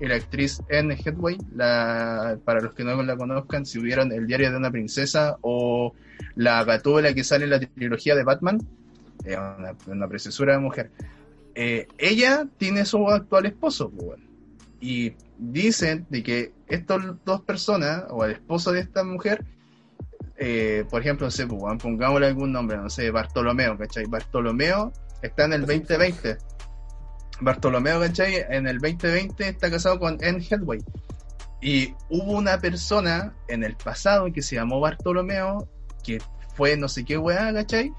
[0.00, 4.26] y la actriz Anne Hathaway, la, para los que no la conozcan, si hubieran El
[4.26, 5.92] diario de una princesa o
[6.34, 8.58] la gatúbela que sale en la trilogía de Batman,
[9.24, 10.90] es una, una preciosura de mujer.
[11.54, 14.24] Eh, ella tiene su actual esposo, pues, weón.
[14.80, 19.44] y dicen de que estas dos personas, o el esposo de esta mujer,
[20.36, 24.04] eh, por ejemplo, no sé, pues, pongámosle algún nombre, no sé, Bartolomeo, ¿cachai?
[24.06, 24.92] Bartolomeo
[25.22, 26.38] está en el 2020.
[27.40, 28.44] Bartolomeo, ¿cachai?
[28.48, 30.80] En el 2020 está casado con Anne Hathaway.
[31.60, 35.68] Y hubo una persona en el pasado que se llamó Bartolomeo,
[36.02, 36.20] que
[36.54, 37.92] fue no sé qué weá, ¿cachai?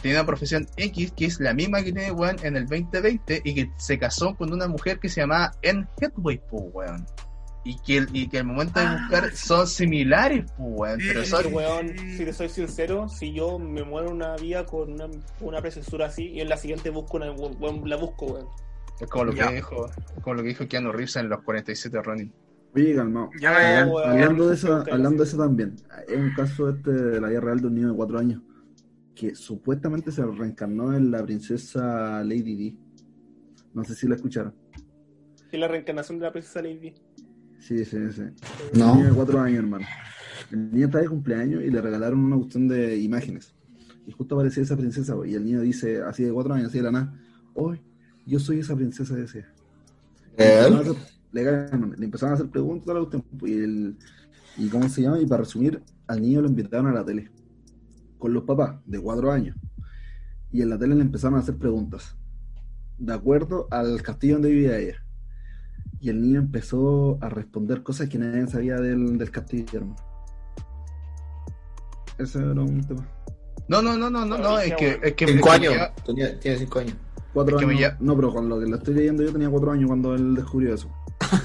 [0.00, 3.54] Tiene una profesión X, que es la misma que tiene weón en el 2020, y
[3.54, 7.06] que se casó con una mujer que se llamaba Anne Hathaway, pues weón.
[7.64, 10.98] Y que, el- y que al momento de buscar son similares, pues weón.
[10.98, 14.66] Pero son, Pero, weón, si te soy sincero, si yo me muero en una vía
[14.66, 15.06] con una,
[15.40, 18.46] una preciosura así y en la siguiente busco una, weón, la busco, weón.
[19.00, 19.48] Es como lo Ya.
[19.48, 19.88] que dijo,
[20.22, 22.32] como lo que dijo Keanu Reeves en los 47 Ronin.
[22.74, 23.30] Oye, calmado.
[23.40, 24.10] Ya weón.
[24.10, 25.76] hablando, de eso, hablando de eso también,
[26.08, 28.42] es un caso este de la vida real de un niño de 4 años
[29.14, 32.78] que supuestamente se reencarnó en la princesa Lady Di.
[33.74, 34.54] No sé si la escucharon.
[35.52, 36.94] Es la reencarnación de la princesa Lady.
[37.62, 38.22] Sí, sí, sí.
[38.74, 39.02] No.
[39.02, 39.86] De 4 años, hermano.
[40.50, 43.54] El niño está de cumpleaños y le regalaron una cuestión de imágenes.
[44.06, 46.84] Y justo aparecía esa princesa, y el niño dice, así de 4 años, así de
[46.84, 47.14] la nada,
[47.54, 47.80] hoy
[48.26, 49.44] yo soy esa princesa de ese.
[50.36, 50.96] ¿Él?
[51.30, 53.96] Legalmente, le empezaron a hacer preguntas a la cuestión, y, el,
[54.58, 57.30] y cómo se llama, y para resumir, al niño lo invitaron a la tele
[58.18, 59.56] con los papás de cuatro años.
[60.50, 62.16] Y en la tele le empezaron a hacer preguntas,
[62.98, 65.01] de acuerdo al castillo donde vivía ella.
[66.02, 69.96] Y el niño empezó a responder cosas que nadie sabía del, del castillo, hermano.
[72.18, 73.08] Ese era un tema.
[73.68, 75.74] No, no, no, no, no, no, es que, es que Cinco años.
[76.04, 76.96] Tenía, tiene cinco años.
[77.32, 77.82] Cuatro Es que me años.
[77.92, 80.34] ya- No, pero con lo que lo estoy leyendo yo tenía cuatro años cuando él
[80.34, 80.90] descubrió eso.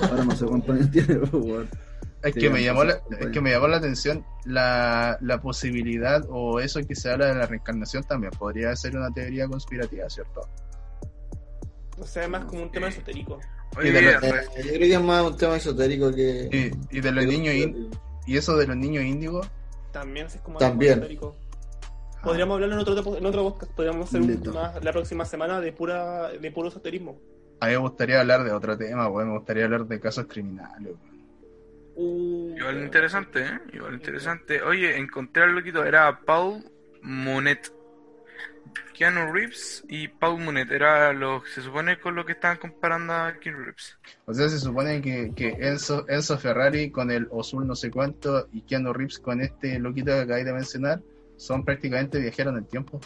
[0.09, 1.69] Ahora no sé cuántos años tiene, pero bueno.
[2.23, 6.59] Es que me llamó la, es que me llamó la atención la, la posibilidad o
[6.59, 10.41] eso que se habla de la reencarnación también podría ser una teoría conspirativa, ¿cierto?
[11.99, 13.39] O sea, es más como un tema esotérico.
[13.83, 16.71] Y de, los- Eh, yo creo que es más un tema esotérico que.
[16.91, 17.89] y, y de los niños in-
[18.25, 19.49] y eso de los niños índigos
[19.91, 20.93] También es como También.
[20.93, 21.35] algo esotérico.
[22.23, 23.71] Podríamos hablarlo en otro, en otro podcast.
[23.73, 27.19] Podríamos hacer un, más, la próxima semana de pura de puro esoterismo.
[27.59, 30.93] a mí me gustaría hablar de otro tema, weón, me gustaría hablar de casos criminales.
[31.95, 32.57] weón.
[32.57, 33.59] Igual interesante, ¿eh?
[33.73, 34.61] Igual interesante.
[34.61, 36.63] Oye, encontré al loquito, era Paul
[37.01, 37.71] Monet.
[38.93, 43.33] Keanu Reeves y Paul Monet, era lo se supone con lo que estaban comparando a
[43.39, 43.97] Keanu Reeves.
[44.25, 48.47] O sea, se supone que, que Enzo, Enzo Ferrari con el Osul no sé cuánto
[48.51, 51.01] y Keanu Reeves con este loquito que acabáis de mencionar
[51.37, 52.99] son prácticamente viajeros en el tiempo.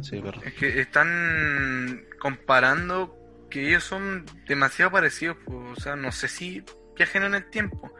[0.00, 0.40] Sí, perro.
[0.44, 3.18] Es que están comparando
[3.50, 6.64] que ellos son demasiado parecidos, pues, o sea, no sé si
[6.96, 7.92] viajan en el tiempo,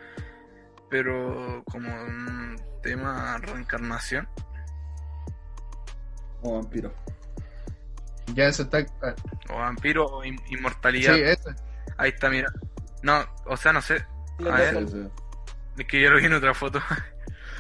[0.89, 4.29] pero como un tema reencarnación.
[6.43, 6.93] O vampiro.
[8.35, 8.79] Ya eso está.
[9.03, 9.15] ah,
[9.51, 11.15] O vampiro o in- inmortalidad.
[11.15, 11.51] Sí, eso.
[11.99, 12.53] Ahí está, mira.
[13.03, 14.05] No, o sea, no sé.
[14.51, 14.63] A.
[15.79, 16.81] Es que yo lo vi en otra foto.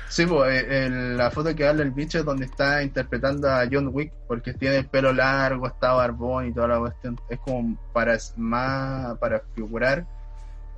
[0.08, 3.64] Sí, pues, eh, el- la foto que habla el bicho es donde está interpretando a
[3.72, 7.18] John Wick, porque tiene el pelo largo, está barbón y toda la cuestión.
[7.30, 10.06] Es como para más para figurar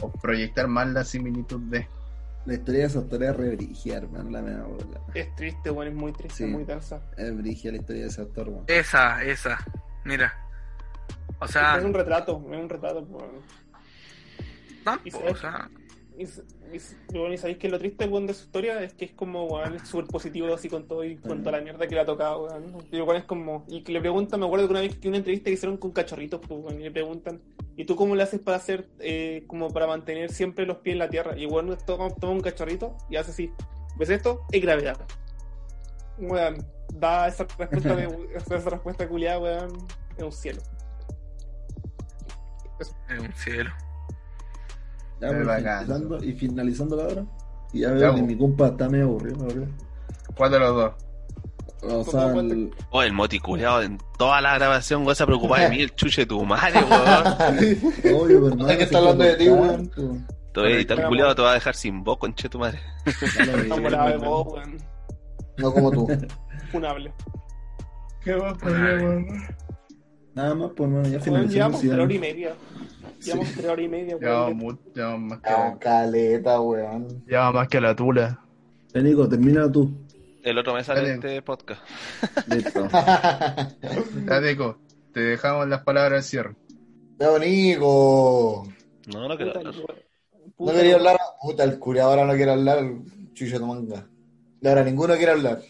[0.00, 1.88] o proyectar más la similitud de.
[2.46, 3.56] La historia de esa historia es re
[3.96, 5.00] hermano, la mea bola.
[5.14, 6.50] Es triste, bueno, es muy triste, Sí.
[6.50, 7.00] muy densa.
[7.16, 8.64] Es brígida la historia de ese actor, weón.
[8.66, 9.58] Esa, esa.
[10.04, 10.32] Mira.
[11.40, 13.04] O sea, es un retrato, es un retrato.
[13.06, 13.24] pues.
[14.84, 15.70] no, Y po, sabes- o sea,
[16.16, 19.12] Y, y, bueno, y sabéis que lo triste weón, de su historia es que es
[19.12, 22.06] como es súper positivo así con todo y con toda la mierda que le ha
[22.06, 25.16] tocado, weón, es como, y que le preguntan, me acuerdo que una vez que una
[25.16, 27.40] entrevista que hicieron con cachorritos, pues, y le preguntan,
[27.76, 31.00] ¿y tú cómo le haces para hacer, eh, como para mantener siempre los pies en
[31.00, 31.36] la tierra?
[31.36, 33.50] Y bueno, toma, toma un cachorrito y hace así,
[33.98, 34.42] ¿ves esto?
[34.52, 34.96] Es gravedad.
[36.18, 39.72] Weón, da esa respuesta de, esa respuesta culiada, weón,
[40.16, 40.62] es un cielo.
[42.78, 43.70] es un cielo.
[45.24, 47.24] Ya, finalizando, y finalizando la hora.
[47.72, 49.66] Y ya veo que mi compa está medio aburrido, me aburrido.
[50.36, 50.92] ¿Cuál de los dos?
[51.82, 52.70] O sea, el...
[52.90, 53.40] Oh, el moti
[53.82, 56.80] en toda la grabación, weón, se ha preocupado de mí, el chuche de tu madre,
[56.90, 58.22] weón.
[58.22, 58.66] Obvio, pero no.
[58.66, 59.90] Hay que estar hablando de ti, weón.
[60.52, 62.80] Te voy a editar culiado, te va a dejar sin voz, conche tu madre.
[63.06, 64.78] Está weón.
[65.58, 66.08] No como tú.
[66.72, 67.12] Funable.
[68.22, 69.24] ¿Qué más podríamos?
[70.34, 71.52] Nada más, pues, bueno, ya Weón, finalizamos.
[71.52, 72.54] llevamos sí, tres horas y media.
[73.22, 77.24] Llevamos tres horas y media, Llevamos, llevamos más que Ah, caleta, weón.
[77.26, 78.40] llevamos más que la tula.
[78.92, 79.90] Eh, Nico, termina tú.
[80.42, 81.14] El otro me sale Dale.
[81.14, 81.80] este podcast.
[82.48, 82.88] Listo.
[84.26, 84.78] Ya, Nico,
[85.12, 86.54] te dejamos las palabras al cierre.
[87.18, 88.66] Pero Nico.
[89.06, 89.74] No, no quiero hablar.
[89.74, 89.86] No
[90.56, 91.16] Puta, quería hablar.
[91.42, 92.84] Puta, el cura ahora no quiere hablar.
[93.32, 94.06] Chucho de manga.
[94.60, 95.60] Y ahora ninguno quiere hablar.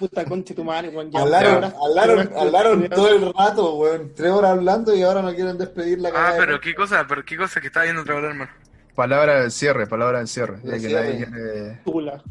[0.00, 1.10] Puta conche tu madre, weón.
[1.14, 4.12] Hablaron, hablaron, hablaron todo el rato, weón.
[4.16, 7.36] Tres horas hablando y ahora no quieren despedir la Ah, pero qué cosa, pero qué
[7.36, 8.50] cosa que estaba viendo otra vez, hermano.
[8.94, 10.56] Palabra del cierre, palabra del cierre.
[10.62, 11.04] Del que cierre.
[11.12, 12.22] nadie quiere- Tula.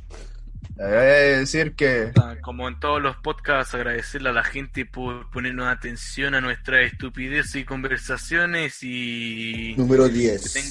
[0.79, 5.67] A decir que Ah, Como en todos los podcasts, agradecerle a la gente por ponernos
[5.67, 10.53] atención a nuestra estupidez y conversaciones y Número que, 10.
[10.53, 10.63] ten-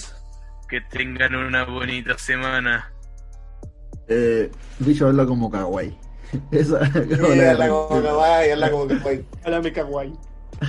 [0.68, 2.90] que tengan una bonita semana.
[4.08, 4.50] Eh,
[5.02, 5.96] habla como kawaii.
[6.50, 8.86] Esa, Sí, habla como kawaii, habla como
[9.74, 10.12] kawaii.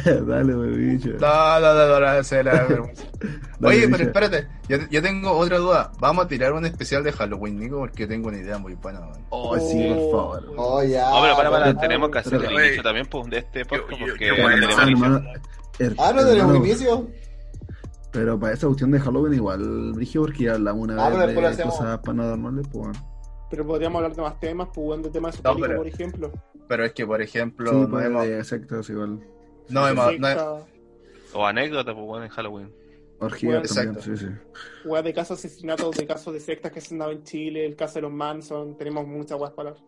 [0.06, 1.10] Dale, wey, bicho.
[1.20, 3.04] No, no, no, no, no, se la vergüenza.
[3.60, 5.92] Dale, Oye, pero espérate, yo, yo tengo otra duda.
[6.00, 9.00] Vamos a tirar un especial de Halloween, Nico, porque tengo una idea muy buena.
[9.00, 9.26] man.
[9.30, 10.54] Oh, sí, por favor.
[10.58, 11.10] Oh, ya.
[11.10, 11.80] No, pero para, para, bueno.
[11.80, 14.44] tenemos que hacer el Oye, inicio también pues, de este podcast yo- porque yo voy
[14.44, 15.18] a no empezar, tenemos inicio.
[15.18, 15.40] Hermano,
[15.80, 17.08] her- Ah, no tenemos inicio.
[18.12, 21.64] Pero para esa cuestión de Halloween igual, Brigio, porque ya hablamos una Ah, vez de
[21.64, 22.98] cosas paranormales, pues.
[23.50, 26.32] Pero podríamos hablar de más temas, pues, weón, de temas No, pero- por ejemplo.
[26.68, 29.20] Pero es que, por ejemplo, Sí, no pues, hemos, de sectas igual.
[29.70, 30.66] no hemos, no, Secta,
[31.34, 32.74] O anécdotas, pues bueno, en Halloween.
[33.20, 34.02] Bueno, también, exacto.
[34.02, 34.28] sí, sí.
[34.86, 37.66] weas de casos de asesinatos, de casos de sectas que se han dado en Chile,
[37.66, 39.84] el caso de los Manson, tenemos muchas weas para hablar.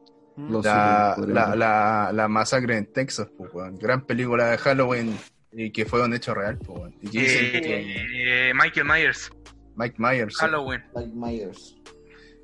[0.64, 3.78] La, la, la, la masacre en Texas, pues, weón.
[3.78, 5.16] gran película de Halloween
[5.54, 6.96] y que fue un hecho real, pues, weón.
[7.02, 9.30] y dicen que Eh, Michael Myers,
[9.76, 10.40] Mike Myers, ¿sí?
[10.46, 10.84] Halloween.
[10.96, 11.78] Mike Myers.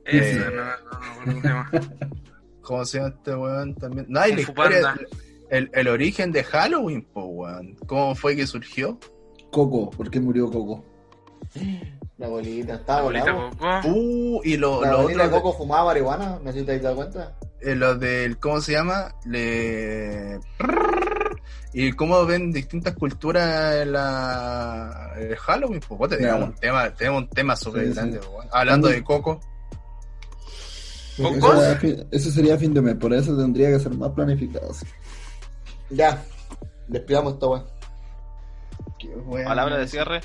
[0.08, 1.72] Eh, no, no, no, no, tema.
[2.62, 4.06] ¿cómo se llama este weón también?
[4.10, 4.96] No, la historia,
[5.50, 7.76] el, el origen de Halloween, pues, weón.
[7.88, 9.00] ¿Cómo fue que surgió?
[9.52, 10.84] Coco, ¿por qué murió Coco?
[12.18, 13.02] La abuelita, estaba.
[13.04, 13.88] Coco.
[13.88, 16.82] Uh, y lo, La lo abuelita otro, Coco fumaba marihuana, no sé si te has
[16.82, 17.38] dado cuenta.
[17.62, 19.14] eh, lo del, ¿cómo se llama?
[19.26, 20.40] Le...
[21.74, 26.46] Y cómo ven distintas culturas en la el Halloween, pues, tenemos Claro.
[26.46, 27.96] un tema, tenemos un tema súper Sí, sí.
[27.96, 28.48] grande, weón.
[28.52, 29.40] Hablando de Coco.
[31.18, 34.74] Eso, sería fin- eso sería fin de mes, por eso tendría que ser más planificado.
[34.74, 34.86] sí.
[35.90, 36.22] Ya,
[36.88, 37.64] despidamos esta weá.
[39.46, 40.22] Palabra de cierre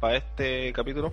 [0.00, 1.12] para este capítulo.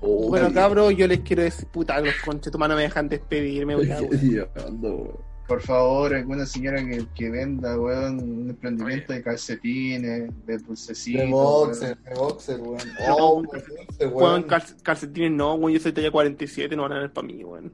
[0.00, 3.74] Bueno, cabros, yo les quiero decir, puta, los conches tu mano me dejan despedirme,
[4.66, 5.33] ando, weón.
[5.46, 11.22] Por favor, alguna señora que, que venda, weón, un emprendimiento de calcetines, de dulcecitos.
[11.22, 12.78] De boxer, de boxer, weón.
[13.06, 14.42] No, Oh, de boxer, Weón, weón.
[14.44, 17.72] cal- calcetines no, weón, yo soy talla 47, no van a ver para mí, weón.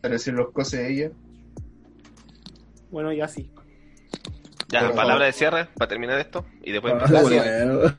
[0.00, 1.10] Para decir los cosas de ella.
[2.90, 3.50] Bueno, ya sí.
[4.68, 7.04] Ya, palabra de cierre para terminar esto y después Ah.
[7.08, 7.96] Gracias.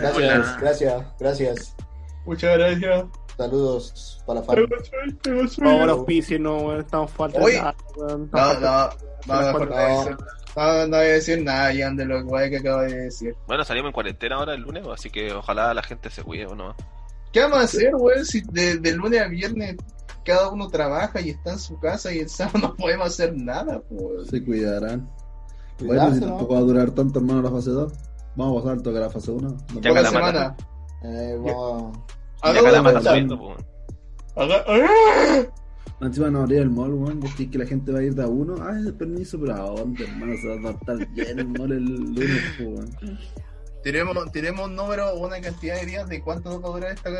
[0.00, 1.76] Gracias, gracias, gracias.
[2.24, 3.04] Muchas gracias.
[3.36, 4.56] Saludos para la fan.
[5.22, 7.54] Por favor, auspicio, no, weón, estamos falta Oye.
[7.54, 8.30] de nada, weón.
[8.32, 8.60] No, no,
[9.26, 10.16] no, no, voy a decir-
[10.56, 13.34] no, no voy a decir nada, ya de lo guay que acabo de decir.
[13.48, 16.54] Bueno, salimos en cuarentena ahora el lunes, así que ojalá la gente se cuide o
[16.54, 16.74] no.
[17.32, 18.24] ¿Qué vamos a hacer, weón?
[18.24, 19.76] Si de, de lunes a viernes
[20.24, 23.82] cada uno trabaja y está en su casa y el sábado no podemos hacer nada,
[23.88, 24.28] pues.
[24.30, 25.10] Se cuidarán.
[25.80, 26.26] Bueno, Cuidarse, si ¿no?
[26.28, 27.92] tampoco va a durar tanto, hermano, la fase 2.
[28.36, 29.56] Vamos a pasar al toque a la fase 1.
[29.80, 30.10] Ya Poca Calamata.
[30.12, 30.56] semana.
[31.02, 31.98] Eh, vamos.
[32.92, 33.10] Cuenta.
[33.10, 33.64] suelto, pues.
[34.36, 35.42] Haga- ¡Ah!
[36.00, 37.20] Encima no abrir el mall, weón.
[37.20, 38.56] Decir que la gente va a ir de a uno.
[38.62, 40.34] Ay, permiso, pero ¿a dónde, hermano?
[40.40, 42.90] Se va a estar bien el mall el lunes, weón.
[43.82, 47.10] Tiremos, tiremos un número, una cantidad de días de cuánto va a durar esta,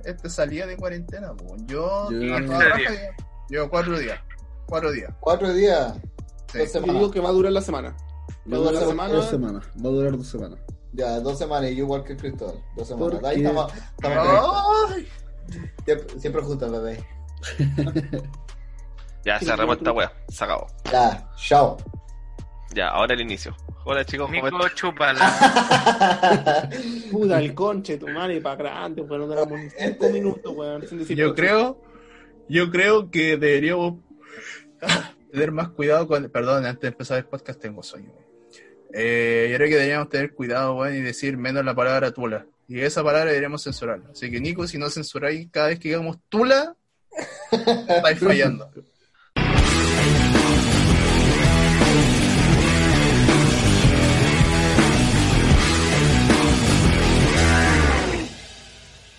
[0.00, 1.32] esta salida de cuarentena.
[1.34, 1.62] pues.
[1.66, 2.40] Yo, Yo- a
[3.48, 4.18] llevo cuatro días.
[4.66, 5.14] Cuatro días.
[5.20, 5.94] Cuatro días.
[6.52, 6.58] Sí.
[6.58, 7.90] Dos Yo digo que va a durar la semana.
[8.50, 9.12] Va a Dos durar semanas.
[9.12, 9.64] dos semanas.
[9.84, 10.58] Va a durar dos semanas.
[10.96, 12.62] Ya, dos semanas, y yo igual que Cristóbal.
[12.74, 13.20] Dos semanas.
[13.20, 14.94] ¿Por Ahí estamos, estamos
[15.84, 17.04] siempre, siempre juntos, bebé.
[19.24, 20.12] Ya, cerramos esta wea.
[20.28, 20.68] Se acabó.
[20.92, 21.76] Ya, chao.
[22.72, 23.56] Ya, ahora el inicio.
[23.84, 24.74] Hola chicos, ¿cómo Nico, están?
[24.76, 26.70] chúpala.
[27.10, 31.34] Puta, el conche, tu madre, para grande, weón, no duramos ni cinco minutos, weón, Yo
[31.34, 31.82] creo,
[32.48, 33.94] yo creo que deberíamos
[35.32, 36.30] tener más cuidado con.
[36.30, 38.12] Perdón, antes de empezar el podcast tengo sueño.
[38.12, 38.25] weón.
[38.92, 42.46] Eh, yo creo que deberíamos tener cuidado, weón, y decir menos la palabra tula.
[42.68, 44.10] Y esa palabra deberíamos censurarla.
[44.12, 46.74] Así que, Nico, si no censuráis cada vez que digamos tula,
[47.50, 48.70] estáis fallando.